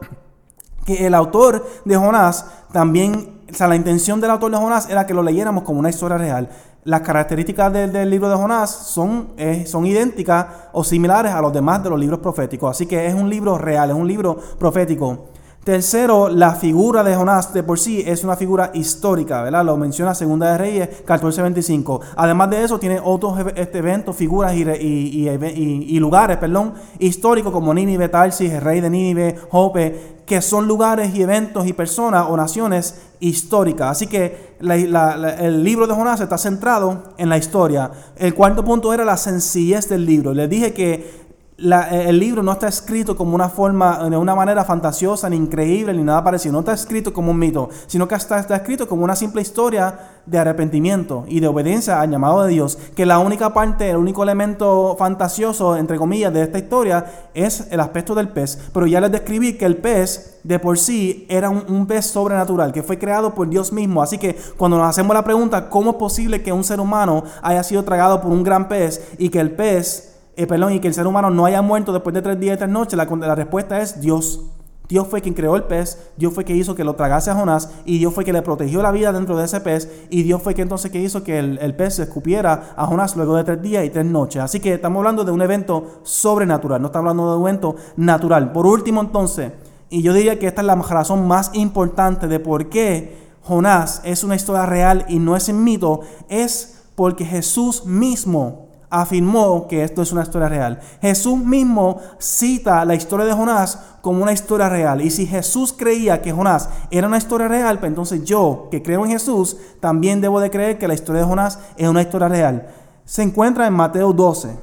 que 0.86 1.06
el 1.06 1.14
autor 1.16 1.66
de 1.84 1.98
Jonás 1.98 2.46
también, 2.72 3.42
o 3.52 3.54
sea, 3.54 3.68
la 3.68 3.76
intención 3.76 4.22
del 4.22 4.32
autor 4.32 4.52
de 4.52 4.58
Jonás 4.58 4.90
era 4.90 5.06
que 5.06 5.14
lo 5.14 5.24
leyéramos 5.24 5.64
como 5.64 5.80
una 5.80 5.90
historia 5.90 6.18
real. 6.18 6.50
Las 6.84 7.02
características 7.02 7.74
del, 7.74 8.10
libro 8.10 8.30
de 8.30 8.36
Jonás 8.36 8.70
son, 8.70 9.30
eh, 9.38 9.66
son 9.66 9.88
idénticas 9.88 10.46
o 10.72 10.84
similares 10.84 11.32
a 11.32 11.42
los 11.42 11.52
demás 11.52 11.84
de 11.84 11.90
los 11.90 12.00
libros 12.00 12.20
proféticos. 12.20 12.70
Así 12.70 12.86
que 12.86 13.08
es 13.08 13.16
un 13.16 13.28
libro 13.30 13.58
real, 13.58 13.90
es 13.90 13.96
un 13.96 14.08
libro 14.08 14.38
profético. 14.60 15.30
Tercero, 15.66 16.30
la 16.30 16.54
figura 16.54 17.04
de 17.04 17.16
Jonás 17.16 17.52
de 17.52 17.64
por 17.64 17.80
sí 17.80 18.04
es 18.06 18.24
una 18.24 18.36
figura 18.36 18.70
histórica, 18.76 19.42
¿verdad? 19.42 19.66
Lo 19.66 19.78
menciona 19.78 20.14
Segunda 20.14 20.52
de 20.52 20.60
Reyes 20.60 20.90
14:25. 21.08 22.02
Además 22.16 22.52
de 22.52 22.64
eso, 22.64 22.78
tiene 22.78 23.02
otros 23.04 23.40
este, 23.56 23.80
eventos, 23.80 24.16
figuras 24.16 24.54
y, 24.54 26.00
lugares, 26.00 26.38
perdón, 26.38 26.76
históricos 27.00 27.52
como 27.52 27.74
Nínive, 27.74 28.10
Tarsis, 28.10 28.52
el 28.52 28.62
rey 28.62 28.80
de 28.80 28.92
Nínive, 28.92 29.40
Jope, 29.50 30.20
que 30.28 30.40
son 30.40 30.68
lugares 30.68 31.16
y 31.16 31.24
eventos 31.24 31.66
y 31.66 31.74
personas 31.74 32.28
o 32.30 32.38
naciones 32.38 33.02
históricas. 33.20 33.90
Así 33.90 34.06
que 34.06 34.56
el 34.60 35.64
libro 35.64 35.88
de 35.88 35.96
Jonás 35.96 36.22
está 36.22 36.38
centrado 36.38 37.16
en 37.18 37.28
la 37.28 37.40
historia. 37.40 37.90
El 38.18 38.36
cuarto 38.36 38.64
punto 38.64 38.94
era 38.94 39.04
la 39.04 39.18
sencillez 39.18 39.90
del 39.90 40.06
libro. 40.06 40.32
Les 40.32 40.48
dije 40.48 40.74
que 40.74 41.25
eh, 41.58 42.06
el 42.10 42.20
libro 42.20 42.44
no 42.44 42.52
está 42.52 42.68
escrito 42.68 43.16
como 43.16 43.34
una 43.34 43.48
forma, 43.48 44.10
de 44.10 44.18
una 44.18 44.36
manera 44.36 44.66
fantasiosa, 44.66 45.30
ni 45.30 45.38
increíble, 45.38 45.94
ni 45.94 46.04
nada 46.04 46.22
parecido. 46.22 46.52
No 46.52 46.60
está 46.60 46.74
escrito 46.74 47.14
como 47.14 47.32
un 47.32 47.40
mito, 47.40 47.70
sino 47.88 48.08
que 48.08 48.16
está, 48.16 48.40
está, 48.40 48.58
escrito 48.58 48.90
como 48.90 49.06
una 49.06 49.16
simple 49.16 49.42
historia 49.42 49.98
de 50.26 50.38
arrepentimiento 50.38 51.24
y 51.30 51.40
de 51.40 51.48
obediencia 51.48 52.02
al 52.02 52.12
llamado 52.12 52.44
de 52.44 52.50
Dios. 52.50 52.78
Que 52.96 53.06
la 53.06 53.20
única 53.20 53.54
parte, 53.54 53.90
el 53.90 53.96
único 53.96 54.24
elemento 54.24 54.98
fantasioso, 55.00 55.78
entre 55.78 55.98
comillas, 55.98 56.34
de 56.34 56.44
esta 56.44 56.60
historia 56.60 57.06
es 57.34 57.68
el 57.72 57.80
aspecto 57.80 58.16
del 58.16 58.28
pez. 58.28 58.60
Pero 58.74 58.86
ya 58.86 59.00
les 59.00 59.12
describí 59.12 59.54
que 59.54 59.66
el 59.66 59.78
pez 59.78 60.40
de 60.44 60.60
por 60.60 60.78
sí 60.78 61.26
era 61.30 61.50
un, 61.50 61.64
un 61.70 61.88
pez 61.88 62.06
sobrenatural, 62.06 62.74
que 62.74 62.84
fue 62.84 63.00
creado 63.00 63.34
por 63.34 63.48
Dios 63.48 63.72
mismo. 63.72 64.02
Así 64.02 64.18
que 64.18 64.38
cuando 64.58 64.78
nos 64.78 64.90
hacemos 64.90 65.14
la 65.14 65.24
pregunta, 65.24 65.70
¿cómo 65.70 65.92
es 65.92 65.96
posible 65.96 66.44
que 66.44 66.52
un 66.52 66.66
ser 66.66 66.82
humano 66.82 67.24
haya 67.42 67.64
sido 67.64 67.84
tragado 67.86 68.22
por 68.22 68.32
un 68.32 68.44
gran 68.44 68.68
pez 68.68 69.14
y 69.18 69.30
que 69.30 69.40
el 69.40 69.52
pez 69.52 70.15
eh, 70.36 70.48
perdón, 70.48 70.74
y 70.74 70.80
que 70.80 70.88
el 70.88 70.94
ser 70.94 71.08
humano 71.08 71.30
no 71.30 71.46
haya 71.46 71.62
muerto 71.62 71.94
después 71.94 72.14
de 72.14 72.22
tres 72.22 72.40
días 72.40 72.56
y 72.56 72.58
tres 72.58 72.70
noches, 72.70 72.98
la, 72.98 73.06
la 73.06 73.36
respuesta 73.36 73.82
es 73.82 74.02
Dios. 74.02 74.42
Dios 74.88 75.08
fue 75.08 75.22
quien 75.22 75.34
creó 75.34 75.56
el 75.56 75.64
pez, 75.64 76.12
Dios 76.16 76.34
fue 76.34 76.44
quien 76.44 76.60
hizo 76.60 76.76
que 76.76 76.84
lo 76.84 76.96
tragase 76.96 77.32
a 77.32 77.36
Jonás 77.36 77.72
y 77.86 77.98
Dios 77.98 78.14
fue 78.14 78.24
quien 78.24 78.36
le 78.36 78.42
protegió 78.42 78.84
la 78.84 78.92
vida 78.92 79.12
dentro 79.12 79.36
de 79.36 79.46
ese 79.46 79.60
pez 79.62 79.90
y 80.10 80.24
Dios 80.24 80.42
fue 80.44 80.54
quien 80.54 80.66
entonces 80.66 80.92
que 80.92 81.02
hizo 81.02 81.24
que 81.24 81.40
el, 81.40 81.58
el, 81.60 81.76
pez 81.76 81.96
se 81.96 82.04
escupiera 82.04 82.74
a 82.76 82.86
Jonás 82.86 83.16
luego 83.16 83.36
de 83.36 83.44
tres 83.44 83.62
días 83.62 83.84
y 83.84 83.90
tres 83.90 84.06
noches. 84.06 84.42
Así 84.44 84.60
que 84.60 84.76
estamos 84.76 85.00
hablando 85.00 85.24
de 85.24 85.32
un 85.32 85.42
evento 85.42 86.02
sobrenatural, 86.04 86.82
no 86.82 86.88
estamos 86.88 87.10
hablando 87.10 87.32
de 87.32 87.38
un 87.38 87.48
evento 87.48 87.76
natural. 87.98 88.52
Por 88.52 88.68
último 88.68 89.02
entonces, 89.02 89.54
y 89.90 90.02
yo 90.02 90.14
diría 90.14 90.38
que 90.38 90.48
esta 90.48 90.62
es 90.62 90.68
la 90.68 90.76
razón 90.76 91.28
más 91.28 91.52
importante 91.54 92.28
de 92.28 92.40
por 92.40 92.70
qué 92.70 93.26
Jonás 93.42 94.02
es 94.04 94.24
una 94.24 94.36
historia 94.36 94.66
real 94.66 95.06
y 95.08 95.20
no 95.20 95.36
es 95.36 95.50
un 95.50 95.64
mito, 95.64 96.02
es 96.30 96.84
porque 96.96 97.26
Jesús 97.26 97.86
mismo 97.86 98.65
afirmó 98.90 99.68
que 99.68 99.84
esto 99.84 100.02
es 100.02 100.12
una 100.12 100.24
historia 100.24 100.50
real. 100.50 100.80
Jesús 101.02 101.38
mismo 101.38 102.00
cita 102.20 102.86
la 102.86 102.96
historia 102.96 103.26
de 103.26 103.34
Jonás 103.34 103.80
como 104.02 104.22
una 104.24 104.34
historia 104.34 104.70
real. 104.70 105.02
Y 105.02 105.12
si 105.12 105.26
Jesús 105.26 105.74
creía 105.74 106.22
que 106.22 106.32
Jonás 106.32 106.70
era 106.92 107.08
una 107.08 107.18
historia 107.18 107.48
real, 107.48 107.80
pues 107.80 107.90
entonces 107.90 108.24
yo, 108.24 108.68
que 108.72 108.84
creo 108.84 109.06
en 109.06 109.12
Jesús, 109.12 109.58
también 109.80 110.22
debo 110.22 110.40
de 110.40 110.52
creer 110.52 110.78
que 110.78 110.88
la 110.88 110.94
historia 110.94 111.22
de 111.22 111.28
Jonás 111.28 111.60
es 111.78 111.88
una 111.88 112.02
historia 112.02 112.28
real. 112.28 112.68
Se 113.04 113.24
encuentra 113.24 113.68
en 113.68 113.74
Mateo 113.74 114.14
12. 114.14 114.58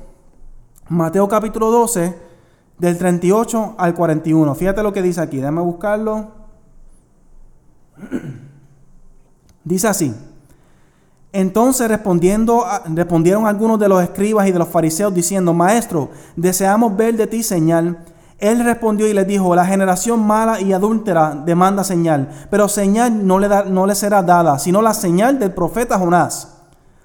Mateo 0.89 1.29
capítulo 1.29 1.71
12, 1.71 2.19
del 2.79 2.99
38 2.99 3.77
al 3.79 3.95
41. 3.95 4.55
Fíjate 4.55 4.83
lo 4.83 4.93
que 4.93 5.03
dice 5.03 5.21
aquí, 5.21 5.37
déjame 5.37 5.61
buscarlo. 5.61 6.33
Dice 9.65 9.87
así. 9.87 10.13
Entonces 11.33 11.89
respondiendo, 11.89 12.65
respondieron 12.95 13.47
algunos 13.47 13.79
de 13.79 13.89
los 13.89 14.03
escribas 14.03 14.47
y 14.47 14.53
de 14.53 14.59
los 14.59 14.69
fariseos 14.69 15.15
diciendo, 15.15 15.55
Maestro, 15.55 16.11
deseamos 16.37 16.95
ver 16.97 17.17
de 17.17 17.27
ti 17.27 17.43
señal. 17.43 17.99
Él 18.39 18.63
respondió 18.65 19.07
y 19.07 19.15
les 19.15 19.27
dijo, 19.27 19.55
la 19.55 19.65
generación 19.65 20.27
mala 20.27 20.61
y 20.61 20.73
adúltera 20.73 21.35
demanda 21.47 21.85
señal, 21.85 22.29
pero 22.51 22.69
señal 22.69 23.27
no 23.27 23.39
le, 23.39 23.49
da, 23.49 23.65
no 23.65 23.87
le 23.87 23.95
será 23.95 24.23
dada, 24.23 24.59
sino 24.59 24.83
la 24.83 24.93
señal 24.93 25.39
del 25.39 25.53
profeta 25.53 25.99
Jonás. 25.99 26.49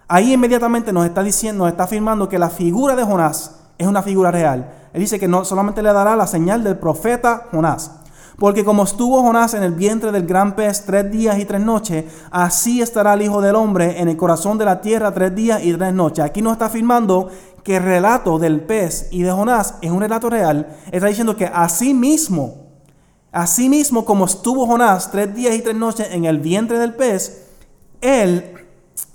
Ahí 0.10 0.34
inmediatamente 0.34 0.92
nos 0.92 1.06
está 1.06 1.22
diciendo, 1.24 1.64
nos 1.64 1.72
está 1.72 1.84
afirmando 1.84 2.28
que 2.28 2.40
la 2.40 2.50
figura 2.50 2.96
de 2.96 3.04
Jonás 3.04 3.56
es 3.78 3.88
una 3.88 4.02
figura 4.02 4.32
real. 4.32 4.74
Él 4.94 5.02
dice 5.02 5.20
que 5.20 5.28
no 5.28 5.46
solamente 5.46 5.84
le 5.84 5.94
dará 5.94 6.16
la 6.16 6.28
señal 6.28 6.64
del 6.64 6.78
profeta 6.78 7.48
Jonás. 7.52 7.92
Porque 8.38 8.64
como 8.64 8.84
estuvo 8.84 9.24
Jonás 9.24 9.56
en 9.56 9.64
el 9.64 9.74
vientre 9.74 10.12
del 10.12 10.28
gran 10.28 10.56
pez 10.56 10.86
tres 10.86 11.12
días 11.12 11.40
y 11.40 11.46
tres 11.46 11.60
noches, 11.62 12.06
así 12.30 12.84
estará 12.84 13.16
el 13.16 13.24
Hijo 13.24 13.42
del 13.42 13.56
Hombre 13.56 14.00
en 14.00 14.10
el 14.10 14.18
corazón 14.18 14.60
de 14.60 14.66
la 14.66 14.80
tierra 14.80 15.12
tres 15.12 15.34
días 15.34 15.64
y 15.64 15.74
tres 15.74 15.92
noches. 15.92 16.24
Aquí 16.24 16.44
nos 16.44 16.54
está 16.54 16.68
afirmando 16.68 17.30
que 17.64 17.78
el 17.78 17.84
relato 17.84 18.38
del 18.38 18.62
pez 18.62 19.08
y 19.10 19.24
de 19.24 19.32
Jonás 19.32 19.76
es 19.82 19.90
un 19.90 20.02
relato 20.02 20.30
real. 20.30 20.68
Está 20.92 21.08
diciendo 21.08 21.36
que 21.36 21.48
así 21.48 21.96
mismo, 21.96 22.68
así 23.32 23.70
mismo 23.70 24.06
como 24.06 24.26
estuvo 24.26 24.68
Jonás 24.68 25.10
tres 25.10 25.34
días 25.34 25.56
y 25.56 25.64
tres 25.64 25.76
noches 25.76 26.08
en 26.12 26.26
el 26.26 26.38
vientre 26.38 26.78
del 26.78 26.94
pez, 26.94 27.48
él, 28.02 28.54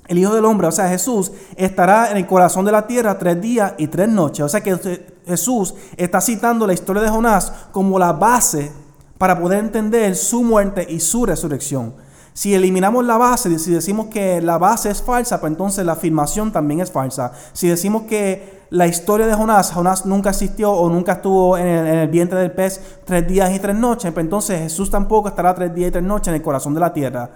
el 0.08 0.18
Hijo 0.18 0.34
del 0.34 0.44
Hombre, 0.44 0.66
o 0.66 0.72
sea 0.72 0.88
Jesús, 0.88 1.30
estará 1.54 2.10
en 2.10 2.16
el 2.16 2.26
corazón 2.26 2.64
de 2.64 2.72
la 2.72 2.88
tierra 2.88 3.16
tres 3.18 3.40
días 3.40 3.74
y 3.78 3.86
tres 3.86 4.08
noches. 4.08 4.44
O 4.44 4.48
sea 4.48 4.62
que 4.62 4.76
Jesús 5.24 5.74
está 5.96 6.20
citando 6.20 6.66
la 6.66 6.72
historia 6.72 7.02
de 7.02 7.08
Jonás 7.08 7.52
como 7.70 8.00
la 8.00 8.12
base 8.12 8.81
para 9.22 9.38
poder 9.38 9.60
entender 9.60 10.16
su 10.16 10.42
muerte 10.42 10.84
y 10.90 10.98
su 10.98 11.24
resurrección. 11.24 11.94
Si 12.32 12.56
eliminamos 12.56 13.04
la 13.04 13.18
base, 13.18 13.56
si 13.60 13.70
decimos 13.70 14.06
que 14.06 14.42
la 14.42 14.58
base 14.58 14.90
es 14.90 15.00
falsa, 15.00 15.40
pues 15.40 15.52
entonces 15.52 15.86
la 15.86 15.92
afirmación 15.92 16.50
también 16.50 16.80
es 16.80 16.90
falsa. 16.90 17.30
Si 17.52 17.68
decimos 17.68 18.02
que 18.08 18.64
la 18.70 18.88
historia 18.88 19.28
de 19.28 19.34
Jonás, 19.34 19.70
Jonás 19.70 20.06
nunca 20.06 20.30
existió 20.30 20.72
o 20.72 20.90
nunca 20.90 21.12
estuvo 21.12 21.56
en 21.56 21.68
el, 21.68 22.08
vientre 22.08 22.40
del 22.40 22.50
pez 22.50 22.80
tres 23.04 23.28
días 23.28 23.54
y 23.54 23.60
tres 23.60 23.76
noches, 23.76 24.10
pues 24.10 24.24
entonces 24.24 24.58
Jesús 24.58 24.90
tampoco 24.90 25.28
estará 25.28 25.54
tres 25.54 25.72
días 25.72 25.90
y 25.90 25.92
tres 25.92 26.04
noches 26.04 26.26
en 26.26 26.34
el 26.34 26.42
corazón 26.42 26.74
de 26.74 26.80
la 26.80 26.92
tierra. 26.92 27.30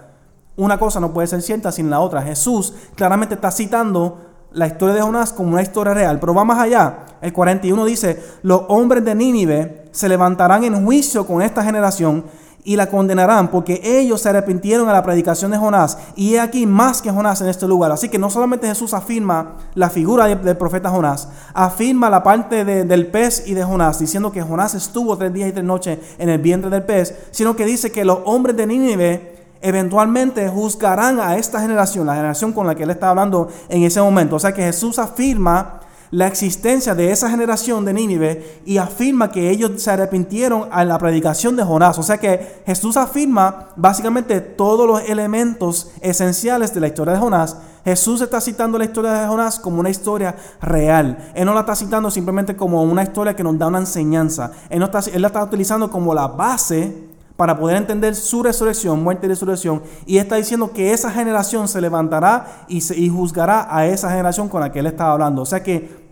Una 0.57 0.77
cosa 0.77 0.99
no 0.99 1.13
puede 1.13 1.27
ser 1.27 1.41
cierta 1.41 1.71
sin 1.71 1.89
la 1.89 2.01
otra. 2.01 2.21
Jesús 2.21 2.73
claramente 2.95 3.35
está 3.35 3.49
citando 3.49 4.26
la 4.51 4.67
historia 4.67 4.95
de 4.95 5.01
Jonás 5.01 5.33
como 5.33 5.53
una 5.53 5.61
historia 5.61 5.93
real, 5.93 6.19
pero 6.19 6.33
va 6.33 6.43
más 6.43 6.59
allá. 6.59 7.05
El 7.21 7.33
41 7.33 7.85
dice, 7.85 8.23
los 8.43 8.63
hombres 8.69 9.03
de 9.03 9.15
Nínive 9.15 9.85
se 9.91 10.09
levantarán 10.09 10.63
en 10.63 10.85
juicio 10.85 11.25
con 11.25 11.41
esta 11.41 11.63
generación 11.63 12.25
y 12.67 12.75
la 12.75 12.89
condenarán 12.89 13.47
porque 13.47 13.79
ellos 13.81 14.21
se 14.21 14.27
arrepintieron 14.27 14.89
a 14.89 14.93
la 14.93 15.01
predicación 15.01 15.51
de 15.51 15.57
Jonás 15.57 15.97
y 16.17 16.35
he 16.35 16.39
aquí 16.41 16.65
más 16.65 17.01
que 17.01 17.09
Jonás 17.09 17.39
en 17.39 17.47
este 17.47 17.65
lugar. 17.65 17.93
Así 17.93 18.09
que 18.09 18.19
no 18.19 18.29
solamente 18.29 18.67
Jesús 18.67 18.93
afirma 18.93 19.55
la 19.73 19.89
figura 19.89 20.27
del 20.27 20.57
profeta 20.57 20.89
Jonás, 20.89 21.29
afirma 21.53 22.09
la 22.09 22.23
parte 22.23 22.65
del 22.65 23.07
pez 23.07 23.47
y 23.47 23.53
de 23.53 23.63
Jonás, 23.63 23.99
diciendo 23.99 24.33
que 24.33 24.41
Jonás 24.41 24.75
estuvo 24.75 25.17
tres 25.17 25.31
días 25.31 25.49
y 25.49 25.53
tres 25.53 25.63
noches 25.63 25.97
en 26.17 26.27
el 26.27 26.39
vientre 26.39 26.69
del 26.69 26.83
pez, 26.83 27.15
sino 27.31 27.55
que 27.55 27.65
dice 27.65 27.91
que 27.91 28.03
los 28.03 28.19
hombres 28.25 28.57
de 28.57 28.67
Nínive 28.67 29.36
eventualmente 29.61 30.47
juzgarán 30.49 31.19
a 31.19 31.37
esta 31.37 31.59
generación, 31.59 32.07
la 32.07 32.15
generación 32.15 32.53
con 32.53 32.67
la 32.67 32.75
que 32.75 32.83
él 32.83 32.89
está 32.89 33.09
hablando 33.09 33.49
en 33.69 33.83
ese 33.83 34.01
momento. 34.01 34.35
O 34.35 34.39
sea 34.39 34.53
que 34.53 34.63
Jesús 34.63 34.99
afirma 34.99 35.81
la 36.11 36.27
existencia 36.27 36.95
de 36.95 37.11
esa 37.11 37.29
generación 37.29 37.83
de 37.83 37.93
Nínive 37.93 38.61
y 38.65 38.77
afirma 38.77 39.29
que 39.29 39.49
ellos 39.49 39.81
se 39.81 39.91
arrepintieron 39.91 40.69
a 40.71 40.85
la 40.85 40.97
predicación 40.97 41.55
de 41.55 41.63
Jonás. 41.63 41.97
O 41.99 42.03
sea 42.03 42.17
que 42.17 42.61
Jesús 42.65 42.97
afirma 42.97 43.69
básicamente 43.75 44.39
todos 44.39 44.87
los 44.87 45.09
elementos 45.09 45.91
esenciales 46.01 46.73
de 46.73 46.79
la 46.79 46.87
historia 46.87 47.13
de 47.13 47.19
Jonás. 47.19 47.57
Jesús 47.83 48.21
está 48.21 48.41
citando 48.41 48.77
la 48.77 48.85
historia 48.85 49.11
de 49.11 49.27
Jonás 49.27 49.59
como 49.59 49.79
una 49.79 49.89
historia 49.89 50.35
real. 50.61 51.31
Él 51.33 51.45
no 51.45 51.53
la 51.53 51.61
está 51.61 51.75
citando 51.75 52.11
simplemente 52.11 52.55
como 52.55 52.83
una 52.83 53.03
historia 53.03 53.35
que 53.35 53.43
nos 53.43 53.57
da 53.57 53.67
una 53.67 53.79
enseñanza. 53.79 54.51
Él, 54.69 54.83
está, 54.83 54.99
él 55.11 55.21
la 55.21 55.27
está 55.27 55.43
utilizando 55.43 55.89
como 55.89 56.13
la 56.13 56.27
base 56.27 57.07
para 57.37 57.57
poder 57.57 57.77
entender 57.77 58.15
su 58.15 58.41
resurrección, 58.43 59.01
muerte 59.01 59.27
y 59.27 59.29
resurrección. 59.29 59.83
Y 60.07 60.17
está 60.17 60.35
diciendo 60.35 60.73
que 60.73 60.91
esa 60.91 61.11
generación 61.11 61.67
se 61.67 61.79
levantará 61.79 62.65
y, 62.67 62.81
se, 62.81 63.07
juzgará 63.09 63.67
a 63.69 63.85
esa 63.85 64.09
generación 64.09 64.49
con 64.49 64.59
la 64.59 64.71
que 64.71 64.79
él 64.79 64.87
estaba 64.87 65.13
hablando. 65.13 65.43
O 65.43 65.45
sea 65.45 65.61
que 65.61 66.07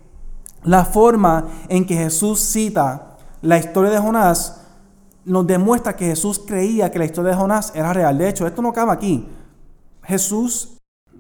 la 0.64 0.86
forma 0.86 1.48
en 1.68 1.86
que 1.86 1.96
Jesús 1.96 2.40
cita 2.40 3.18
la 3.42 3.58
historia 3.58 3.90
de 3.92 3.98
Jonás 3.98 4.62
nos 5.26 5.48
demuestra 5.48 5.96
que 5.96 6.06
Jesús 6.06 6.40
creía 6.46 6.92
que 6.92 7.00
la 7.00 7.06
historia 7.06 7.32
de 7.32 7.38
Jonás 7.38 7.72
era 7.76 7.92
real. 7.92 8.18
De 8.18 8.30
hecho, 8.30 8.46
esto 8.46 8.62
no 8.62 8.70
acaba 8.70 8.94
aquí. 8.94 9.28
Jesús 10.04 10.78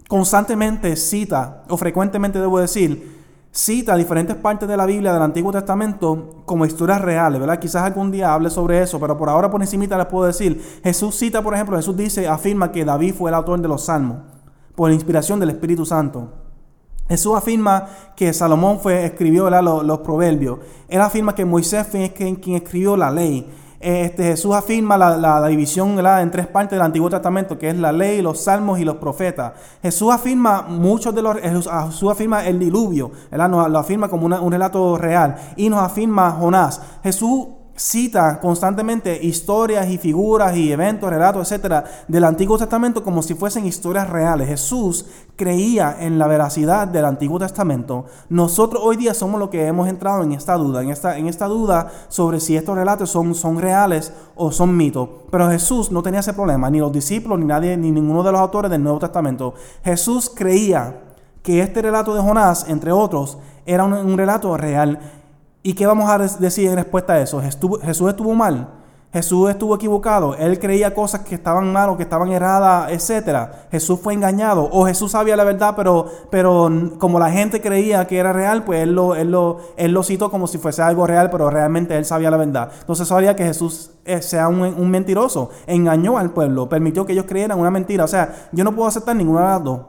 constantemente 0.07 0.95
cita, 0.95 1.63
o 1.67 1.77
frecuentemente 1.77 2.39
debo 2.39 2.59
decir, 2.59 3.14
cita 3.55 3.95
diferentes 3.95 4.35
partes 4.35 4.67
de 4.67 4.75
la 4.75 4.85
Biblia 4.85 5.13
del 5.13 5.21
Antiguo 5.21 5.49
Testamento 5.49 6.43
como 6.45 6.65
historias 6.65 7.01
reales, 7.01 7.39
¿verdad? 7.39 7.57
Quizás 7.57 7.83
algún 7.83 8.11
día 8.11 8.33
hable 8.33 8.49
sobre 8.49 8.81
eso, 8.81 8.99
pero 8.99 9.17
por 9.17 9.29
ahora 9.29 9.49
por 9.49 9.61
encima 9.61 9.85
les 9.85 10.05
puedo 10.07 10.25
decir, 10.25 10.61
Jesús 10.83 11.15
cita, 11.15 11.41
por 11.41 11.53
ejemplo, 11.53 11.77
Jesús 11.77 11.95
dice, 11.95 12.27
afirma 12.27 12.73
que 12.73 12.83
David 12.83 13.15
fue 13.15 13.31
el 13.31 13.35
autor 13.35 13.61
de 13.61 13.69
los 13.69 13.85
salmos 13.85 14.17
por 14.75 14.91
inspiración 14.91 15.39
del 15.39 15.51
Espíritu 15.51 15.85
Santo. 15.85 16.33
Jesús 17.07 17.33
afirma 17.33 17.87
que 18.15 18.33
Salomón 18.33 18.79
fue, 18.79 19.05
escribió 19.05 19.49
los, 19.49 19.99
proverbios. 19.99 20.59
Él 20.89 20.99
afirma 20.99 21.33
que 21.33 21.45
Moisés 21.45 21.87
fue 21.87 22.11
quien 22.11 22.55
escribió 22.55 22.97
la 22.97 23.09
ley. 23.09 23.49
Este, 23.85 24.23
Jesús 24.23 24.55
afirma 24.55 24.97
la, 24.97 25.47
división 25.47 26.03
en 26.03 26.31
tres 26.31 26.47
partes 26.47 26.71
del 26.71 26.81
Antiguo 26.81 27.07
Testamento, 27.07 27.59
que 27.59 27.69
es 27.69 27.77
la 27.77 27.91
ley, 27.91 28.19
los 28.19 28.43
salmos 28.43 28.79
y 28.79 28.83
los 28.83 28.95
profetas. 28.95 29.53
Jesús 29.79 30.11
afirma 30.11 30.63
muchos 30.63 31.13
de 31.13 31.21
los, 31.21 31.37
Jesús 31.37 32.09
afirma 32.09 32.43
el 32.47 32.57
diluvio, 32.57 33.11
lo 33.31 33.77
afirma 33.77 34.07
como 34.07 34.25
un 34.25 34.51
relato 34.51 34.97
real, 34.97 35.35
y 35.55 35.69
nos 35.69 35.83
afirma 35.83 36.31
Jonás. 36.31 36.81
Jesús 37.03 37.45
cita 37.75 38.39
constantemente 38.39 39.19
historias 39.21 39.89
y 39.89 39.97
figuras 39.97 40.55
y 40.55 40.71
eventos, 40.71 41.09
relatos, 41.09 41.51
etcétera, 41.51 41.83
del 42.07 42.23
Antiguo 42.23 42.57
Testamento 42.57 43.03
como 43.03 43.21
si 43.21 43.33
fuesen 43.33 43.65
historias 43.65 44.09
reales. 44.09 44.47
Jesús 44.47 45.05
creía 45.35 45.97
en 45.99 46.17
la 46.17 46.27
veracidad 46.27 46.87
del 46.87 47.05
Antiguo 47.05 47.37
Testamento. 47.37 48.05
Nosotros 48.29 48.81
hoy 48.83 48.95
día 48.95 49.13
somos 49.13 49.39
los 49.39 49.49
que 49.49 49.67
hemos 49.67 49.89
entrado 49.89 50.23
en 50.23 50.31
esta 50.31 50.55
duda, 50.55 50.81
en 50.81 50.89
esta, 50.89 51.17
en 51.17 51.27
esta 51.27 51.47
duda 51.47 51.91
sobre 52.07 52.39
si 52.39 52.55
estos 52.55 52.75
relatos 52.75 53.09
son, 53.09 53.35
son 53.35 53.59
reales 53.59 54.13
o 54.35 54.51
son 54.51 54.75
mitos. 54.75 55.09
Pero 55.29 55.49
Jesús 55.49 55.91
no 55.91 56.01
tenía 56.01 56.21
ese 56.21 56.33
problema, 56.33 56.69
ni 56.69 56.79
los 56.79 56.93
discípulos, 56.93 57.39
ni 57.39 57.45
nadie, 57.45 57.75
ni 57.75 57.91
ninguno 57.91 58.23
de 58.23 58.31
los 58.31 58.39
autores 58.39 58.71
del 58.71 58.83
Nuevo 58.83 58.99
Testamento. 58.99 59.53
Jesús 59.83 60.31
creía 60.33 61.01
que 61.43 61.61
este 61.61 61.81
relato 61.81 62.15
de 62.15 62.21
Jonás, 62.21 62.65
entre 62.69 62.91
otros, 62.91 63.37
era 63.65 63.83
un 63.83 64.17
relato 64.17 64.55
real. 64.57 64.99
¿Y 65.65 65.73
qué 65.73 65.87
vamos 65.87 66.07
a 66.07 66.19
decir 66.19 66.69
en 66.69 66.75
respuesta 66.75 67.13
a 67.13 67.21
eso? 67.21 67.41
Jesús 67.41 68.07
estuvo 68.07 68.35
mal. 68.35 68.67
Jesús 69.11 69.49
estuvo 69.49 69.73
equivocado. 69.73 70.35
Él 70.35 70.59
creía 70.59 70.93
cosas 70.93 71.21
que 71.21 71.33
estaban 71.33 71.73
mal 71.73 71.89
o 71.89 71.97
que 71.97 72.03
estaban 72.03 72.31
erradas, 72.31 72.91
etc. 72.91 73.49
Jesús 73.71 73.99
fue 73.99 74.13
engañado. 74.13 74.69
O 74.71 74.85
Jesús 74.85 75.13
sabía 75.13 75.35
la 75.35 75.43
verdad, 75.43 75.73
pero, 75.75 76.05
pero 76.29 76.69
como 76.99 77.17
la 77.17 77.31
gente 77.31 77.61
creía 77.61 78.05
que 78.05 78.19
era 78.19 78.31
real, 78.31 78.63
pues 78.63 78.83
él 78.83 78.93
lo, 78.93 79.15
él, 79.15 79.31
lo, 79.31 79.57
él 79.75 79.91
lo 79.91 80.03
citó 80.03 80.29
como 80.29 80.45
si 80.45 80.59
fuese 80.59 80.83
algo 80.83 81.07
real, 81.07 81.31
pero 81.31 81.49
realmente 81.49 81.97
él 81.97 82.05
sabía 82.05 82.29
la 82.29 82.37
verdad. 82.37 82.69
Entonces 82.81 83.07
sabía 83.07 83.35
que 83.35 83.43
Jesús 83.43 83.89
eh, 84.05 84.21
sea 84.21 84.47
un, 84.47 84.61
un 84.61 84.91
mentiroso. 84.91 85.49
Engañó 85.65 86.19
al 86.19 86.29
pueblo. 86.29 86.69
Permitió 86.69 87.07
que 87.07 87.13
ellos 87.13 87.25
creyeran 87.27 87.59
una 87.59 87.71
mentira. 87.71 88.03
O 88.03 88.07
sea, 88.07 88.49
yo 88.51 88.63
no 88.63 88.75
puedo 88.75 88.87
aceptar 88.87 89.15
ninguna 89.15 89.41
de 89.41 89.47
las 89.47 89.63
dos. 89.63 89.79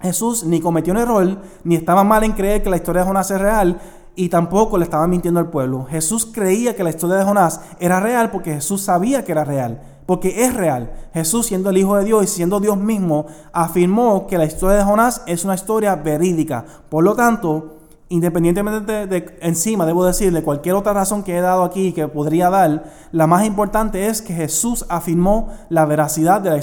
Jesús 0.00 0.44
ni 0.44 0.60
cometió 0.60 0.92
un 0.92 1.00
error, 1.00 1.38
ni 1.64 1.74
estaba 1.74 2.04
mal 2.04 2.22
en 2.22 2.32
creer 2.32 2.62
que 2.62 2.70
la 2.70 2.76
historia 2.76 3.02
de 3.02 3.08
Jonás 3.08 3.30
es 3.32 3.40
real, 3.40 3.80
y 4.18 4.30
tampoco 4.30 4.78
le 4.78 4.84
estaba 4.84 5.06
mintiendo 5.06 5.38
al 5.38 5.48
pueblo. 5.48 5.86
Jesús 5.88 6.26
creía 6.26 6.74
que 6.74 6.82
la 6.82 6.90
historia 6.90 7.18
de 7.18 7.24
Jonás 7.24 7.60
era 7.78 8.00
real 8.00 8.32
porque 8.32 8.52
Jesús 8.52 8.82
sabía 8.82 9.24
que 9.24 9.30
era 9.30 9.44
real, 9.44 9.80
porque 10.06 10.44
es 10.44 10.54
real. 10.54 10.92
Jesús, 11.14 11.46
siendo 11.46 11.70
el 11.70 11.78
Hijo 11.78 11.94
de 11.94 12.04
Dios 12.04 12.24
y 12.24 12.26
siendo 12.26 12.58
Dios 12.58 12.76
mismo, 12.76 13.26
afirmó 13.52 14.26
que 14.26 14.36
la 14.36 14.44
historia 14.44 14.78
de 14.78 14.82
Jonás 14.82 15.22
es 15.26 15.44
una 15.44 15.54
historia 15.54 15.94
verídica. 15.94 16.64
Por 16.88 17.04
lo 17.04 17.14
tanto, 17.14 17.76
independientemente 18.08 19.06
de, 19.06 19.38
encima, 19.40 19.86
debo 19.86 20.04
decir, 20.04 20.32
de 20.32 20.42
cualquier 20.42 20.74
otra 20.74 20.92
razón 20.92 21.22
que 21.22 21.38
he 21.38 21.40
dado 21.40 21.62
aquí 21.62 21.92
que 21.92 22.08
podría 22.08 22.50
dar, 22.50 22.90
la 23.12 23.28
más 23.28 23.46
importante 23.46 24.08
es 24.08 24.20
que 24.20 24.34
Jesús 24.34 24.84
afirmó 24.88 25.50
la 25.68 25.86
veracidad 25.86 26.40
de 26.40 26.50
la 26.50 26.58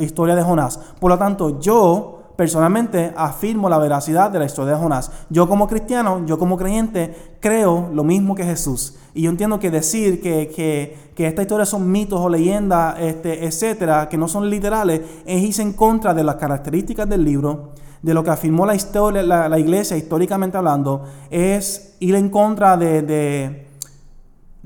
historia 0.00 0.34
de 0.34 0.42
Jonás. 0.42 0.80
Por 0.98 1.12
lo 1.12 1.18
tanto, 1.18 1.60
yo 1.60 2.15
personalmente 2.36 3.12
afirmo 3.16 3.68
la 3.68 3.78
veracidad 3.78 4.30
de 4.30 4.38
la 4.38 4.44
historia 4.44 4.74
de 4.74 4.78
Jonás. 4.78 5.10
Yo 5.30 5.48
como 5.48 5.66
cristiano, 5.66 6.24
yo 6.26 6.38
como 6.38 6.56
creyente, 6.56 7.36
creo 7.40 7.88
lo 7.92 8.04
mismo 8.04 8.34
que 8.34 8.44
Jesús. 8.44 8.96
Y 9.14 9.22
yo 9.22 9.30
entiendo 9.30 9.58
que 9.58 9.70
decir 9.70 10.20
que, 10.20 10.48
que, 10.48 11.12
que 11.14 11.26
estas 11.26 11.44
historias 11.44 11.68
son 11.68 11.90
mitos 11.90 12.20
o 12.20 12.28
leyendas, 12.28 12.96
este, 13.00 13.46
etcétera, 13.46 14.08
que 14.08 14.18
no 14.18 14.28
son 14.28 14.50
literales, 14.50 15.00
es 15.24 15.42
irse 15.42 15.62
en 15.62 15.72
contra 15.72 16.12
de 16.12 16.22
las 16.22 16.36
características 16.36 17.08
del 17.08 17.24
libro, 17.24 17.72
de 18.02 18.12
lo 18.12 18.22
que 18.22 18.30
afirmó 18.30 18.66
la, 18.66 18.74
historia, 18.74 19.22
la, 19.22 19.58
iglesia 19.58 19.96
históricamente 19.96 20.58
hablando, 20.58 21.04
es 21.30 21.96
ir 22.00 22.14
en 22.14 22.28
contra 22.28 22.76
de, 22.76 23.02
de 23.02 23.66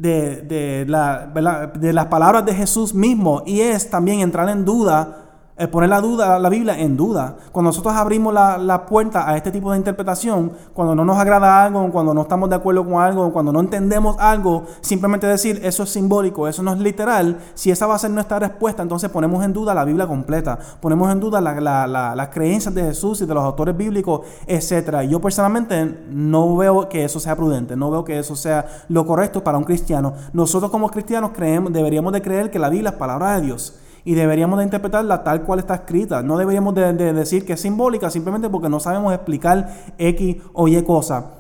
de, 0.01 0.85
la, 0.89 1.27
de, 1.27 1.93
las 1.93 2.07
palabras 2.07 2.47
de 2.47 2.55
Jesús 2.55 2.95
mismo 2.95 3.43
y 3.47 3.61
es 3.61 3.91
también 3.91 4.21
entrar 4.21 4.49
en 4.49 4.65
duda 4.65 5.30
eh, 5.61 5.69
poner 5.69 5.91
la 5.91 6.01
duda, 6.01 6.39
la 6.39 6.49
Biblia 6.49 6.81
en 6.81 6.97
duda. 6.97 7.37
Cuando 7.53 7.69
nosotros 7.69 7.95
abrimos 7.95 8.33
la, 8.33 8.87
puerta 8.87 9.29
a 9.29 9.37
este 9.37 9.51
tipo 9.51 9.71
de 9.71 9.77
interpretación, 9.77 10.53
cuando 10.73 10.95
no 10.95 11.05
nos 11.05 11.19
agrada 11.19 11.63
algo, 11.63 11.91
cuando 11.93 12.15
no 12.15 12.23
estamos 12.23 12.49
de 12.49 12.57
acuerdo 12.57 12.83
con 12.83 12.95
algo, 12.95 13.31
cuando 13.31 13.53
no 13.53 13.61
entendemos 13.61 14.17
algo, 14.19 14.65
simplemente 14.81 15.27
decir 15.27 15.61
eso 15.63 15.83
es 15.83 15.91
simbólico, 15.91 16.49
eso 16.49 16.63
no 16.63 16.73
es 16.73 16.79
literal, 16.79 17.37
si 17.53 17.71
esa 17.71 17.87
va 17.87 17.97
a 17.97 17.99
ser 17.99 18.11
nuestra 18.11 18.39
respuesta, 18.39 18.83
entonces 18.83 19.11
ponemos 19.11 19.45
en 19.45 19.53
duda 19.53 19.75
la 19.75 19.85
Biblia 19.85 20.07
completa, 20.07 20.59
ponemos 20.81 21.13
en 21.13 21.21
duda 21.21 21.43
las 21.43 22.29
creencias 22.31 22.75
de 22.75 22.83
Jesús 22.83 23.21
y 23.21 23.27
de 23.27 23.35
los 23.35 23.45
autores 23.45 23.77
bíblicos, 23.77 24.23
etc. 24.47 25.03
Yo 25.11 25.21
personalmente 25.21 26.05
no 26.09 26.57
veo 26.57 26.89
que 26.89 27.05
eso 27.05 27.21
sea 27.21 27.37
prudente, 27.37 27.77
no 27.77 27.91
veo 27.91 28.03
que 28.03 28.19
eso 28.19 28.35
sea 28.35 28.65
lo 28.89 29.05
correcto 29.05 29.45
para 29.45 29.59
un 29.59 29.65
cristiano. 29.65 30.15
Nosotros 30.33 30.71
como 30.71 30.89
cristianos 30.89 31.33
creemos, 31.35 31.71
deberíamos 31.71 32.15
de 32.15 32.23
creer 32.23 32.51
que 32.51 32.59
la 32.59 32.71
Biblia 32.71 32.93
es 32.93 32.97
palabra 32.97 33.37
de 33.37 33.43
Dios 33.43 33.75
y 34.05 34.15
deberíamos 34.15 34.59
de 34.59 34.65
interpretarla 34.65 35.23
tal 35.23 35.43
cual 35.43 35.59
está 35.59 35.75
escrita. 35.75 36.23
No 36.23 36.37
deberíamos 36.37 36.75
de, 36.75 36.93
decir 37.13 37.45
que 37.45 37.55
es 37.55 37.61
simbólica 37.61 38.11
simplemente 38.11 38.49
porque 38.49 38.69
no 38.69 38.81
sabemos 38.81 39.13
explicar 39.13 39.95
X 39.99 40.37
o 40.53 40.69
Y 40.69 40.83
cosa. 40.83 41.33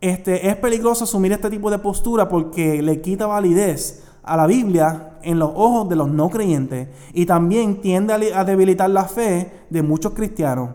Este, 0.00 0.48
es 0.48 0.56
peligroso 0.56 1.04
asumir 1.04 1.32
este 1.32 1.50
tipo 1.50 1.70
de 1.70 1.78
postura 1.78 2.28
porque 2.28 2.82
le 2.82 3.00
quita 3.00 3.26
validez 3.26 4.04
a 4.22 4.36
la 4.36 4.46
Biblia 4.46 5.18
en 5.22 5.38
los 5.38 5.50
ojos 5.54 5.88
de 5.88 5.96
los 5.96 6.08
no 6.08 6.30
creyentes 6.30 6.88
y 7.12 7.26
también 7.26 7.80
tiende 7.80 8.32
a, 8.34 8.44
debilitar 8.44 8.90
la 8.90 9.04
fe 9.04 9.64
de 9.70 9.82
muchos 9.82 10.12
cristianos. 10.12 10.70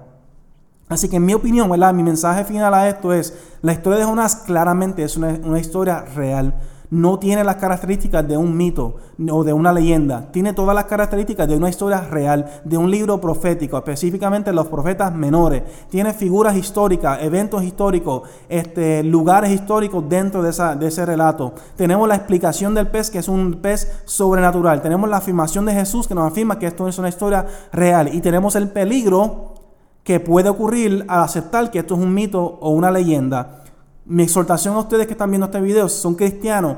Así 0.90 1.08
que 1.08 1.16
en 1.16 1.26
mi 1.26 1.34
opinión, 1.34 1.70
mi 1.70 2.04
mensaje 2.04 2.44
final 2.44 2.74
a 2.74 2.90
esto 2.90 3.14
es, 3.14 3.34
la 3.62 3.74
historia 3.74 4.00
de 4.00 4.06
Jonás 4.06 4.36
claramente 4.36 5.04
es 5.04 5.16
una 5.18 5.60
historia 5.60 6.02
real 6.02 6.54
no 6.94 7.18
tiene 7.18 7.44
las 7.44 7.56
características 7.56 8.28
de 8.28 8.38
un 8.38 8.56
mito 8.56 8.98
o 9.32 9.44
de 9.44 9.52
una 9.52 9.74
leyenda, 9.74 10.30
tiene 10.32 10.54
todas 10.54 10.76
las 10.76 10.86
características 10.86 11.48
de 11.48 11.58
una 11.58 11.70
historia 11.70 12.02
real, 12.02 12.62
de 12.64 12.78
un 12.78 12.92
libro 12.92 13.20
profético, 13.20 13.78
específicamente 13.78 14.54
los 14.54 14.68
profetas 14.68 15.14
menores. 15.14 15.64
Tiene 15.90 16.14
figuras 16.14 16.56
históricas, 16.56 17.18
eventos 17.24 17.64
históricos, 17.64 18.30
este, 18.48 19.02
lugares 19.04 19.50
históricos 19.50 20.08
dentro 20.08 20.44
de, 20.44 20.52
esa, 20.52 20.76
de 20.76 20.88
ese 20.88 21.04
relato. 21.04 21.56
Tenemos 21.76 22.08
la 22.08 22.16
explicación 22.16 22.76
del 22.76 22.88
pez, 22.88 23.10
que 23.10 23.20
es 23.20 23.28
un 23.28 23.56
pez 23.56 24.04
sobrenatural. 24.06 24.84
Tenemos 24.84 25.10
la 25.10 25.18
afirmación 25.18 25.66
de 25.66 25.74
Jesús, 25.74 26.08
que 26.08 26.14
nos 26.14 26.32
afirma 26.32 26.60
que 26.60 26.68
esto 26.68 26.88
es 26.88 27.00
una 27.00 27.10
historia 27.10 27.48
real. 27.72 28.14
Y 28.14 28.22
tenemos 28.22 28.56
el 28.56 28.70
peligro 28.70 29.56
que 30.04 30.20
puede 30.20 30.50
ocurrir 30.50 31.06
al 31.08 31.24
aceptar 31.24 31.72
que 31.72 31.80
esto 31.80 31.96
es 31.96 32.02
un 32.02 32.14
mito 32.14 32.60
o 32.62 32.70
una 32.70 32.92
leyenda. 32.92 33.63
Mi 34.06 34.24
exhortación 34.24 34.76
a 34.76 34.80
ustedes 34.80 35.08
que 35.08 35.14
están 35.14 35.32
viendo 35.32 35.46
este 35.46 35.62
video, 35.62 35.88
si 35.88 36.02
son 36.02 36.16
cristianos, 36.16 36.78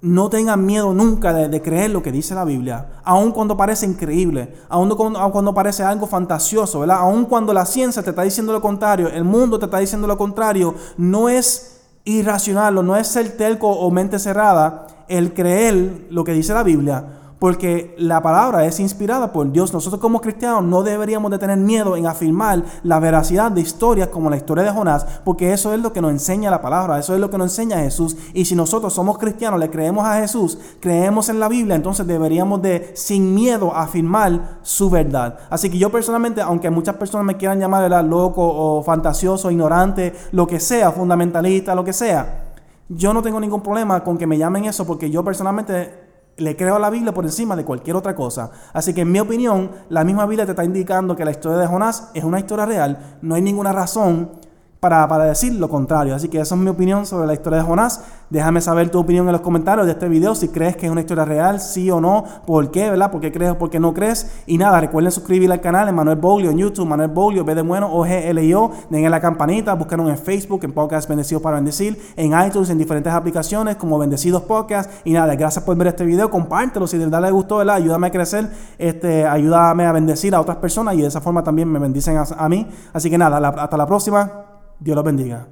no 0.00 0.30
tengan 0.30 0.64
miedo 0.64 0.94
nunca 0.94 1.32
de, 1.32 1.62
creer 1.62 1.90
lo 1.90 2.02
que 2.02 2.12
dice 2.12 2.34
la 2.34 2.44
Biblia, 2.44 3.00
aun 3.02 3.32
cuando 3.32 3.56
parece 3.56 3.84
increíble, 3.84 4.54
aun 4.68 4.90
cuando, 4.90 5.54
parece 5.54 5.82
algo 5.82 6.06
fantasioso, 6.06 6.80
¿verdad? 6.80 6.98
Aun 7.00 7.24
cuando 7.24 7.52
la 7.52 7.66
ciencia 7.66 8.02
te 8.02 8.10
está 8.10 8.22
diciendo 8.22 8.52
lo 8.52 8.60
contrario, 8.60 9.08
el 9.08 9.24
mundo 9.24 9.58
te 9.58 9.64
está 9.64 9.78
diciendo 9.78 10.06
lo 10.06 10.16
contrario, 10.16 10.74
no 10.96 11.28
es 11.28 11.80
irracional, 12.04 12.74
no 12.86 12.96
es 12.96 13.08
ser 13.08 13.36
telco 13.36 13.68
o 13.68 13.90
mente 13.90 14.18
cerrada 14.18 14.86
el 15.08 15.34
creer 15.34 16.06
lo 16.10 16.22
que 16.22 16.32
dice 16.32 16.54
la 16.54 16.62
Biblia, 16.62 17.17
porque 17.38 17.94
la 17.98 18.22
palabra 18.22 18.64
es 18.64 18.80
inspirada 18.80 19.32
por 19.32 19.50
Dios. 19.52 19.72
Nosotros 19.72 20.00
como 20.00 20.20
cristianos 20.20 20.64
no 20.64 20.82
deberíamos 20.82 21.30
de 21.30 21.38
tener 21.38 21.56
miedo 21.58 21.96
en 21.96 22.06
afirmar 22.06 22.64
la 22.82 22.98
veracidad 23.00 23.50
de 23.50 23.60
historias 23.60 24.08
como 24.08 24.30
la 24.30 24.36
historia 24.36 24.64
de 24.64 24.70
Jonás, 24.70 25.06
porque 25.24 25.52
eso 25.52 25.72
es 25.72 25.80
lo 25.80 25.92
que 25.92 26.00
nos 26.00 26.10
enseña 26.10 26.50
la 26.50 26.60
palabra, 26.60 26.98
eso 26.98 27.14
es 27.14 27.20
lo 27.20 27.30
que 27.30 27.38
nos 27.38 27.52
enseña 27.52 27.78
Jesús. 27.78 28.16
Y 28.34 28.44
si 28.44 28.54
nosotros 28.54 28.92
somos 28.92 29.18
cristianos, 29.18 29.60
le 29.60 29.70
creemos 29.70 30.04
a 30.04 30.20
Jesús, 30.20 30.58
creemos 30.80 31.28
en 31.28 31.40
la 31.40 31.48
Biblia, 31.48 31.76
entonces 31.76 32.06
deberíamos 32.06 32.62
de 32.62 32.92
sin 32.94 33.34
miedo 33.34 33.74
afirmar 33.74 34.58
su 34.62 34.90
verdad. 34.90 35.38
Así 35.50 35.70
que 35.70 35.78
yo 35.78 35.90
personalmente, 35.90 36.40
aunque 36.40 36.70
muchas 36.70 36.96
personas 36.96 37.26
me 37.26 37.36
quieran 37.36 37.60
llamar 37.60 37.88
loco 38.04 38.42
o 38.42 38.82
fantasioso, 38.82 39.50
ignorante, 39.50 40.14
lo 40.32 40.46
que 40.46 40.60
sea, 40.60 40.92
fundamentalista, 40.92 41.74
lo 41.74 41.84
que 41.84 41.92
sea, 41.92 42.44
yo 42.88 43.12
no 43.12 43.22
tengo 43.22 43.38
ningún 43.38 43.62
problema 43.62 44.02
con 44.02 44.16
que 44.16 44.26
me 44.26 44.38
llamen 44.38 44.64
eso 44.64 44.86
porque 44.86 45.10
yo 45.10 45.22
personalmente 45.22 46.07
le 46.38 46.56
creo 46.56 46.76
a 46.76 46.78
la 46.78 46.90
Biblia 46.90 47.12
por 47.12 47.24
encima 47.24 47.54
de 47.56 47.64
cualquier 47.64 47.96
otra 47.96 48.14
cosa. 48.14 48.50
Así 48.72 48.94
que 48.94 49.02
en 49.02 49.12
mi 49.12 49.20
opinión, 49.20 49.70
la 49.88 50.04
misma 50.04 50.26
Biblia 50.26 50.46
te 50.46 50.52
está 50.52 50.64
indicando 50.64 51.14
que 51.14 51.24
la 51.24 51.30
historia 51.30 51.58
de 51.58 51.66
Jonás 51.66 52.10
es 52.14 52.24
una 52.24 52.38
historia 52.38 52.66
real. 52.66 53.18
No 53.22 53.34
hay 53.34 53.42
ninguna 53.42 53.72
razón 53.72 54.30
para, 54.80 55.08
para, 55.08 55.24
decir 55.24 55.54
lo 55.54 55.68
contrario. 55.68 56.14
Así 56.14 56.28
que 56.28 56.40
esa 56.40 56.54
es 56.54 56.60
mi 56.60 56.68
opinión 56.68 57.06
sobre 57.06 57.26
la 57.26 57.34
historia 57.34 57.58
de 57.58 57.64
Jonás. 57.64 58.02
Déjame 58.30 58.60
saber 58.60 58.90
tu 58.90 58.98
opinión 58.98 59.26
en 59.26 59.32
los 59.32 59.40
comentarios 59.40 59.86
de 59.86 59.92
este 59.92 60.08
video, 60.08 60.34
si 60.34 60.48
crees 60.48 60.76
que 60.76 60.84
es 60.84 60.92
una 60.92 61.00
historia 61.00 61.24
real, 61.24 61.60
sí 61.60 61.90
o 61.90 61.98
no, 61.98 62.24
por 62.46 62.70
qué, 62.70 62.90
¿verdad? 62.90 63.10
¿Por 63.10 63.22
qué 63.22 63.32
crees 63.32 63.52
o 63.52 63.58
por 63.58 63.70
qué 63.70 63.80
no 63.80 63.94
crees? 63.94 64.42
Y 64.46 64.58
nada, 64.58 64.80
recuerden 64.80 65.10
suscribirse 65.10 65.54
al 65.54 65.62
canal 65.62 65.90
Manuel 65.94 66.18
Boglio 66.18 66.50
en 66.50 66.58
YouTube, 66.58 66.86
Manuel 66.86 67.08
Boglio, 67.08 67.44
B 67.44 67.54
de 67.54 67.62
bueno, 67.62 67.90
O 67.90 68.04
G 68.04 68.26
L 68.26 68.44
I 68.44 68.52
O, 68.52 68.70
denle 68.90 69.08
la 69.08 69.20
campanita, 69.20 69.72
búscanos 69.74 70.10
en 70.10 70.18
Facebook, 70.18 70.60
en 70.64 70.72
Podcast 70.72 71.08
Bendecidos 71.08 71.42
para 71.42 71.56
Bendecir, 71.56 71.98
en 72.16 72.38
iTunes, 72.46 72.68
en 72.68 72.76
diferentes 72.76 73.12
aplicaciones 73.12 73.76
como 73.76 73.98
Bendecidos 73.98 74.42
Podcast. 74.42 74.90
Y 75.04 75.12
nada, 75.12 75.34
gracias 75.34 75.64
por 75.64 75.74
ver 75.76 75.88
este 75.88 76.04
video, 76.04 76.30
compártelo 76.30 76.86
si 76.86 76.98
de 76.98 77.06
verdad 77.06 77.22
les 77.22 77.32
gustó, 77.32 77.56
¿verdad? 77.56 77.76
Ayúdame 77.76 78.08
a 78.08 78.10
crecer, 78.10 78.50
este, 78.76 79.26
ayúdame 79.26 79.86
a 79.86 79.92
bendecir 79.92 80.34
a 80.34 80.40
otras 80.40 80.58
personas 80.58 80.94
y 80.96 81.00
de 81.00 81.08
esa 81.08 81.22
forma 81.22 81.42
también 81.42 81.72
me 81.72 81.78
bendicen 81.78 82.18
a 82.18 82.48
mí. 82.50 82.68
Así 82.92 83.08
que 83.08 83.16
nada, 83.16 83.38
hasta 83.48 83.76
la 83.76 83.86
próxima. 83.86 84.47
Dios 84.80 84.94
los 84.94 85.04
bendiga. 85.04 85.48